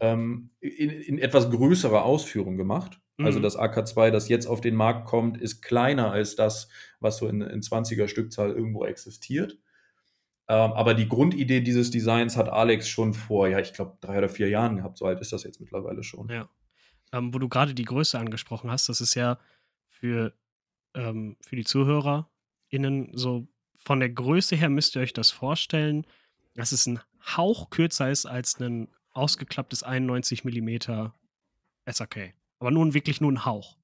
[0.00, 3.00] ähm, in, in, etwas größerer Ausführung gemacht.
[3.18, 3.42] Also mhm.
[3.42, 6.68] Das AK2, das jetzt auf den Markt kommt, ist kleiner als das,
[7.00, 9.58] was so in, in 20er Stückzahl irgendwo existiert.
[10.48, 14.28] Ähm, aber die Grundidee dieses Designs hat Alex schon vor, ja, ich glaube, drei oder
[14.28, 14.98] vier Jahren gehabt.
[14.98, 16.28] So alt ist das jetzt mittlerweile schon.
[16.28, 16.48] Ja.
[17.12, 19.38] Ähm, wo du gerade die Größe angesprochen hast, das ist ja
[19.88, 20.32] für,
[20.94, 23.46] ähm, für die ZuhörerInnen so
[23.78, 26.06] von der Größe her müsst ihr euch das vorstellen,
[26.54, 27.00] dass es ein
[27.36, 31.10] Hauch kürzer ist als ein ausgeklapptes 91 mm
[31.86, 32.34] SAK.
[32.58, 33.76] Aber nun wirklich nur ein Hauch.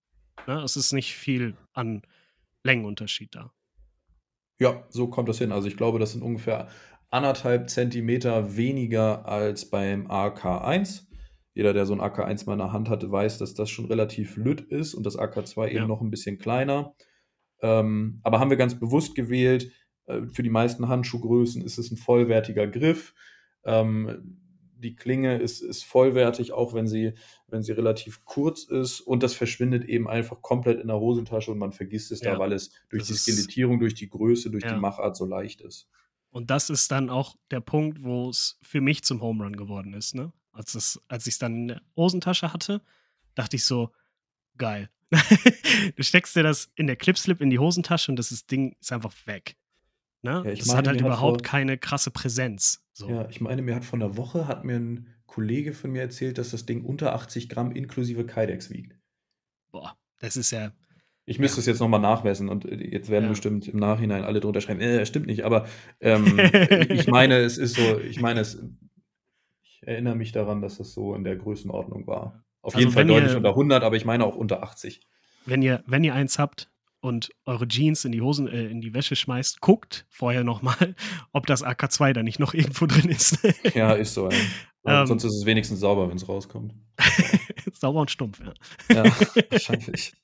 [0.46, 0.60] Ne?
[0.62, 2.02] Es ist nicht viel an
[2.62, 3.52] Längenunterschied da.
[4.58, 5.52] Ja, so kommt das hin.
[5.52, 6.68] Also ich glaube, das sind ungefähr
[7.10, 11.06] anderthalb Zentimeter weniger als beim AK1.
[11.54, 14.36] Jeder, der so ein AK1 mal in der Hand hatte, weiß, dass das schon relativ
[14.36, 15.86] lütt ist und das AK2 eben ja.
[15.86, 16.94] noch ein bisschen kleiner.
[17.62, 19.70] Ähm, aber haben wir ganz bewusst gewählt.
[20.06, 23.14] Äh, für die meisten Handschuhgrößen ist es ein vollwertiger Griff.
[23.64, 24.40] Ähm,
[24.84, 27.14] die Klinge ist, ist vollwertig, auch wenn sie,
[27.48, 29.00] wenn sie relativ kurz ist.
[29.00, 32.38] Und das verschwindet eben einfach komplett in der Hosentasche und man vergisst es ja, da,
[32.38, 34.74] weil es durch die Skelettierung, durch die Größe, durch ja.
[34.74, 35.88] die Machart so leicht ist.
[36.30, 39.94] Und das ist dann auch der Punkt, wo es für mich zum Home Run geworden
[39.94, 40.14] ist.
[40.14, 40.32] Ne?
[40.52, 42.82] Als, es, als ich es dann in der Hosentasche hatte,
[43.34, 43.90] dachte ich so,
[44.58, 44.90] geil.
[45.96, 48.92] du steckst dir das in der Clipslip in die Hosentasche und das ist, Ding ist
[48.92, 49.56] einfach weg.
[50.24, 50.42] Ne?
[50.46, 52.82] Ja, es hat halt überhaupt vor, keine krasse Präsenz.
[52.94, 53.10] So.
[53.10, 56.38] Ja, ich meine, mir hat vor einer Woche hat mir ein Kollege von mir erzählt,
[56.38, 58.96] dass das Ding unter 80 Gramm inklusive Kydex wiegt.
[59.70, 60.72] Boah, das ist ja.
[61.26, 63.30] Ich müsste es jetzt nochmal nachmessen und äh, jetzt werden ja.
[63.30, 65.66] bestimmt im Nachhinein alle drunter schreiben, äh, stimmt nicht, aber
[66.00, 66.38] ähm,
[66.88, 68.62] ich meine, es ist so, ich meine, es,
[69.62, 72.44] ich erinnere mich daran, dass das so in der Größenordnung war.
[72.62, 75.02] Auf also jeden Fall deutlich unter 100, aber ich meine auch unter 80.
[75.44, 76.70] wenn ihr, wenn ihr eins habt
[77.04, 80.96] und eure Jeans in die Hosen, äh, in die Wäsche schmeißt, guckt vorher nochmal,
[81.32, 83.46] ob das AK2 da nicht noch irgendwo drin ist.
[83.74, 84.30] ja, ist so.
[84.86, 86.74] Ähm, sonst ist es wenigstens sauber, wenn es rauskommt.
[87.74, 88.54] sauber und stumpf, ja.
[88.88, 89.04] Ja,
[89.50, 90.14] wahrscheinlich.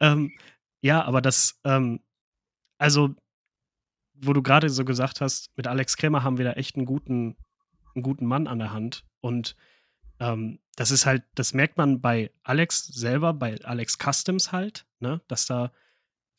[0.00, 0.32] ähm,
[0.80, 2.00] ja, aber das, ähm,
[2.76, 3.14] also,
[4.14, 7.36] wo du gerade so gesagt hast, mit Alex Krämer haben wir da echt einen guten,
[7.94, 9.04] einen guten Mann an der Hand.
[9.20, 9.54] Und
[10.18, 15.20] ähm, das ist halt, das merkt man bei Alex selber, bei Alex Customs halt, ne,
[15.28, 15.70] dass da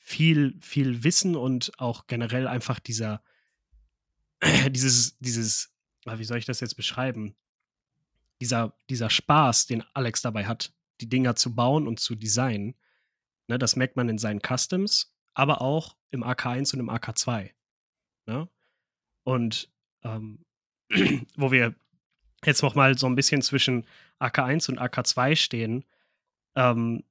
[0.06, 3.24] viel, viel Wissen und auch generell einfach dieser,
[4.70, 5.74] dieses, dieses,
[6.06, 7.36] wie soll ich das jetzt beschreiben?
[8.40, 12.76] Dieser, dieser Spaß, den Alex dabei hat, die Dinger zu bauen und zu designen,
[13.48, 17.50] ne, das merkt man in seinen Customs, aber auch im AK1 und im AK2.
[18.28, 18.48] Ne?
[19.24, 20.46] Und ähm,
[21.36, 21.74] wo wir
[22.46, 23.88] jetzt noch mal so ein bisschen zwischen
[24.20, 25.84] AK1 und AK2 stehen,
[26.54, 27.04] ähm,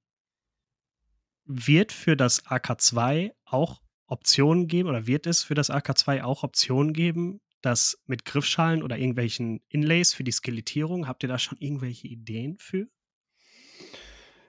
[1.45, 6.93] wird für das AK2 auch Optionen geben oder wird es für das AK2 auch Optionen
[6.93, 11.09] geben, das mit Griffschalen oder irgendwelchen Inlays für die Skelettierung?
[11.09, 12.87] Habt ihr da schon irgendwelche Ideen für?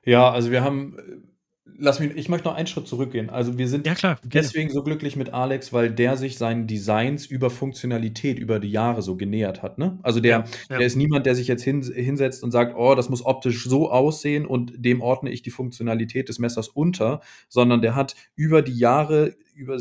[0.03, 1.34] Ja, also wir haben äh,
[1.77, 3.29] Lass mich, ich möchte noch einen Schritt zurückgehen.
[3.29, 7.25] Also wir sind ja, klar, deswegen so glücklich mit Alex, weil der sich seinen Designs
[7.25, 9.77] über Funktionalität über die Jahre so genähert hat.
[9.77, 9.97] Ne?
[10.03, 10.77] Also der, ja, ja.
[10.77, 13.91] der ist niemand, der sich jetzt hin, hinsetzt und sagt, oh, das muss optisch so
[13.91, 18.77] aussehen und dem ordne ich die Funktionalität des Messers unter, sondern der hat über die
[18.77, 19.79] Jahre über,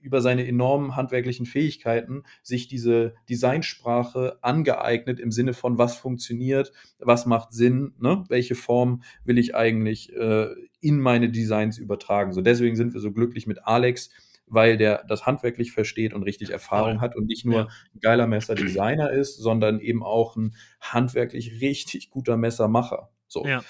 [0.00, 7.26] über seine enormen handwerklichen Fähigkeiten sich diese Designsprache angeeignet im Sinne von, was funktioniert, was
[7.26, 8.24] macht Sinn, ne?
[8.28, 10.48] welche Form will ich eigentlich äh,
[10.80, 12.32] in meine Designs übertragen.
[12.32, 14.10] So deswegen sind wir so glücklich mit Alex,
[14.46, 19.10] weil der das handwerklich versteht und richtig Erfahrung hat und nicht nur ein geiler Messerdesigner
[19.10, 23.10] ist, sondern eben auch ein handwerklich richtig guter Messermacher.
[23.28, 23.46] So.
[23.46, 23.62] Ja.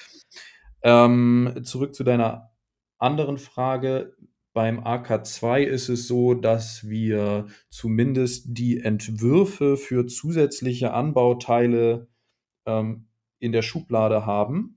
[0.83, 2.51] Ähm, zurück zu deiner
[2.99, 4.17] anderen Frage.
[4.61, 12.09] Beim AK2 ist es so, dass wir zumindest die Entwürfe für zusätzliche Anbauteile
[12.67, 13.07] ähm,
[13.39, 14.77] in der Schublade haben.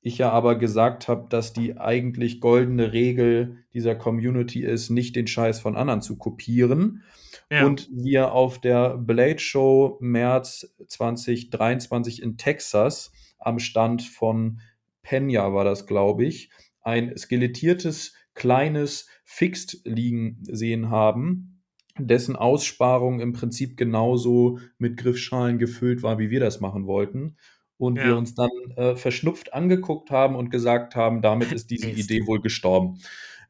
[0.00, 5.26] Ich ja aber gesagt habe, dass die eigentlich goldene Regel dieser Community ist, nicht den
[5.26, 7.02] Scheiß von anderen zu kopieren.
[7.50, 7.66] Ja.
[7.66, 14.62] Und wir auf der Blade Show März 2023 in Texas am Stand von
[15.02, 16.48] Penya war das, glaube ich,
[16.80, 21.62] ein skelettiertes kleines Fixed liegen sehen haben,
[21.98, 27.36] dessen Aussparung im Prinzip genauso mit Griffschalen gefüllt war, wie wir das machen wollten.
[27.76, 28.06] Und ja.
[28.06, 32.40] wir uns dann äh, verschnupft angeguckt haben und gesagt haben, damit ist diese Idee wohl
[32.40, 33.00] gestorben.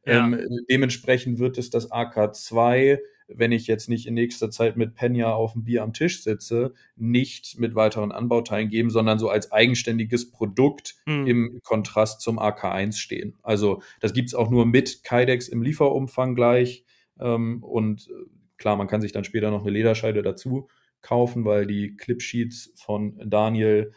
[0.07, 0.25] Ja.
[0.25, 0.39] Ähm,
[0.71, 2.99] dementsprechend wird es das AK2
[3.29, 6.75] wenn ich jetzt nicht in nächster Zeit mit Penya auf dem Bier am Tisch sitze,
[6.97, 11.27] nicht mit weiteren Anbauteilen geben, sondern so als eigenständiges Produkt mhm.
[11.27, 13.37] im Kontrast zum AK1 stehen.
[13.43, 16.85] Also das gibt es auch nur mit Kydex im Lieferumfang gleich.
[17.19, 18.27] Ähm, und äh,
[18.59, 20.69] klar, man kann sich dann später noch eine Lederscheide dazu
[21.01, 23.93] kaufen, weil die Clipsheets von Daniel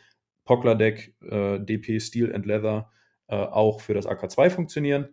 [0.45, 2.91] Pocklerdeck äh, DP Steel and Leather
[3.27, 5.09] äh, auch für das AK2 funktionieren.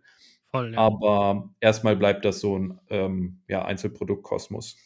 [0.54, 0.78] Voll, ja.
[0.78, 4.76] Aber erstmal bleibt das so ein ähm, ja, Einzelproduktkosmos.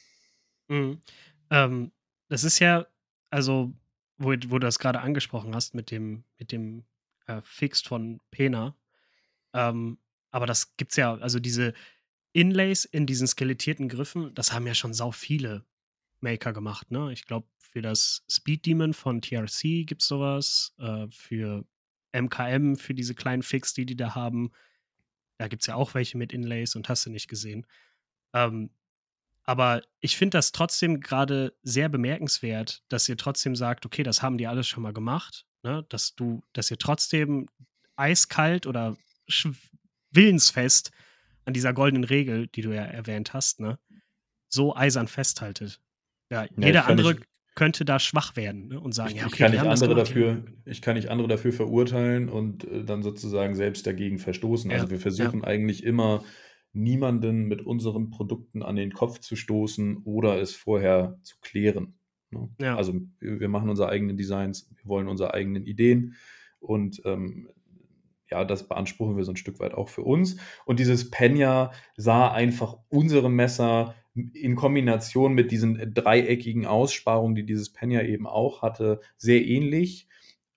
[0.68, 1.02] Mhm.
[1.50, 1.92] Ähm,
[2.30, 2.86] das ist ja,
[3.28, 3.74] also,
[4.16, 6.84] wo, wo du das gerade angesprochen hast mit dem, mit dem
[7.26, 8.78] äh, Fixed von Pena.
[9.52, 9.98] Ähm,
[10.30, 11.74] aber das gibt's ja, also diese
[12.32, 15.66] Inlays in diesen skelettierten Griffen, das haben ja schon sau viele
[16.20, 17.12] Maker gemacht, ne?
[17.12, 21.66] Ich glaube, für das Speed Demon von TRC gibt es sowas, äh, für
[22.12, 24.50] MKM, für diese kleinen Fix, die die da haben.
[25.38, 27.66] Da gibt es ja auch welche mit Inlays und hast du nicht gesehen.
[28.34, 28.70] Ähm,
[29.44, 34.36] aber ich finde das trotzdem gerade sehr bemerkenswert, dass ihr trotzdem sagt, okay, das haben
[34.36, 35.86] die alles schon mal gemacht, ne?
[35.88, 37.48] dass du, dass ihr trotzdem
[37.96, 38.96] eiskalt oder
[40.10, 40.90] willensfest
[41.44, 43.78] an dieser goldenen Regel, die du ja erwähnt hast, ne,
[44.48, 45.80] so eisern festhaltet.
[46.30, 47.20] Ja, ja jeder andere ich,
[47.58, 50.44] könnte da schwach werden ne, und sagen, ich, ja, okay, ich kann nicht andere dafür,
[50.64, 54.70] ich kann nicht andere dafür verurteilen und äh, dann sozusagen selbst dagegen verstoßen.
[54.70, 55.48] Ja, also wir versuchen ja.
[55.48, 56.22] eigentlich immer
[56.72, 61.98] niemanden mit unseren Produkten an den Kopf zu stoßen oder es vorher zu klären.
[62.30, 62.48] Ne?
[62.60, 62.76] Ja.
[62.76, 66.14] Also wir machen unsere eigenen Designs, wir wollen unsere eigenen Ideen
[66.60, 67.48] und ähm,
[68.30, 70.36] ja, das beanspruchen wir so ein Stück weit auch für uns.
[70.64, 73.96] Und dieses Penya sah einfach unsere Messer
[74.34, 80.08] in Kombination mit diesen dreieckigen Aussparungen, die dieses Pen ja eben auch hatte, sehr ähnlich,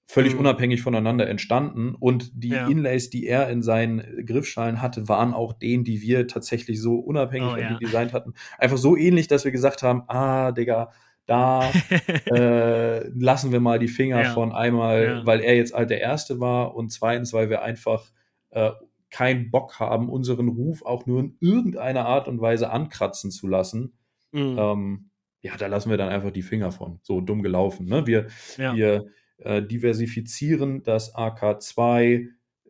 [0.05, 0.41] völlig mhm.
[0.41, 1.95] unabhängig voneinander entstanden.
[1.95, 2.67] Und die ja.
[2.67, 7.53] Inlays, die er in seinen Griffschalen hatte, waren auch denen, die wir tatsächlich so unabhängig
[7.53, 7.77] oh, ja.
[7.77, 8.33] designt hatten.
[8.57, 10.91] Einfach so ähnlich, dass wir gesagt haben, ah, Digga,
[11.25, 11.71] da
[12.25, 14.33] äh, lassen wir mal die Finger ja.
[14.33, 18.11] von einmal, weil er jetzt halt der Erste war und zweitens, weil wir einfach
[18.49, 18.71] äh,
[19.11, 23.93] keinen Bock haben, unseren Ruf auch nur in irgendeiner Art und Weise ankratzen zu lassen,
[24.31, 24.55] mhm.
[24.57, 25.09] ähm,
[25.41, 26.99] ja, da lassen wir dann einfach die Finger von.
[27.01, 27.87] So dumm gelaufen.
[27.87, 28.05] Ne?
[28.05, 28.75] Wir, ja.
[28.75, 29.07] wir
[29.37, 32.27] äh, diversifizieren das AK2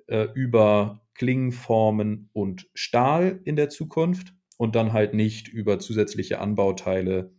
[0.07, 7.33] äh, über Klingenformen und Stahl in der Zukunft und dann halt nicht über zusätzliche Anbauteile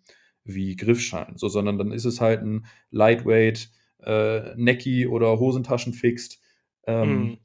[0.44, 3.70] wie Griffschalen, so, sondern dann ist es halt ein Lightweight
[4.02, 6.40] äh, Necki oder Hosentaschen fixt,
[6.84, 7.38] ähm, mm.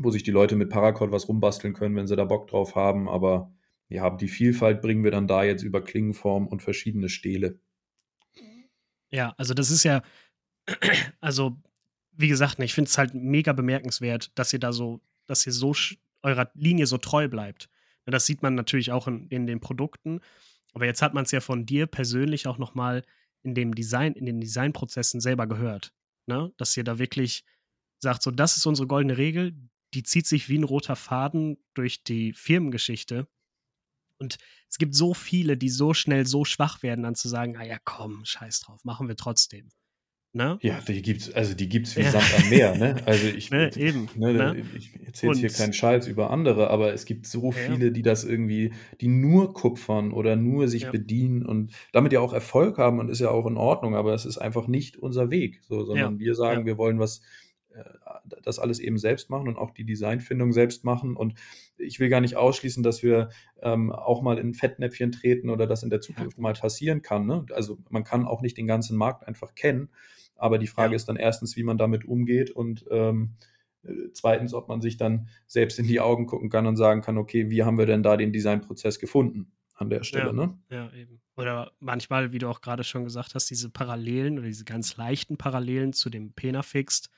[0.00, 3.08] Wo sich die Leute mit Paracord was rumbasteln können, wenn sie da Bock drauf haben,
[3.08, 3.52] aber
[3.88, 7.60] ja, die Vielfalt bringen wir dann da jetzt über Klingenform und verschiedene Stähle.
[9.10, 10.02] Ja, also das ist ja,
[11.20, 11.56] also
[12.12, 15.74] wie gesagt, ich finde es halt mega bemerkenswert, dass ihr da so, dass ihr so
[16.22, 17.68] eurer Linie so treu bleibt.
[18.06, 20.20] Das sieht man natürlich auch in, in den Produkten.
[20.72, 23.02] Aber jetzt hat man es ja von dir persönlich auch nochmal
[23.42, 25.92] in dem Design, in den Designprozessen selber gehört.
[26.26, 26.52] Ne?
[26.56, 27.44] Dass ihr da wirklich
[27.98, 29.54] sagt, so, das ist unsere goldene Regel,
[29.94, 33.28] die zieht sich wie ein roter Faden durch die Firmengeschichte.
[34.18, 37.64] Und es gibt so viele, die so schnell so schwach werden, dann zu sagen, ah
[37.64, 39.70] ja, komm, scheiß drauf, machen wir trotzdem.
[40.36, 40.58] Ne?
[40.60, 42.10] Ja, die gibt's, also die gibt's wie ja.
[42.10, 42.96] Sand am Meer, ne?
[43.06, 44.66] Also ich, ne, eben, ne, ne?
[44.76, 48.74] ich erzähle hier keinen Scheiß über andere, aber es gibt so viele, die das irgendwie,
[49.00, 50.90] die nur kupfern oder nur sich ja.
[50.90, 54.26] bedienen und damit ja auch Erfolg haben und ist ja auch in Ordnung, aber es
[54.26, 57.22] ist einfach nicht unser Weg, so, sondern wir sagen, wir wollen was,
[58.42, 61.16] das alles eben selbst machen und auch die Designfindung selbst machen.
[61.16, 61.34] Und
[61.78, 65.82] ich will gar nicht ausschließen, dass wir ähm, auch mal in Fettnäpfchen treten oder das
[65.82, 67.26] in der Zukunft mal passieren kann.
[67.26, 67.46] Ne?
[67.52, 69.90] Also man kann auch nicht den ganzen Markt einfach kennen.
[70.36, 70.96] Aber die Frage ja.
[70.96, 73.36] ist dann erstens, wie man damit umgeht und ähm,
[73.84, 77.18] äh, zweitens, ob man sich dann selbst in die Augen gucken kann und sagen kann,
[77.18, 80.58] okay, wie haben wir denn da den Designprozess gefunden an der Stelle, ja, ne?
[80.70, 81.20] Ja, eben.
[81.36, 85.36] Oder manchmal, wie du auch gerade schon gesagt hast, diese Parallelen oder diese ganz leichten
[85.36, 87.10] Parallelen zu dem Penafixed,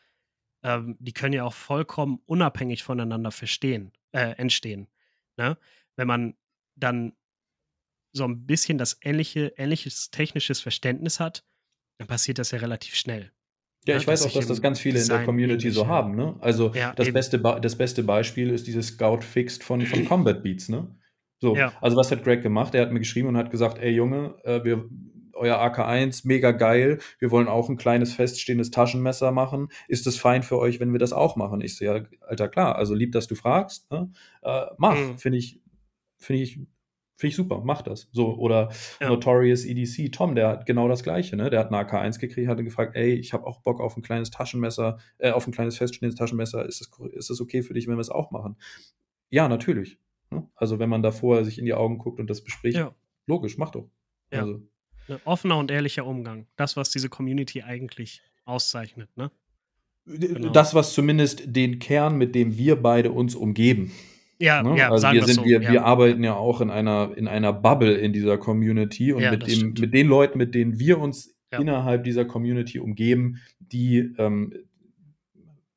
[0.63, 4.89] ähm, die können ja auch vollkommen unabhängig voneinander verstehen, äh, entstehen.
[5.37, 5.57] Ne?
[5.97, 6.35] Wenn man
[6.77, 7.13] dann
[8.13, 11.45] so ein bisschen das ähnliche, ähnliches technisches Verständnis hat,
[11.99, 13.33] dann passiert das ja relativ schnell.
[13.87, 16.15] Ja, ich weiß auch, dass das ganz viele in der Community so haben.
[16.15, 16.37] Ne?
[16.41, 20.69] Also ja, das, beste das beste Beispiel ist dieses Scout Fixed von, von Combat Beats.
[20.69, 20.95] Ne?
[21.41, 21.73] So, ja.
[21.81, 22.75] also was hat Greg gemacht?
[22.75, 24.89] Er hat mir geschrieben und hat gesagt, ey Junge, äh, wir,
[25.39, 26.99] euer AK1, mega geil.
[27.19, 29.69] Wir wollen auch ein kleines feststehendes Taschenmesser machen.
[29.89, 31.61] Ist es fein für euch, wenn wir das auch machen?
[31.61, 32.77] Ich so, ja, Alter, klar.
[32.77, 33.91] Also lieb, dass du fragst.
[33.91, 34.11] Ne?
[34.43, 35.19] Äh, mach, mhm.
[35.19, 35.61] finde ich,
[36.19, 36.61] finde ich
[37.19, 38.09] Finde ich super, mach das.
[38.13, 38.71] So, oder
[39.01, 39.09] ja.
[39.09, 41.51] Notorious EDC, Tom, der hat genau das gleiche, ne?
[41.51, 44.31] Der hat eine AK1 gekriegt, hat gefragt, ey, ich habe auch Bock auf ein kleines
[44.31, 47.97] Taschenmesser, äh, auf ein kleines feststehendes Taschenmesser, ist das, ist das okay für dich, wenn
[47.97, 48.57] wir es auch machen?
[49.31, 49.99] Ja, natürlich.
[50.31, 50.49] Ne?
[50.55, 52.95] Also, wenn man da vorher sich in die Augen guckt und das bespricht, ja.
[53.27, 53.91] logisch, mach doch.
[54.31, 54.43] Ja.
[54.43, 54.63] Also.
[55.09, 56.47] Ein offener und ehrlicher Umgang.
[56.57, 59.31] Das, was diese Community eigentlich auszeichnet, ne?
[60.07, 60.49] Genau.
[60.51, 63.93] Das, was zumindest den Kern, mit dem wir beide uns umgeben,
[64.39, 64.79] ja, ne?
[64.79, 65.45] ja, also wir sind, so.
[65.45, 65.73] wir, ja.
[65.73, 69.47] wir arbeiten ja auch in einer, in einer Bubble in dieser Community und ja, mit,
[69.47, 71.59] dem, mit den Leuten, mit denen wir uns ja.
[71.59, 74.55] innerhalb dieser Community umgeben, die ähm,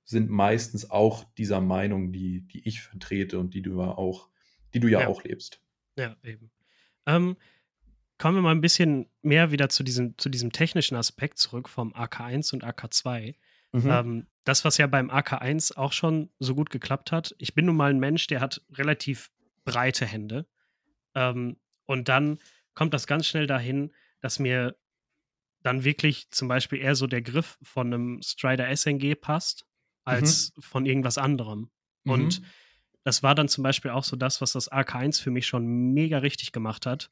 [0.03, 4.29] sind meistens auch dieser Meinung, die, die ich vertrete und die du ja auch,
[4.73, 5.61] die du ja, auch lebst.
[5.97, 6.51] Ja, eben.
[7.07, 7.36] Ähm,
[8.22, 11.91] kommen wir mal ein bisschen mehr wieder zu diesem, zu diesem technischen Aspekt zurück vom
[11.95, 13.34] AK1 und AK2.
[13.72, 13.89] Mhm.
[13.89, 17.34] Ähm, das, was ja beim AK1 auch schon so gut geklappt hat.
[17.39, 19.32] Ich bin nun mal ein Mensch, der hat relativ
[19.65, 20.45] breite Hände.
[21.15, 21.57] Ähm,
[21.88, 22.38] und dann
[22.76, 24.78] kommt das ganz schnell dahin, dass mir
[25.63, 29.65] dann wirklich zum Beispiel eher so der Griff von einem Strider SNG passt,
[30.03, 30.61] als mhm.
[30.61, 31.72] von irgendwas anderem.
[32.03, 32.11] Mhm.
[32.11, 32.41] Und
[33.03, 36.19] das war dann zum Beispiel auch so das, was das AK1 für mich schon mega
[36.19, 37.09] richtig gemacht hat.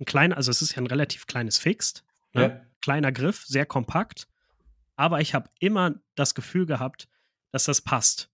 [0.00, 2.42] Ein kleiner, also es ist ja ein relativ kleines Fixed, ne?
[2.42, 2.66] ja.
[2.80, 4.26] kleiner Griff, sehr kompakt
[4.96, 7.08] aber ich habe immer das Gefühl gehabt,
[7.50, 8.30] dass das passt.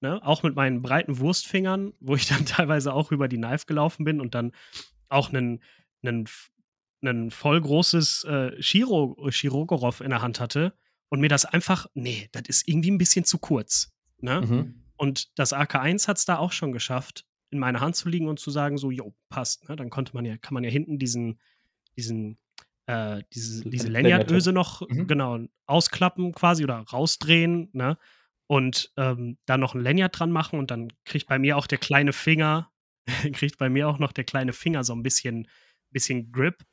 [0.00, 0.24] Ne?
[0.24, 4.20] Auch mit meinen breiten Wurstfingern, wo ich dann teilweise auch über die Knife gelaufen bin
[4.20, 4.52] und dann
[5.08, 5.62] auch einen,
[6.02, 6.28] einen,
[7.02, 10.74] einen voll großes äh, Shiro, Shirogorov in der Hand hatte
[11.08, 13.92] und mir das einfach, nee, das ist irgendwie ein bisschen zu kurz.
[14.18, 14.40] Ne?
[14.40, 14.84] Mhm.
[14.96, 18.40] Und das AK1 hat es da auch schon geschafft, in meiner Hand zu liegen und
[18.40, 19.68] zu sagen, so, jo, passt.
[19.68, 19.76] Ne?
[19.76, 21.40] Dann konnte man ja, kann man ja hinten diesen,
[21.96, 22.38] diesen
[22.86, 25.06] äh, diese, diese Lanyardöse noch mhm.
[25.06, 27.98] genau ausklappen quasi oder rausdrehen, ne?
[28.48, 31.78] Und ähm, dann noch ein Lanyard dran machen und dann kriegt bei mir auch der
[31.78, 32.70] kleine Finger,
[33.32, 35.48] kriegt bei mir auch noch der kleine Finger so ein bisschen,
[35.90, 36.64] bisschen Grip.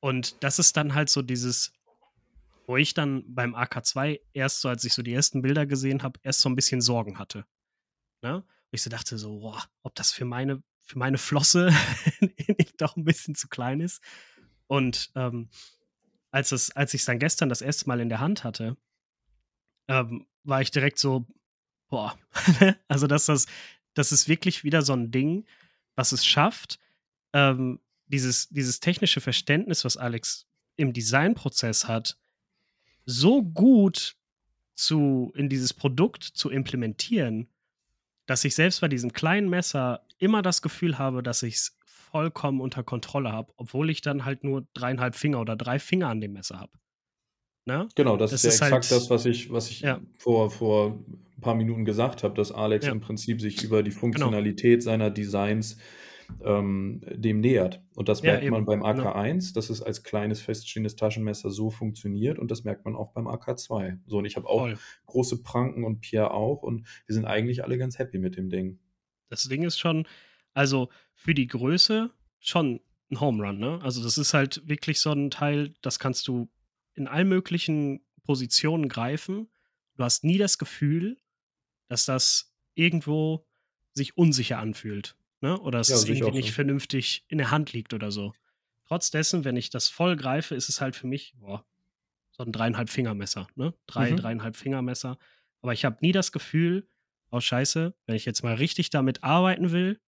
[0.00, 1.72] Und das ist dann halt so dieses,
[2.66, 6.18] wo ich dann beim AK2 erst so, als ich so die ersten Bilder gesehen habe,
[6.24, 7.44] erst so ein bisschen Sorgen hatte.
[8.20, 8.44] Ne?
[8.70, 11.72] Ich so dachte so, boah, ob das für meine, für meine Flosse
[12.58, 14.02] nicht doch ein bisschen zu klein ist.
[14.66, 15.48] Und ähm,
[16.30, 18.76] als, es, als ich es dann gestern das erste Mal in der Hand hatte,
[19.88, 21.26] ähm, war ich direkt so,
[21.88, 22.18] boah,
[22.88, 23.46] also dass das,
[23.94, 25.46] das ist wirklich wieder so ein Ding,
[25.94, 26.78] was es schafft,
[27.32, 30.46] ähm, dieses, dieses technische Verständnis, was Alex
[30.76, 32.18] im Designprozess hat,
[33.04, 34.16] so gut
[34.74, 37.48] zu, in dieses Produkt zu implementieren,
[38.28, 42.60] dass ich selbst bei diesem kleinen Messer immer das Gefühl habe, dass ich es vollkommen
[42.60, 46.34] unter Kontrolle habe, obwohl ich dann halt nur dreieinhalb Finger oder drei Finger an dem
[46.34, 46.72] Messer habe.
[47.64, 47.88] Ne?
[47.94, 50.00] Genau, das, das ist ja exakt halt, das, was ich, was ich ja.
[50.18, 50.98] vor, vor
[51.36, 52.92] ein paar Minuten gesagt habe, dass Alex ja.
[52.92, 54.00] im Prinzip sich über die genau.
[54.00, 54.84] Funktionalität genau.
[54.84, 55.78] seiner Designs
[56.44, 57.82] ähm, dem nähert.
[57.94, 62.38] Und das ja, merkt man beim AK1, dass es als kleines feststehendes Taschenmesser so funktioniert
[62.38, 63.98] und das merkt man auch beim AK2.
[64.06, 64.78] So, und ich habe auch Voll.
[65.06, 68.78] große Pranken und Pierre auch und wir sind eigentlich alle ganz happy mit dem Ding.
[69.28, 70.06] Das Ding ist schon,
[70.54, 73.80] also für die Größe schon ein Home Run, ne?
[73.82, 76.48] Also das ist halt wirklich so ein Teil, das kannst du
[76.94, 79.48] in allen möglichen Positionen greifen.
[79.96, 81.16] Du hast nie das Gefühl,
[81.88, 83.46] dass das irgendwo
[83.94, 85.58] sich unsicher anfühlt ne?
[85.60, 88.32] Oder dass ja, es irgendwie nicht vernünftig in der Hand liegt oder so.
[88.86, 91.64] Trotz dessen, wenn ich das voll greife, ist es halt für mich boah,
[92.30, 93.74] so ein dreieinhalb Fingermesser, ne?
[93.86, 94.16] Drei, mhm.
[94.16, 95.18] dreieinhalb Fingermesser.
[95.60, 96.88] Aber ich habe nie das Gefühl,
[97.30, 100.00] oh Scheiße, wenn ich jetzt mal richtig damit arbeiten will,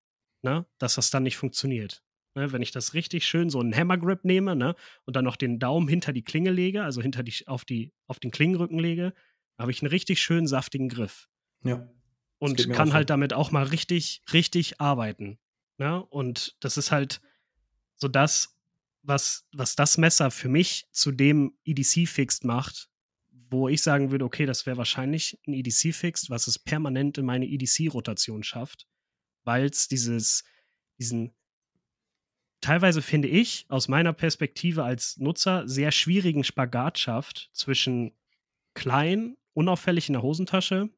[0.43, 2.03] ne, dass das dann nicht funktioniert.
[2.37, 5.59] Ne, wenn ich das richtig schön so einen Hammergrip nehme, ne, und dann noch den
[5.59, 9.12] Daumen hinter die Klinge lege, also hinter die, auf, die, auf den Klingenrücken lege,
[9.59, 11.28] habe ich einen richtig schönen saftigen Griff.
[11.64, 11.87] Ja
[12.41, 15.38] und kann halt damit auch mal richtig, richtig arbeiten.
[15.78, 16.03] Ne?
[16.07, 17.20] Und das ist halt
[17.97, 18.57] so das,
[19.03, 22.88] was, was das Messer für mich zu dem EDC-Fixed macht,
[23.51, 27.47] wo ich sagen würde, okay, das wäre wahrscheinlich ein EDC-Fixed, was es permanent in meine
[27.47, 28.86] EDC-Rotation schafft,
[29.45, 30.45] weil es dieses,
[30.99, 31.34] diesen
[32.62, 38.16] teilweise finde ich aus meiner Perspektive als Nutzer sehr schwierigen Spagat schafft zwischen
[38.72, 40.88] klein, unauffällig in der Hosentasche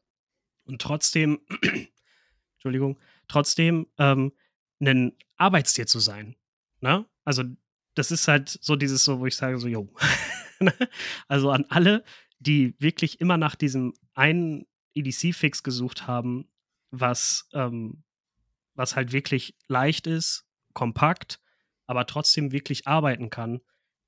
[0.73, 1.39] und trotzdem,
[2.55, 2.99] Entschuldigung,
[3.29, 4.33] trotzdem ähm,
[4.81, 6.35] ein Arbeitstier zu sein.
[6.81, 7.05] Ne?
[7.25, 7.45] Also,
[7.95, 9.93] das ist halt so dieses so, wo ich sage, so, yo.
[10.61, 10.73] Ne?
[11.27, 12.05] also an alle,
[12.39, 14.65] die wirklich immer nach diesem einen
[14.95, 16.49] EDC-Fix gesucht haben,
[16.93, 18.05] was, ähm,
[18.75, 21.41] was halt wirklich leicht ist, kompakt,
[21.89, 23.61] aber trotzdem wirklich arbeiten kann,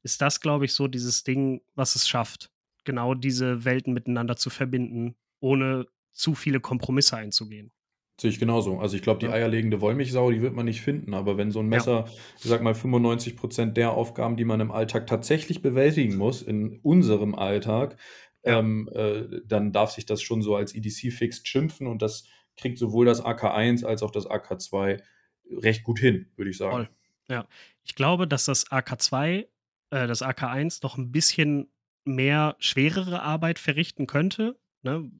[0.04, 2.52] ist das, glaube ich, so dieses Ding, was es schafft,
[2.84, 7.72] genau diese Welten miteinander zu verbinden, ohne zu viele Kompromisse einzugehen.
[8.20, 8.78] Sehe ich genauso.
[8.78, 9.32] Also ich glaube, die ja.
[9.32, 11.14] eierlegende Wollmilchsau, die wird man nicht finden.
[11.14, 12.12] Aber wenn so ein Messer, ja.
[12.36, 16.78] ich sag mal, 95 Prozent der Aufgaben, die man im Alltag tatsächlich bewältigen muss, in
[16.82, 17.96] unserem Alltag,
[18.44, 18.60] ja.
[18.60, 23.04] ähm, äh, dann darf sich das schon so als EDC-Fixed schimpfen und das kriegt sowohl
[23.04, 25.02] das AK1 als auch das AK2
[25.50, 26.72] recht gut hin, würde ich sagen.
[26.72, 26.88] Voll.
[27.28, 27.48] Ja.
[27.82, 29.46] Ich glaube, dass das AK2,
[29.90, 31.68] äh, das AK1 noch ein bisschen
[32.04, 34.56] mehr schwerere Arbeit verrichten könnte.
[34.82, 35.10] Ne?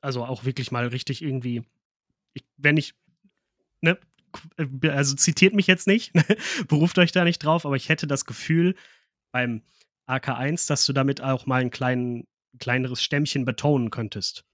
[0.00, 1.62] Also auch wirklich mal richtig irgendwie,
[2.32, 2.94] ich, wenn ich,
[3.80, 3.98] ne,
[4.56, 6.24] äh, also zitiert mich jetzt nicht, ne,
[6.68, 8.74] beruft euch da nicht drauf, aber ich hätte das Gefühl
[9.32, 9.62] beim
[10.06, 12.26] AK1, dass du damit auch mal ein klein,
[12.58, 14.44] kleineres Stämmchen betonen könntest.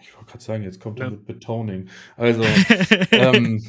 [0.00, 1.10] Ich wollte gerade sagen, jetzt kommt er ja.
[1.10, 1.88] mit Betoning.
[2.16, 2.42] Also,
[3.12, 3.68] ähm,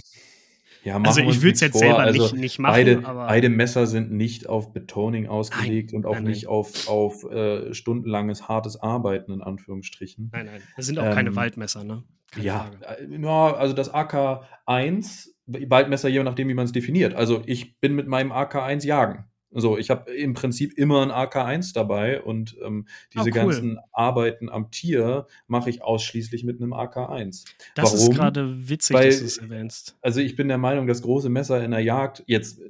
[0.84, 1.80] ja, also ich würde es jetzt vor.
[1.80, 2.74] selber also nicht, nicht machen.
[2.74, 6.52] Beide, beide, Messer sind nicht auf Betoning ausgelegt nein, und auch nein, nicht nein.
[6.52, 10.30] auf, auf äh, stundenlanges hartes Arbeiten in Anführungsstrichen.
[10.34, 12.04] Nein, nein, das sind auch ähm, keine Waldmesser, ne?
[12.32, 12.72] Keine ja,
[13.10, 17.14] ja, also das AK1, Waldmesser, je nachdem, wie man es definiert.
[17.14, 19.26] Also ich bin mit meinem AK1 jagen.
[19.56, 23.32] So, ich habe im Prinzip immer ein AK1 dabei und ähm, diese oh, cool.
[23.32, 27.46] ganzen Arbeiten am Tier mache ich ausschließlich mit einem AK1.
[27.76, 28.00] Das Warum?
[28.00, 29.98] ist gerade witzig, Weil, dass du es erwähnst.
[30.02, 32.62] Also ich bin der Meinung, dass große Messer in der Jagd jetzt,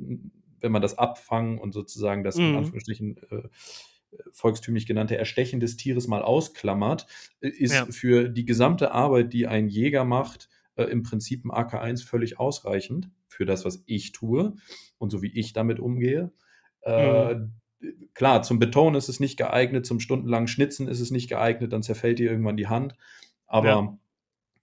[0.59, 2.49] wenn man das Abfangen und sozusagen das mhm.
[2.49, 3.47] in Anführungsstrichen äh,
[4.31, 7.07] volkstümlich genannte Erstechen des Tieres mal ausklammert,
[7.41, 7.85] äh, ist ja.
[7.85, 13.09] für die gesamte Arbeit, die ein Jäger macht, äh, im Prinzip ein AK1 völlig ausreichend
[13.27, 14.55] für das, was ich tue
[14.97, 16.31] und so wie ich damit umgehe.
[16.85, 17.53] Äh, mhm.
[18.13, 21.83] Klar, zum Beton ist es nicht geeignet, zum stundenlangen Schnitzen ist es nicht geeignet, dann
[21.83, 22.95] zerfällt dir irgendwann die Hand.
[23.45, 23.97] Aber ja.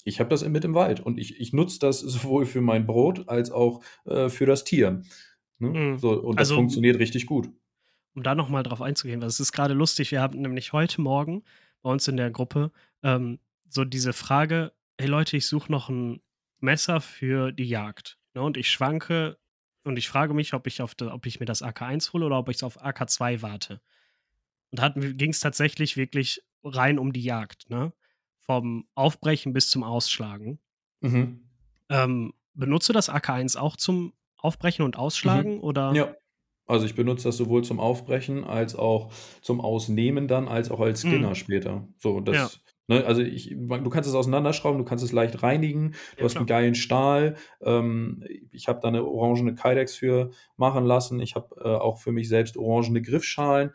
[0.04, 3.28] ich habe das mit im Wald und ich, ich nutze das sowohl für mein Brot
[3.28, 5.02] als auch äh, für das Tier.
[5.58, 5.68] Ne?
[5.68, 5.98] Mhm.
[5.98, 7.50] So, und das also, funktioniert richtig gut.
[8.14, 11.44] Um da nochmal drauf einzugehen, weil es ist gerade lustig, wir haben nämlich heute Morgen
[11.82, 16.20] bei uns in der Gruppe ähm, so diese Frage, hey Leute, ich suche noch ein
[16.58, 18.18] Messer für die Jagd.
[18.34, 18.42] Ne?
[18.42, 19.38] Und ich schwanke
[19.90, 22.38] und ich frage mich, ob ich, auf de, ob ich mir das AK1 hole oder
[22.38, 23.80] ob ich auf AK2 warte.
[24.70, 27.92] Und ging es tatsächlich wirklich rein um die Jagd, ne?
[28.38, 30.58] Vom Aufbrechen bis zum Ausschlagen.
[31.00, 31.48] Mhm.
[31.88, 35.56] Ähm, benutzt du das AK1 auch zum Aufbrechen und Ausschlagen?
[35.56, 35.62] Mhm.
[35.62, 35.92] Oder?
[35.92, 36.14] Ja.
[36.66, 39.12] Also ich benutze das sowohl zum Aufbrechen als auch
[39.42, 41.34] zum Ausnehmen dann, als auch als Skinner mhm.
[41.34, 41.88] später.
[41.98, 42.69] So, das, ja.
[42.90, 43.06] Ne?
[43.06, 46.40] Also ich, du kannst es auseinanderschrauben, du kannst es leicht reinigen, du ja, hast klar.
[46.40, 47.36] einen geilen Stahl.
[47.62, 51.20] Ähm, ich habe da eine orangene Kydex für machen lassen.
[51.20, 53.70] Ich habe äh, auch für mich selbst orangene Griffschalen.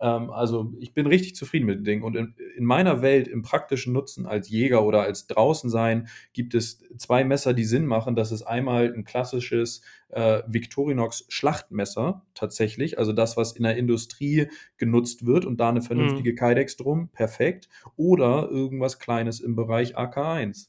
[0.00, 2.02] Ähm, also ich bin richtig zufrieden mit dem Ding.
[2.02, 6.54] Und in, in, meiner Welt, im praktischen Nutzen als Jäger oder als draußen sein, gibt
[6.54, 8.16] es zwei Messer, die Sinn machen.
[8.16, 14.48] Das ist einmal ein klassisches äh, Victorinox Schlachtmesser tatsächlich, also das, was in der Industrie
[14.76, 16.36] genutzt wird und da eine vernünftige mhm.
[16.36, 17.68] Kydex drum, perfekt.
[17.96, 20.68] Oder irgendwas Kleines im Bereich AK1.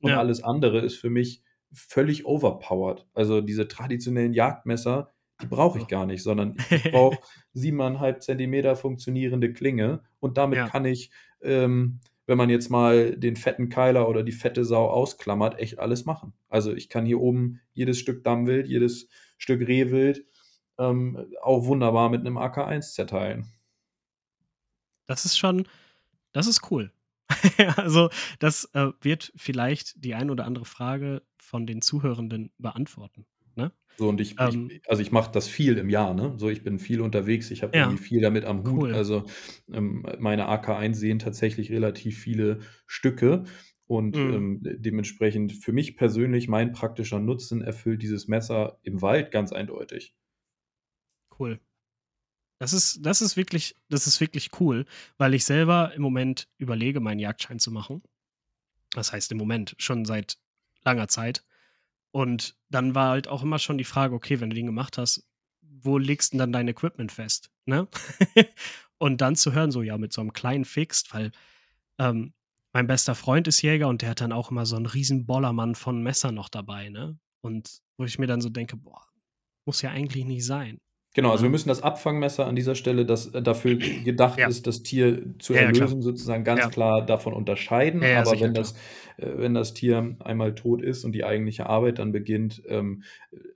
[0.00, 0.18] Und ja.
[0.18, 3.06] alles andere ist für mich völlig overpowered.
[3.14, 5.10] Also diese traditionellen Jagdmesser,
[5.42, 7.18] die brauche ich gar nicht, sondern ich brauche
[7.52, 10.68] siebeneinhalb Zentimeter funktionierende Klinge und damit ja.
[10.68, 11.10] kann ich,
[11.42, 16.04] ähm, wenn man jetzt mal den fetten Keiler oder die fette Sau ausklammert, echt alles
[16.04, 16.32] machen.
[16.48, 19.08] Also ich kann hier oben jedes Stück Dammwild, jedes
[19.38, 20.24] Stück Rehwild
[20.78, 23.52] ähm, auch wunderbar mit einem AK1 zerteilen.
[25.06, 25.68] Das ist schon,
[26.32, 26.92] das ist cool.
[27.76, 33.26] also das äh, wird vielleicht die ein oder andere Frage von den Zuhörenden beantworten.
[33.56, 33.72] Ne?
[33.96, 36.34] So, und ich, ähm, ich also ich mache das viel im Jahr, ne?
[36.36, 37.84] So, ich bin viel unterwegs, ich habe ja.
[37.84, 38.82] irgendwie viel damit am Hut.
[38.82, 38.94] Cool.
[38.94, 39.24] Also
[39.72, 43.44] ähm, meine AK1 sehen tatsächlich relativ viele Stücke.
[43.88, 44.34] Und mhm.
[44.34, 50.14] ähm, dementsprechend für mich persönlich, mein praktischer Nutzen erfüllt dieses Messer im Wald ganz eindeutig.
[51.38, 51.60] Cool.
[52.58, 54.86] Das ist, das ist wirklich, das ist wirklich cool,
[55.18, 58.02] weil ich selber im Moment überlege, meinen Jagdschein zu machen.
[58.90, 60.38] Das heißt im Moment, schon seit
[60.84, 61.44] langer Zeit.
[62.16, 65.28] Und dann war halt auch immer schon die Frage, okay, wenn du den gemacht hast,
[65.60, 67.50] wo legst du denn dann dein Equipment fest?
[67.66, 67.88] Ne?
[68.98, 71.30] und dann zu hören, so ja, mit so einem kleinen Fixed, weil
[71.98, 72.32] ähm,
[72.72, 75.74] mein bester Freund ist Jäger und der hat dann auch immer so einen riesen Bollermann
[75.74, 77.18] von Messer noch dabei, ne?
[77.42, 79.06] Und wo ich mir dann so denke, boah,
[79.66, 80.80] muss ja eigentlich nicht sein.
[81.16, 84.48] Genau, also wir müssen das Abfangmesser an dieser Stelle, das äh, dafür gedacht ja.
[84.48, 88.04] ist, das Tier zu ja, erlösen, ja, sozusagen ganz klar davon unterscheiden.
[88.04, 88.72] Aber sicher, wenn, das,
[89.16, 93.02] äh, wenn das Tier einmal tot ist und die eigentliche Arbeit dann beginnt, ähm,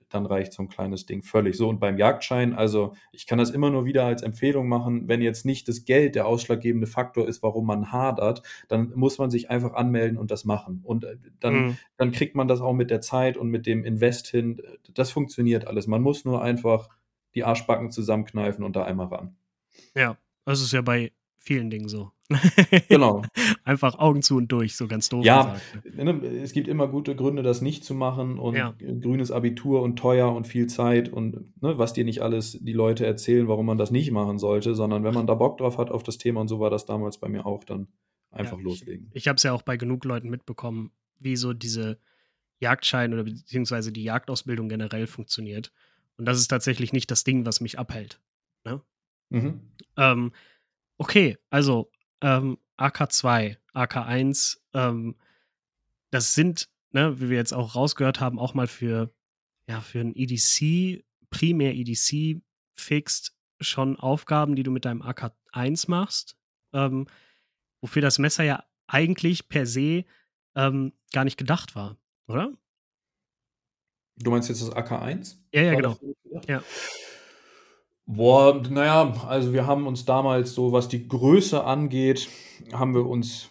[0.09, 1.55] dann reicht so ein kleines Ding völlig.
[1.55, 5.21] So, und beim Jagdschein, also ich kann das immer nur wieder als Empfehlung machen, wenn
[5.21, 9.51] jetzt nicht das Geld der ausschlaggebende Faktor ist, warum man hadert, dann muss man sich
[9.51, 10.81] einfach anmelden und das machen.
[10.83, 11.77] Und äh, dann, mhm.
[11.97, 14.63] dann kriegt man das auch mit der Zeit und mit dem Invest hin.
[14.95, 15.85] Das funktioniert alles.
[15.85, 16.89] Man muss nur einfach
[17.35, 19.35] die Arschbacken zusammenkneifen und da einmal ran.
[19.95, 22.11] Ja, das ist ja bei vielen Dingen so.
[22.87, 23.23] Genau.
[23.63, 25.25] Einfach Augen zu und durch, so ganz doof.
[25.25, 25.95] Ja, gesagt.
[25.95, 26.27] Ne?
[26.27, 28.73] es gibt immer gute Gründe, das nicht zu machen und ja.
[28.79, 33.05] grünes Abitur und teuer und viel Zeit und ne, was dir nicht alles die Leute
[33.05, 36.03] erzählen, warum man das nicht machen sollte, sondern wenn man da Bock drauf hat auf
[36.03, 37.87] das Thema und so war das damals bei mir auch, dann
[38.29, 39.07] einfach ja, loslegen.
[39.11, 41.99] Ich, ich habe es ja auch bei genug Leuten mitbekommen, wie so diese
[42.59, 45.73] Jagdschein oder beziehungsweise die Jagdausbildung generell funktioniert.
[46.17, 48.19] Und das ist tatsächlich nicht das Ding, was mich abhält.
[48.63, 48.81] Ne?
[49.29, 49.61] Mhm.
[49.97, 50.31] Ähm,
[50.97, 51.91] okay, also
[52.21, 55.15] ähm, AK2, AK1, ähm,
[56.09, 59.13] das sind, ne, wie wir jetzt auch rausgehört haben, auch mal für,
[59.67, 62.41] ja, für ein EDC, primär EDC
[62.75, 66.37] fixed schon Aufgaben, die du mit deinem AK1 machst,
[66.73, 67.07] ähm,
[67.79, 70.03] wofür das Messer ja eigentlich per se
[70.55, 71.97] ähm, gar nicht gedacht war,
[72.27, 72.53] oder?
[74.17, 75.37] Du meinst jetzt das AK1?
[75.53, 75.97] Ja, ja, genau.
[76.47, 76.61] Ja.
[78.05, 82.27] Boah, naja, also wir haben uns damals so, was die Größe angeht,
[82.73, 83.49] haben wir uns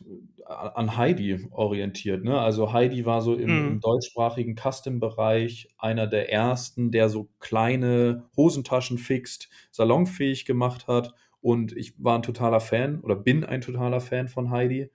[0.50, 2.24] an Heidi orientiert.
[2.24, 2.38] Ne?
[2.38, 3.68] Also Heidi war so im, mhm.
[3.68, 11.14] im deutschsprachigen Custom-Bereich einer der ersten, der so kleine Hosentaschen fixt, salonfähig gemacht hat.
[11.40, 14.90] Und ich war ein totaler Fan oder bin ein totaler Fan von Heidi.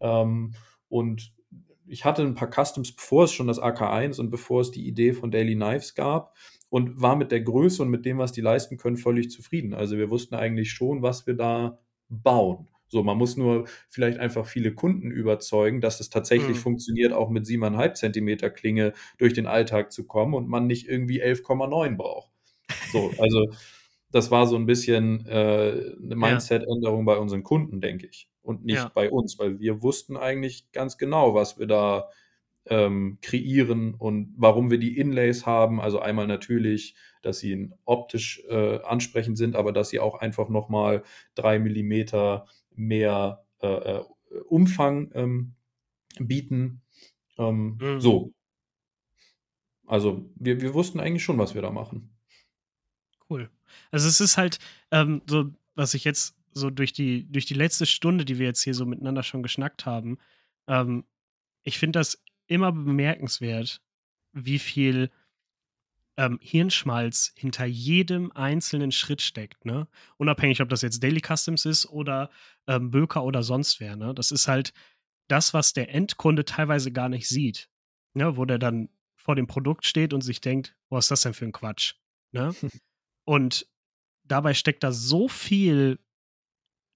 [0.00, 0.54] Ähm,
[0.88, 1.32] und
[1.88, 5.12] ich hatte ein paar Customs, bevor es schon das AK1 und bevor es die Idee
[5.12, 6.36] von Daily Knives gab
[6.68, 9.74] und war mit der Größe und mit dem, was die leisten können, völlig zufrieden.
[9.74, 11.78] Also wir wussten eigentlich schon, was wir da
[12.08, 12.68] bauen.
[12.88, 16.60] So, man muss nur vielleicht einfach viele Kunden überzeugen, dass es tatsächlich mhm.
[16.60, 21.22] funktioniert, auch mit 7,5 Zentimeter Klinge durch den Alltag zu kommen und man nicht irgendwie
[21.22, 22.30] 11,9 braucht.
[22.92, 23.50] So, also
[24.10, 28.76] das war so ein bisschen äh, eine Mindset-Änderung bei unseren Kunden, denke ich und nicht
[28.76, 28.90] ja.
[28.94, 32.08] bei uns, weil wir wussten eigentlich ganz genau, was wir da
[32.64, 35.82] ähm, kreieren und warum wir die Inlays haben.
[35.82, 41.02] Also einmal natürlich, dass sie optisch äh, ansprechend sind, aber dass sie auch einfach nochmal
[41.34, 44.04] drei Millimeter mehr äh, äh,
[44.48, 45.54] Umfang ähm,
[46.18, 46.80] bieten.
[47.36, 48.00] Ähm, mhm.
[48.00, 48.32] So.
[49.86, 52.16] Also wir, wir wussten eigentlich schon, was wir da machen.
[53.28, 53.50] Cool.
[53.90, 54.58] Also es ist halt
[54.90, 58.62] ähm, so, was ich jetzt so durch die, durch die letzte Stunde, die wir jetzt
[58.62, 60.18] hier so miteinander schon geschnackt haben,
[60.66, 61.04] ähm,
[61.62, 63.82] ich finde das immer bemerkenswert,
[64.32, 65.10] wie viel
[66.16, 69.86] ähm, Hirnschmalz hinter jedem einzelnen Schritt steckt, ne?
[70.16, 72.30] Unabhängig, ob das jetzt Daily Customs ist oder
[72.66, 74.14] ähm, Böker oder sonst wer, ne?
[74.14, 74.72] Das ist halt
[75.28, 77.70] das, was der Endkunde teilweise gar nicht sieht.
[78.14, 78.36] Ne?
[78.36, 81.44] Wo der dann vor dem Produkt steht und sich denkt, was ist das denn für
[81.44, 81.94] ein Quatsch?
[82.32, 82.54] Ne?
[83.24, 83.68] und
[84.24, 86.00] dabei steckt da so viel,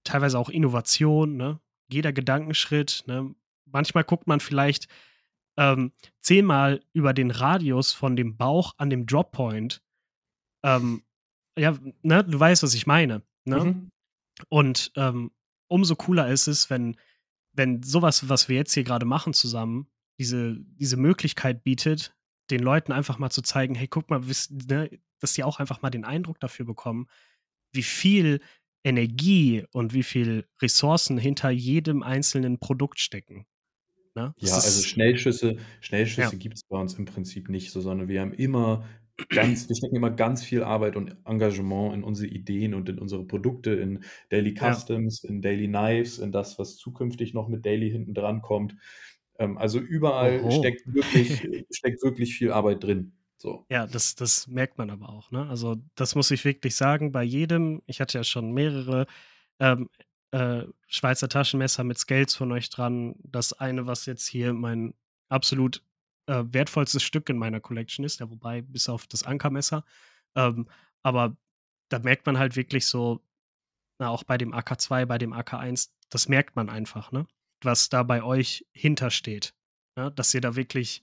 [0.04, 1.60] teilweise auch Innovation, ne?
[1.90, 3.34] Jeder Gedankenschritt, ne?
[3.66, 4.88] Manchmal guckt man vielleicht
[5.56, 9.82] ähm, zehnmal über den Radius von dem Bauch an dem Droppoint.
[10.62, 11.02] Ähm,
[11.58, 13.22] ja, ne, du weißt, was ich meine.
[13.44, 13.64] Ne?
[13.64, 13.90] Mhm.
[14.48, 15.30] Und ähm,
[15.68, 16.96] umso cooler ist es, wenn,
[17.52, 19.88] wenn sowas, was wir jetzt hier gerade machen zusammen,
[20.18, 22.14] diese, diese Möglichkeit bietet,
[22.50, 24.90] den Leuten einfach mal zu zeigen, hey, guck mal, wisst, ne,
[25.20, 27.08] dass die auch einfach mal den Eindruck dafür bekommen,
[27.72, 28.40] wie viel
[28.84, 33.46] Energie und wie viel Ressourcen hinter jedem einzelnen Produkt stecken.
[34.14, 34.34] Ne?
[34.38, 36.38] Ja, also Schnellschüsse, Schnellschüsse ja.
[36.38, 38.84] gibt es bei uns im Prinzip nicht so, sondern wir haben immer
[39.28, 43.24] ganz, wir stecken immer ganz viel Arbeit und Engagement in unsere Ideen und in unsere
[43.24, 45.30] Produkte, in Daily Customs, ja.
[45.30, 48.76] in Daily Knives, in das, was zukünftig noch mit Daily hinten dran kommt.
[49.38, 53.12] Ähm, also überall steckt wirklich, steckt wirklich viel Arbeit drin.
[53.42, 53.66] So.
[53.68, 55.32] Ja, das, das merkt man aber auch.
[55.32, 55.48] Ne?
[55.48, 59.08] Also das muss ich wirklich sagen, bei jedem, ich hatte ja schon mehrere
[59.58, 59.90] ähm,
[60.30, 63.16] äh, Schweizer Taschenmesser mit Scales von euch dran.
[63.24, 64.94] Das eine, was jetzt hier mein
[65.28, 65.82] absolut
[66.26, 69.84] äh, wertvollstes Stück in meiner Collection ist, ja, wobei bis auf das Ankermesser.
[70.36, 70.68] Ähm,
[71.02, 71.36] aber
[71.88, 73.24] da merkt man halt wirklich so,
[73.98, 77.26] na, auch bei dem AK2, bei dem AK1, das merkt man einfach, ne?
[77.60, 79.52] Was da bei euch hintersteht.
[79.96, 80.12] Ne?
[80.12, 81.02] Dass ihr da wirklich,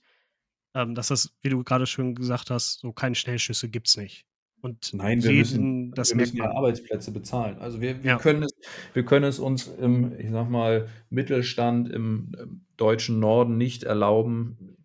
[0.74, 4.26] ähm, dass das, wie du gerade schon gesagt hast, so keine Schnellschüsse gibt's nicht.
[4.62, 7.58] Und Nein, wir müssen, das wir müssen ja Arbeitsplätze bezahlen.
[7.58, 8.18] Also wir, wir, ja.
[8.18, 8.54] können es,
[8.92, 14.76] wir können es uns im, ich sag mal, Mittelstand im, im deutschen Norden nicht erlauben,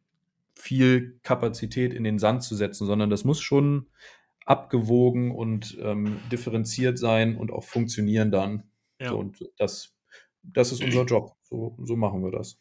[0.53, 3.87] viel Kapazität in den Sand zu setzen, sondern das muss schon
[4.45, 8.63] abgewogen und ähm, differenziert sein und auch funktionieren dann.
[8.99, 9.09] Ja.
[9.09, 9.93] So, und das,
[10.43, 11.35] das ist unser Job.
[11.41, 12.59] So, so machen wir das.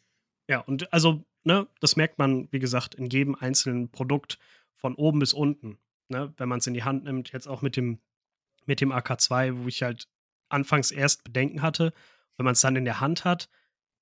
[0.49, 4.39] Ja, und also, ne, das merkt man, wie gesagt, in jedem einzelnen Produkt
[4.75, 5.77] von oben bis unten
[6.09, 7.99] ne, wenn man es in die Hand nimmt, jetzt auch mit dem,
[8.65, 10.07] mit dem AK2, wo ich halt
[10.49, 11.93] anfangs erst Bedenken hatte,
[12.37, 13.49] wenn man es dann in der Hand hat,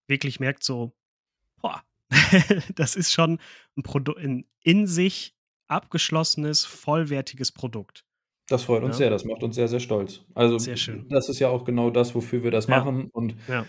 [0.07, 0.93] wirklich merkt so,
[1.61, 1.83] boah,
[2.75, 3.39] das ist schon
[3.77, 5.35] ein Produkt in, in sich
[5.67, 8.05] abgeschlossenes, vollwertiges Produkt.
[8.49, 9.05] Das freut uns ja.
[9.05, 10.21] sehr, das macht uns sehr, sehr stolz.
[10.35, 11.07] Also, sehr schön.
[11.09, 12.77] das ist ja auch genau das, wofür wir das ja.
[12.77, 13.65] machen und ja.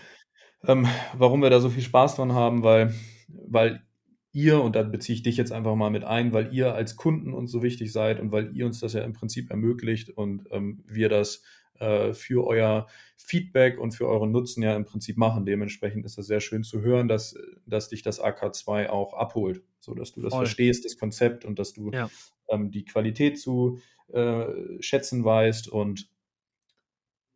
[0.67, 2.93] ähm, warum wir da so viel Spaß dran haben, weil,
[3.27, 3.83] weil
[4.31, 7.33] ihr, und da beziehe ich dich jetzt einfach mal mit ein, weil ihr als Kunden
[7.33, 10.83] uns so wichtig seid und weil ihr uns das ja im Prinzip ermöglicht und ähm,
[10.85, 11.41] wir das
[11.79, 15.45] äh, für euer Feedback und für euren Nutzen ja im Prinzip machen.
[15.45, 20.11] Dementsprechend ist das sehr schön zu hören, dass, dass dich das AK2 auch abholt, sodass
[20.11, 20.45] du das Voll.
[20.45, 22.09] verstehst, das Konzept und dass du ja.
[22.49, 23.79] ähm, die Qualität zu
[24.11, 24.45] äh,
[24.81, 26.09] schätzen weißt und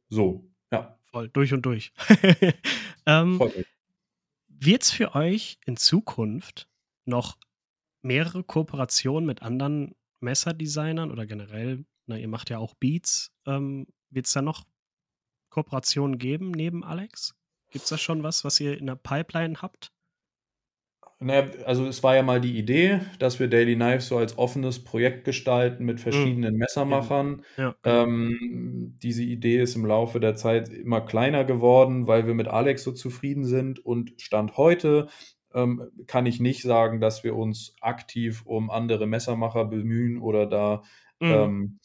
[0.10, 1.00] so, ja.
[1.12, 1.92] Voll, durch und durch.
[3.06, 3.40] ähm,
[4.62, 6.68] Wird es für euch in Zukunft
[7.06, 7.38] noch
[8.02, 13.32] mehrere Kooperationen mit anderen Messerdesignern oder generell, na, ihr macht ja auch Beats.
[13.46, 14.66] Ähm, Wird es da noch
[15.50, 17.36] Kooperationen geben neben Alex?
[17.70, 19.94] Gibt es da schon was, was ihr in der Pipeline habt?
[21.22, 24.82] Naja, also es war ja mal die Idee, dass wir Daily Knives so als offenes
[24.82, 26.60] Projekt gestalten mit verschiedenen mhm.
[26.60, 27.44] Messermachern.
[27.58, 27.76] Ja.
[27.84, 32.84] Ähm, diese Idee ist im Laufe der Zeit immer kleiner geworden, weil wir mit Alex
[32.84, 35.10] so zufrieden sind und Stand heute
[35.54, 40.84] ähm, kann ich nicht sagen, dass wir uns aktiv um andere Messermacher bemühen oder da,
[41.20, 41.32] mhm.
[41.32, 41.80] ähm,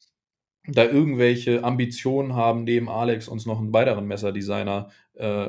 [0.66, 5.48] da irgendwelche Ambitionen haben, neben Alex uns noch einen weiteren Messerdesigner äh,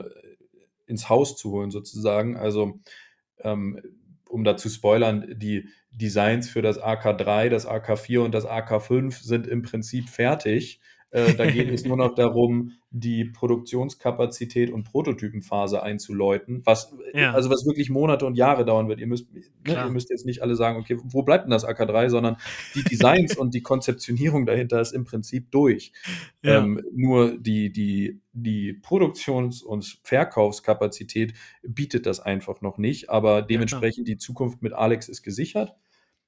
[0.88, 2.38] ins Haus zu holen, sozusagen.
[2.38, 2.80] Also,
[3.40, 3.82] ähm,
[4.30, 9.48] um da zu spoilern, die Designs für das AK3, das AK4 und das AK5 sind
[9.48, 10.82] im Prinzip fertig.
[11.16, 17.32] Äh, da geht es nur noch darum, die Produktionskapazität und Prototypenphase einzuläuten, was, ja.
[17.32, 19.00] also was wirklich Monate und Jahre dauern wird.
[19.00, 22.10] Ihr müsst, ne, ihr müsst jetzt nicht alle sagen, okay, wo bleibt denn das AK3,
[22.10, 22.36] sondern
[22.76, 25.94] die Designs und die Konzeptionierung dahinter ist im Prinzip durch.
[26.44, 26.60] Ja.
[26.60, 31.34] Ähm, nur die, die, die Produktions- und Verkaufskapazität
[31.64, 35.76] bietet das einfach noch nicht, aber dementsprechend ja, die Zukunft mit Alex ist gesichert.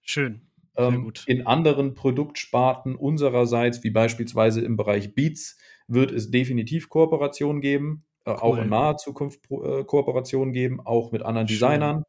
[0.01, 0.41] Schön.
[0.77, 8.05] Ähm, in anderen Produktsparten unsererseits, wie beispielsweise im Bereich Beats, wird es definitiv Kooperationen geben,
[8.25, 8.37] äh, cool.
[8.37, 11.47] auch in naher Zukunft äh, Kooperationen geben, auch mit anderen.
[11.47, 12.03] Designern.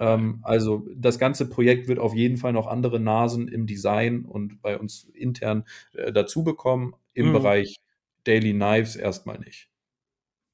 [0.00, 4.60] Ähm, also das ganze Projekt wird auf jeden Fall noch andere Nasen im Design und
[4.62, 6.94] bei uns intern äh, dazu bekommen.
[7.12, 7.32] Im mhm.
[7.34, 7.76] Bereich
[8.24, 9.68] Daily Knives erstmal nicht.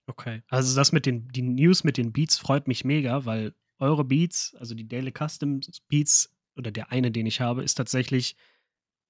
[0.09, 4.05] Okay, also das mit den die News mit den Beats freut mich mega, weil eure
[4.05, 8.37] Beats, also die Daily Custom Beats, oder der eine, den ich habe, ist tatsächlich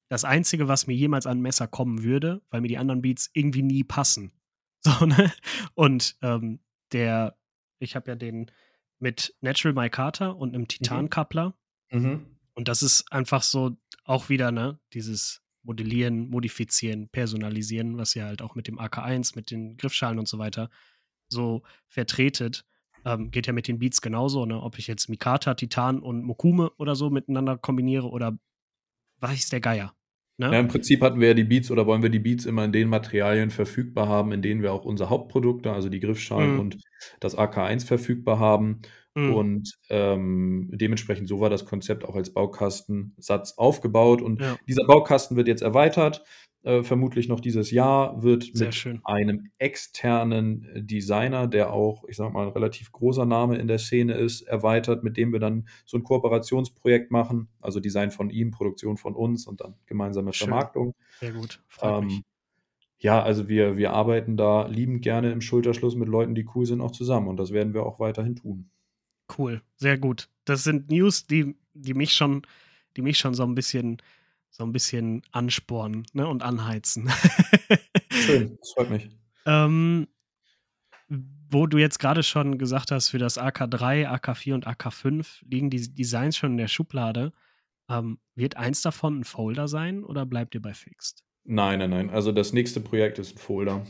[0.09, 3.63] das Einzige, was mir jemals an Messer kommen würde, weil mir die anderen Beats irgendwie
[3.63, 4.33] nie passen.
[4.87, 5.33] So, ne?
[5.75, 6.61] Und ähm,
[6.93, 7.37] der,
[7.81, 8.53] ich habe ja den
[9.01, 11.59] mit Natural Micarta und einem Titankappler.
[11.91, 12.01] Mhm.
[12.01, 12.27] mhm.
[12.55, 18.41] Und das ist einfach so auch wieder, ne, dieses Modellieren, Modifizieren, Personalisieren, was ihr halt
[18.41, 20.71] auch mit dem AK1, mit den Griffschalen und so weiter
[21.29, 22.65] so vertretet.
[23.07, 24.61] Ähm, geht ja mit den Beats genauso, ne?
[24.61, 28.37] Ob ich jetzt Mikata, Titan und Mokume oder so miteinander kombiniere oder
[29.21, 29.95] weiß der Geier.
[30.39, 30.53] Ne?
[30.53, 32.73] Ja, im Prinzip hatten wir ja die Beats oder wollen wir die Beats immer in
[32.73, 36.61] den Materialien verfügbar haben, in denen wir auch unsere Hauptprodukte, also die Griffschalen mhm.
[36.61, 36.79] und
[37.21, 38.83] das AK1 verfügbar haben.
[39.15, 39.35] Mhm.
[39.35, 44.21] Und ähm, dementsprechend so war das Konzept auch als Baukastensatz aufgebaut.
[44.21, 44.59] Und ja.
[44.69, 46.23] dieser Baukasten wird jetzt erweitert
[46.67, 49.01] äh, vermutlich noch dieses Jahr, wird Sehr mit schön.
[49.05, 54.15] einem externen Designer, der auch, ich sag mal, ein relativ großer Name in der Szene
[54.15, 57.49] ist, erweitert, mit dem wir dann so ein Kooperationsprojekt machen.
[57.61, 60.49] Also Design von ihm, Produktion von uns und dann gemeinsame schön.
[60.49, 60.97] Vermarktung.
[61.21, 61.63] Sehr gut.
[61.81, 62.25] Ähm,
[62.99, 66.81] ja, also wir, wir arbeiten da liebend gerne im Schulterschluss mit Leuten, die cool sind,
[66.81, 67.29] auch zusammen.
[67.29, 68.71] Und das werden wir auch weiterhin tun.
[69.39, 70.31] Cool, sehr gut.
[70.45, 72.43] Das sind News, die, die mich schon,
[72.97, 73.99] die mich schon so ein bisschen
[74.57, 77.11] so ein bisschen anspornen ne, und anheizen.
[78.11, 79.11] Schön, das freut mich.
[79.45, 80.09] ähm,
[81.51, 85.95] wo du jetzt gerade schon gesagt hast, für das AK3, AK4 und AK5 liegen die
[85.95, 87.33] Designs schon in der Schublade.
[87.91, 91.23] Ähm, wird eins davon ein Folder sein oder bleibt ihr bei Fixed?
[91.45, 92.11] Nein, nein, nein.
[92.11, 93.87] Also das nächste Projekt ist ein Folder.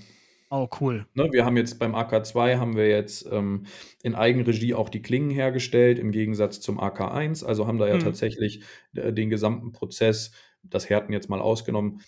[0.50, 1.06] Oh, cool.
[1.14, 3.66] Ne, wir haben jetzt beim AK2 haben wir jetzt ähm,
[4.02, 7.44] in Eigenregie auch die Klingen hergestellt, im Gegensatz zum AK1.
[7.44, 8.00] Also haben da ja hm.
[8.00, 8.62] tatsächlich
[8.94, 10.32] äh, den gesamten Prozess
[10.70, 12.00] das Härten jetzt mal ausgenommen,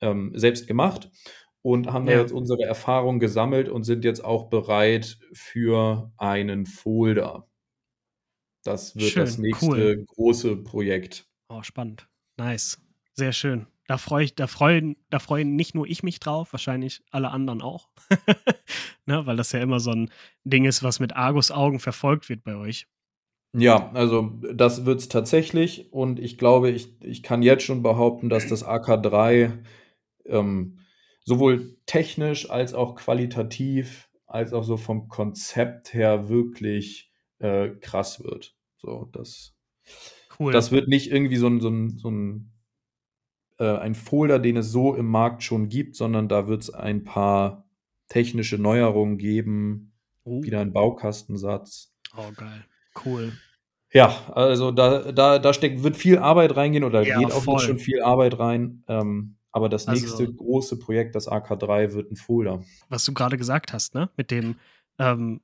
[0.00, 1.10] ähm, selbst gemacht
[1.62, 2.14] und haben ja.
[2.14, 7.48] da jetzt unsere Erfahrung gesammelt und sind jetzt auch bereit für einen Folder.
[8.64, 10.04] Das wird schön, das nächste cool.
[10.06, 11.26] große Projekt.
[11.48, 12.08] Oh, spannend.
[12.36, 12.80] Nice.
[13.12, 13.66] Sehr schön.
[13.86, 17.60] Da freue ich, da freuen, da freuen nicht nur ich mich drauf, wahrscheinlich alle anderen
[17.60, 17.90] auch.
[19.06, 20.10] ne, weil das ja immer so ein
[20.44, 22.86] Ding ist, was mit Argus-Augen verfolgt wird bei euch.
[23.56, 28.28] Ja, also das wird es tatsächlich und ich glaube, ich ich kann jetzt schon behaupten,
[28.28, 29.52] dass das AK3,
[30.26, 30.78] ähm,
[31.24, 38.56] sowohl technisch als auch qualitativ, als auch so vom Konzept her wirklich, äh, krass wird.
[38.78, 39.54] So, das
[40.30, 40.52] Cool.
[40.52, 42.52] das wird nicht irgendwie so ein so 'n so 'n
[43.60, 47.04] äh, ein Folder, den es so im Markt schon gibt, sondern da wird es ein
[47.04, 47.68] paar
[48.08, 49.92] technische Neuerungen geben,
[50.26, 50.42] Oh.
[50.42, 51.90] wieder ein Baukastensatz.
[52.16, 52.64] Oh, geil.
[52.94, 53.43] Cool.
[53.94, 57.78] Ja, also da, da, da steckt, wird viel Arbeit reingehen oder ja, geht auch schon
[57.78, 58.82] viel Arbeit rein.
[58.88, 62.64] Ähm, aber das also, nächste große Projekt, das AK3, wird ein Folder.
[62.88, 64.10] Was du gerade gesagt hast, ne?
[64.16, 64.56] Mit dem,
[64.98, 65.40] ähm,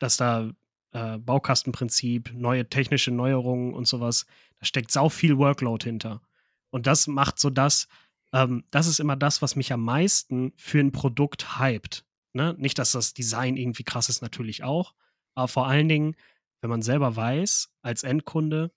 [0.00, 0.50] dass da
[0.92, 4.24] äh, Baukastenprinzip, neue technische Neuerungen und sowas,
[4.60, 6.22] da steckt sau viel Workload hinter.
[6.70, 7.86] Und das macht so das,
[8.32, 12.06] ähm, das ist immer das, was mich am meisten für ein Produkt hypt.
[12.32, 12.54] Ne?
[12.56, 14.94] Nicht, dass das Design irgendwie krass ist, natürlich auch,
[15.34, 16.16] aber vor allen Dingen,
[16.64, 18.72] wenn man selber weiß, als Endkunde,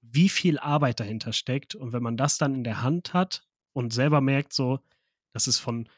[0.00, 3.42] wie viel Arbeit dahinter steckt und wenn man das dann in der Hand hat
[3.72, 4.78] und selber merkt, so,
[5.32, 5.88] das ist von,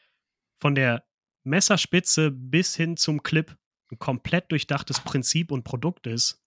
[0.59, 1.05] von der
[1.43, 3.55] Messerspitze bis hin zum Clip
[3.91, 6.43] ein komplett durchdachtes Prinzip und Produkt ist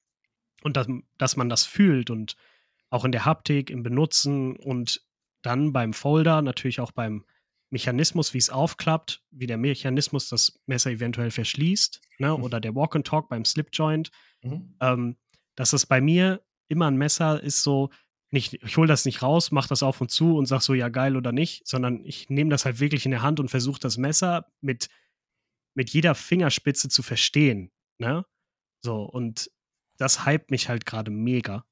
[0.64, 2.36] und dass, dass man das fühlt und
[2.90, 5.06] auch in der Haptik, im Benutzen und
[5.42, 7.24] dann beim Folder, natürlich auch beim
[7.70, 12.36] Mechanismus, wie es aufklappt, wie der Mechanismus das Messer eventuell verschließt, ne?
[12.36, 12.42] Mhm.
[12.42, 14.10] oder der Walk and Talk beim Slip Joint,
[14.42, 14.74] Mhm.
[14.80, 15.16] Ähm,
[15.56, 17.90] dass es bei mir immer ein Messer ist so,
[18.30, 20.88] nicht, ich hole das nicht raus, mache das auf und zu und sage so, ja,
[20.90, 23.96] geil oder nicht, sondern ich nehme das halt wirklich in der Hand und versuche das
[23.96, 24.88] Messer mit,
[25.74, 27.72] mit jeder Fingerspitze zu verstehen.
[27.98, 28.24] Ne?
[28.84, 29.50] So, und
[29.96, 31.64] das hypt mich halt gerade mega.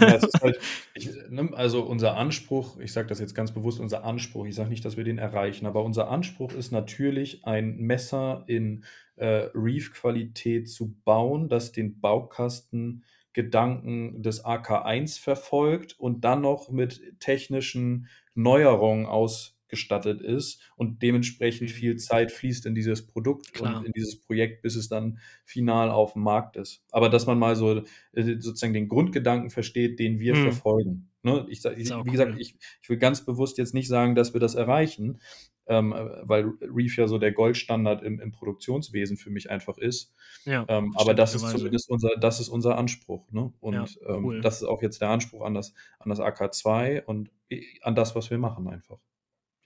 [0.00, 0.58] Ja, halt,
[0.94, 4.70] ich, ne, also unser Anspruch, ich sage das jetzt ganz bewusst, unser Anspruch, ich sage
[4.70, 8.84] nicht, dass wir den erreichen, aber unser Anspruch ist natürlich, ein Messer in
[9.16, 18.08] äh, Reef-Qualität zu bauen, das den Baukastengedanken des AK1 verfolgt und dann noch mit technischen
[18.34, 21.72] Neuerungen aus ausgestattet ist und dementsprechend mhm.
[21.72, 23.78] viel Zeit fließt in dieses Produkt Klar.
[23.78, 26.84] und in dieses Projekt, bis es dann final auf dem Markt ist.
[26.92, 27.82] Aber dass man mal so
[28.12, 30.42] äh, sozusagen den Grundgedanken versteht, den wir hm.
[30.42, 31.10] verfolgen.
[31.22, 31.46] Ne?
[31.48, 32.04] Ich, ich, wie cool.
[32.04, 35.20] gesagt, ich, ich will ganz bewusst jetzt nicht sagen, dass wir das erreichen,
[35.66, 40.14] ähm, weil Reef ja so der Goldstandard im, im Produktionswesen für mich einfach ist.
[40.44, 43.30] Ja, ähm, aber das ist zumindest unser, das ist unser Anspruch.
[43.32, 43.52] Ne?
[43.60, 44.36] Und ja, ähm, cool.
[44.36, 47.94] ähm, das ist auch jetzt der Anspruch an das, an das AK2 und äh, an
[47.94, 48.98] das, was wir machen einfach.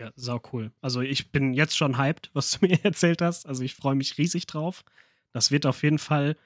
[0.00, 0.70] Ja, sau cool.
[0.80, 3.46] Also ich bin jetzt schon hyped, was du mir erzählt hast.
[3.46, 4.84] Also ich freue mich riesig drauf.
[5.32, 6.36] Das wird auf jeden Fall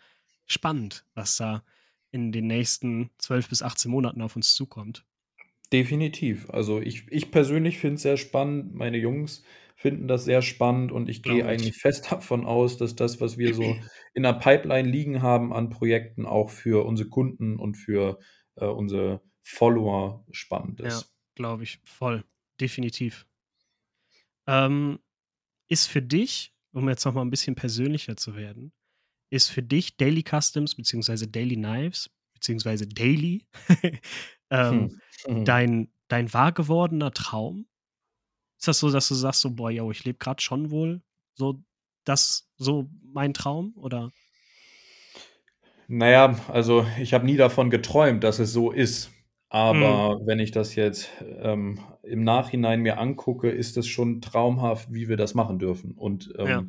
[0.46, 1.62] spannend, was da
[2.10, 5.04] in den nächsten 12 bis 18 Monaten auf uns zukommt.
[5.72, 6.50] Definitiv.
[6.50, 8.74] Also ich, ich persönlich finde es sehr spannend.
[8.74, 9.42] Meine Jungs
[9.76, 13.54] finden das sehr spannend und ich gehe eigentlich fest davon aus, dass das, was wir
[13.54, 13.76] so
[14.14, 18.18] in der Pipeline liegen haben an Projekten, auch für unsere Kunden und für
[18.56, 21.02] äh, unsere Follower spannend ist.
[21.02, 22.24] Ja, glaube ich, voll.
[22.60, 23.26] Definitiv.
[24.46, 24.98] Ähm,
[25.68, 28.72] ist für dich, um jetzt noch mal ein bisschen persönlicher zu werden,
[29.30, 33.46] ist für dich Daily Customs beziehungsweise Daily Knives beziehungsweise Daily
[34.50, 35.34] ähm, hm.
[35.34, 35.44] Mhm.
[35.44, 37.66] dein, dein wahr gewordener Traum?
[38.58, 41.02] Ist das so, dass du sagst so, boah, yo, ich lebe gerade schon wohl
[41.34, 41.62] so
[42.04, 44.10] das so mein Traum oder?
[45.88, 49.10] Naja, also ich habe nie davon geträumt, dass es so ist.
[49.54, 50.26] Aber mhm.
[50.26, 55.18] wenn ich das jetzt ähm, im Nachhinein mir angucke, ist es schon traumhaft, wie wir
[55.18, 55.92] das machen dürfen.
[55.92, 56.64] Und ähm, ja.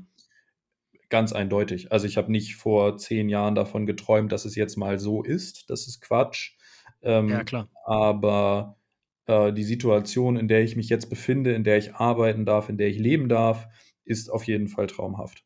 [1.08, 1.94] ganz eindeutig.
[1.94, 5.70] Also ich habe nicht vor zehn Jahren davon geträumt, dass es jetzt mal so ist.
[5.70, 6.58] Das ist Quatsch.
[7.02, 7.70] Ähm, ja, klar.
[7.86, 8.76] Aber
[9.28, 12.78] äh, die Situation, in der ich mich jetzt befinde, in der ich arbeiten darf, in
[12.78, 13.70] der ich leben darf,
[14.04, 15.46] ist auf jeden Fall traumhaft.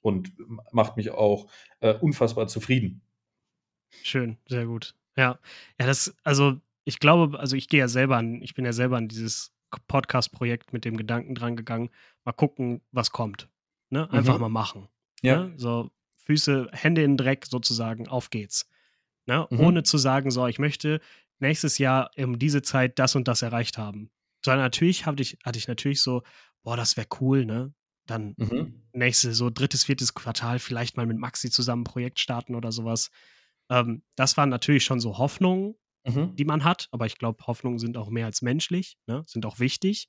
[0.00, 0.32] Und
[0.72, 1.46] macht mich auch
[1.78, 3.02] äh, unfassbar zufrieden.
[4.02, 4.96] Schön, sehr gut.
[5.16, 5.38] Ja,
[5.78, 8.96] ja, das, also ich glaube, also ich gehe ja selber an, ich bin ja selber
[8.96, 9.52] an dieses
[9.88, 11.90] Podcast-Projekt mit dem Gedanken dran gegangen,
[12.24, 13.48] mal gucken, was kommt.
[13.90, 14.10] Ne?
[14.10, 14.42] Einfach mhm.
[14.42, 14.88] mal machen.
[15.22, 15.44] Ja.
[15.44, 15.54] Ne?
[15.56, 18.68] So Füße, Hände in den Dreck sozusagen, auf geht's.
[19.26, 19.46] Ne?
[19.50, 19.60] Mhm.
[19.60, 21.00] Ohne zu sagen, so, ich möchte
[21.38, 24.10] nächstes Jahr um diese Zeit das und das erreicht haben.
[24.44, 26.22] Sondern natürlich hatte ich, hatte ich natürlich so,
[26.62, 27.72] boah, das wäre cool, ne?
[28.06, 28.82] Dann mhm.
[28.92, 33.10] nächste, so drittes, viertes Quartal vielleicht mal mit Maxi zusammen ein Projekt starten oder sowas.
[33.70, 35.74] Ähm, das waren natürlich schon so Hoffnungen,
[36.06, 36.34] mhm.
[36.36, 39.24] die man hat, aber ich glaube, Hoffnungen sind auch mehr als menschlich, ne?
[39.26, 40.08] sind auch wichtig.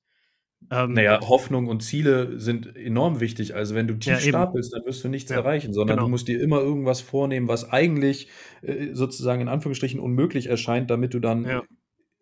[0.72, 3.56] Ähm, naja, Hoffnung und Ziele sind enorm wichtig.
[3.56, 6.08] Also wenn du tief ja, stapelst, dann wirst du nichts ja, erreichen, sondern genau.
[6.08, 8.30] du musst dir immer irgendwas vornehmen, was eigentlich
[8.64, 11.64] äh, sozusagen in Anführungsstrichen unmöglich erscheint, damit du dann ja.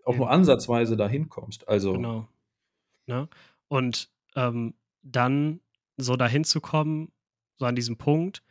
[0.04, 1.68] auch nur ansatzweise dahin kommst.
[1.70, 2.28] Also genau.
[3.08, 3.30] Ne?
[3.68, 5.62] Und ähm, dann
[5.98, 7.12] so dahin zu kommen,
[7.58, 8.44] so an diesem Punkt,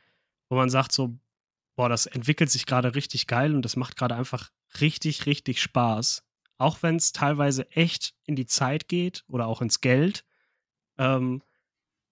[0.48, 1.14] wo man sagt so,
[1.76, 6.24] boah, das entwickelt sich gerade richtig geil und das macht gerade einfach richtig, richtig Spaß.
[6.58, 10.24] Auch wenn es teilweise echt in die Zeit geht oder auch ins Geld.
[10.98, 11.42] Ähm,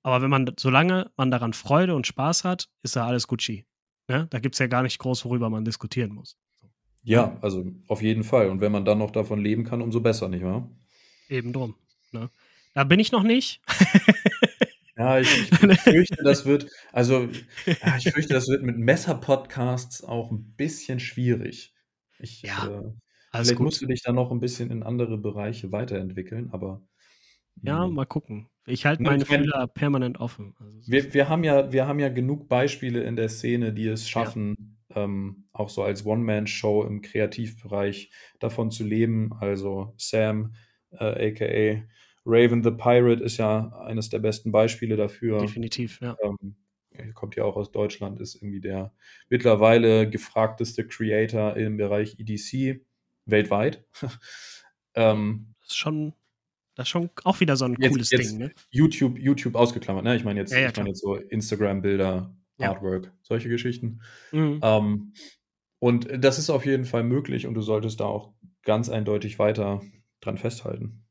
[0.03, 3.67] aber wenn man, solange man daran Freude und Spaß hat, ist da alles Gucci.
[4.09, 4.27] Ne?
[4.31, 6.37] Da gibt es ja gar nicht groß, worüber man diskutieren muss.
[7.05, 8.49] Ja, also auf jeden Fall.
[8.49, 10.69] Und wenn man dann noch davon leben kann, umso besser, nicht wahr?
[11.29, 11.77] Eben drum.
[12.11, 12.31] Ne?
[12.75, 13.61] Da bin ich noch nicht.
[14.97, 15.51] Ja, ich, ich
[15.89, 17.29] fürchte, das wird, also,
[17.81, 21.75] ja, ich fürchte, das wird mit Messer-Podcasts auch ein bisschen schwierig.
[22.19, 22.93] Ich, Ja, äh,
[23.41, 26.87] vielleicht musst du dich da noch ein bisschen in andere Bereiche weiterentwickeln, aber
[27.65, 27.95] Ja, hm.
[27.95, 28.49] mal gucken.
[28.67, 30.55] Ich halte ne, meine Fühler permanent offen.
[30.59, 34.09] Also, wir wir haben ja wir haben ja genug Beispiele in der Szene, die es
[34.15, 34.35] Ja.
[34.35, 38.11] schaffen, ähm, auch so als One-Man-Show im Kreativbereich
[38.41, 39.33] davon zu leben.
[39.41, 40.55] Also Sam,
[40.93, 41.83] äh, aka
[42.25, 45.41] Raven the Pirate ist ja eines der besten Beispiele dafür.
[45.41, 46.17] Definitiv, ja.
[46.23, 46.57] Ähm,
[47.15, 48.93] kommt ja auch aus Deutschland, ist irgendwie der
[49.29, 52.85] mittlerweile gefragteste Creator im Bereich EDC
[53.27, 53.85] weltweit.
[54.95, 56.13] ähm, das ist schon,
[56.75, 58.53] das ist schon auch wieder so ein jetzt, cooles jetzt Ding, ne?
[58.71, 60.17] YouTube, YouTube ausgeklammert, ne?
[60.17, 63.13] Ich meine jetzt, ja, ja, ich meine jetzt so Instagram-Bilder, Artwork, ja.
[63.23, 64.01] solche Geschichten.
[64.31, 64.61] Mhm.
[64.63, 65.13] Ähm,
[65.79, 68.33] und das ist auf jeden Fall möglich und du solltest da auch
[68.63, 69.83] ganz eindeutig weiter
[70.21, 71.02] dran festhalten.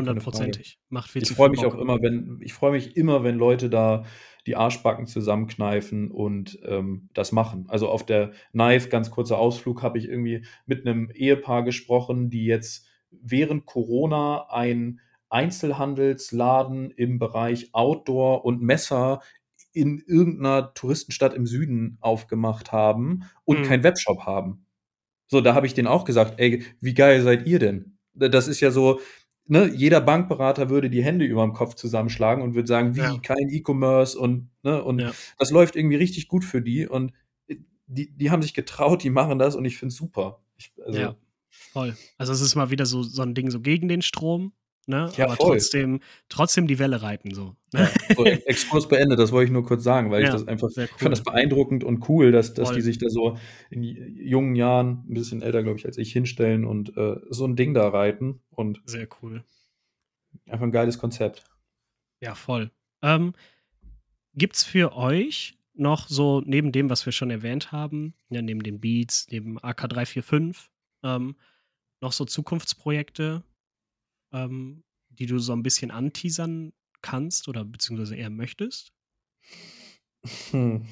[0.00, 0.78] Hundertprozentig.
[0.88, 4.04] Macht viel Ich freue mich auch immer, wenn ich freue mich immer, wenn Leute da
[4.46, 7.66] die Arschbacken zusammenkneifen und ähm, das machen.
[7.68, 12.44] Also auf der Knife, ganz kurzer Ausflug, habe ich irgendwie mit einem Ehepaar gesprochen, die
[12.44, 15.00] jetzt während Corona ein
[15.30, 19.20] Einzelhandelsladen im Bereich Outdoor und Messer
[19.72, 23.64] in irgendeiner Touristenstadt im Süden aufgemacht haben und mhm.
[23.64, 24.66] keinen Webshop haben.
[25.26, 27.98] So, da habe ich denen auch gesagt, ey, wie geil seid ihr denn?
[28.12, 29.00] Das ist ja so,
[29.46, 33.18] ne, jeder Bankberater würde die Hände über dem Kopf zusammenschlagen und würde sagen, wie ja.
[33.18, 35.12] kein E-Commerce und, ne, und ja.
[35.38, 37.12] das läuft irgendwie richtig gut für die und
[37.46, 37.56] äh,
[37.86, 40.42] die, die haben sich getraut, die machen das und ich finde es super.
[40.56, 41.16] Ich, also, ja,
[41.48, 41.96] voll.
[42.16, 44.52] Also es ist mal wieder so, so ein Ding so gegen den Strom,
[44.86, 45.10] Ne?
[45.16, 45.56] Ja, aber voll.
[45.56, 47.56] trotzdem, trotzdem die Welle reiten so.
[47.72, 47.88] Ne?
[48.08, 50.68] Ja, so Exkurs beendet, das wollte ich nur kurz sagen, weil ja, ich das einfach,
[50.76, 50.84] cool.
[50.84, 53.38] ich fand das beeindruckend und cool, dass, dass die sich da so
[53.70, 57.56] in jungen Jahren, ein bisschen älter, glaube ich, als ich, hinstellen und äh, so ein
[57.56, 58.40] Ding da reiten.
[58.50, 59.44] Und Sehr cool.
[60.46, 61.44] Einfach ein geiles Konzept.
[62.20, 62.70] Ja, voll.
[63.02, 63.32] Ähm,
[64.34, 68.62] Gibt es für euch noch so, neben dem, was wir schon erwähnt haben, ja, neben
[68.62, 70.68] den Beats, neben AK345,
[71.02, 71.36] ähm,
[72.00, 73.42] noch so Zukunftsprojekte,
[74.34, 78.92] ähm, die du so ein bisschen anteasern kannst oder beziehungsweise eher möchtest?
[80.50, 80.86] Hm.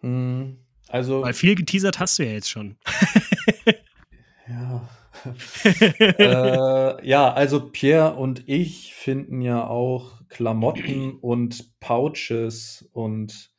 [0.00, 0.58] Hm.
[0.88, 1.22] Also.
[1.22, 2.76] Weil viel geteasert hast du ja jetzt schon.
[4.48, 4.88] ja.
[5.64, 13.50] äh, ja, also Pierre und ich finden ja auch Klamotten und Pouches und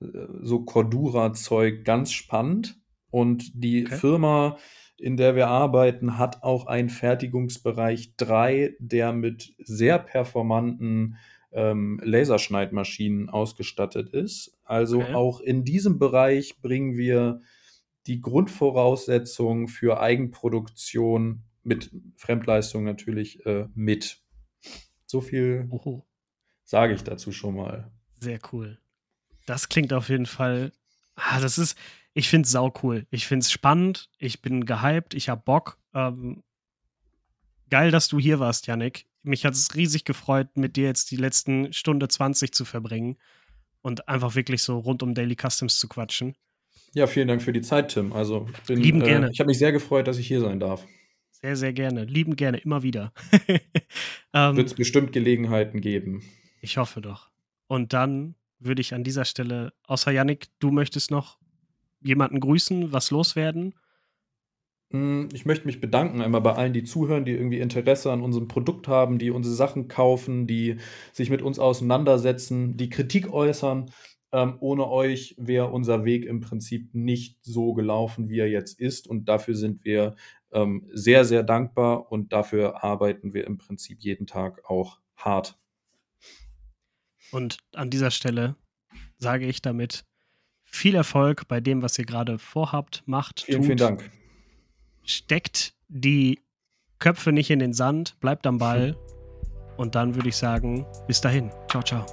[0.00, 0.06] äh,
[0.42, 2.78] so Cordura-Zeug ganz spannend.
[3.10, 3.96] Und die okay.
[3.96, 4.58] Firma,
[4.98, 11.16] in der wir arbeiten, hat auch einen Fertigungsbereich 3, der mit sehr performanten
[11.52, 14.58] ähm, Laserschneidmaschinen ausgestattet ist.
[14.64, 15.14] Also okay.
[15.14, 17.40] auch in diesem Bereich bringen wir
[18.06, 24.22] die Grundvoraussetzungen für Eigenproduktion mit Fremdleistung natürlich äh, mit.
[25.06, 25.68] So viel
[26.64, 27.90] sage ich dazu schon mal.
[28.20, 28.78] Sehr cool.
[29.46, 30.72] Das klingt auf jeden Fall.
[31.14, 31.76] Ah, das ist,
[32.16, 33.06] ich finde es sau cool.
[33.10, 34.08] Ich finde es spannend.
[34.18, 35.12] Ich bin gehypt.
[35.12, 35.78] Ich habe Bock.
[35.92, 36.42] Ähm,
[37.68, 39.04] geil, dass du hier warst, Yannick.
[39.22, 43.18] Mich hat es riesig gefreut, mit dir jetzt die letzten Stunde 20 zu verbringen
[43.82, 46.36] und einfach wirklich so rund um Daily Customs zu quatschen.
[46.94, 48.14] Ja, vielen Dank für die Zeit, Tim.
[48.14, 49.26] Also, ich bin, Lieben gerne.
[49.26, 50.86] Äh, ich habe mich sehr gefreut, dass ich hier sein darf.
[51.32, 52.04] Sehr, sehr gerne.
[52.04, 53.12] Lieben gerne, immer wieder.
[54.32, 56.22] ähm, Wird es bestimmt Gelegenheiten geben.
[56.62, 57.30] Ich hoffe doch.
[57.66, 61.38] Und dann würde ich an dieser Stelle, außer Yannick, du möchtest noch
[62.06, 63.74] jemanden grüßen, was loswerden?
[64.92, 68.48] Hm, ich möchte mich bedanken einmal bei allen, die zuhören, die irgendwie Interesse an unserem
[68.48, 70.76] Produkt haben, die unsere Sachen kaufen, die
[71.12, 73.90] sich mit uns auseinandersetzen, die Kritik äußern.
[74.32, 79.08] Ähm, ohne euch wäre unser Weg im Prinzip nicht so gelaufen, wie er jetzt ist.
[79.08, 80.14] Und dafür sind wir
[80.52, 85.58] ähm, sehr, sehr dankbar und dafür arbeiten wir im Prinzip jeden Tag auch hart.
[87.32, 88.56] Und an dieser Stelle
[89.18, 90.04] sage ich damit
[90.76, 93.42] viel Erfolg bei dem, was ihr gerade vorhabt, macht.
[93.42, 93.66] Vielen, tut.
[93.66, 94.10] vielen Dank
[95.06, 96.40] steckt die
[96.98, 98.96] Köpfe nicht in den Sand, bleibt am Ball.
[99.76, 101.50] Und dann würde ich sagen, bis dahin.
[101.68, 102.06] Ciao, ciao.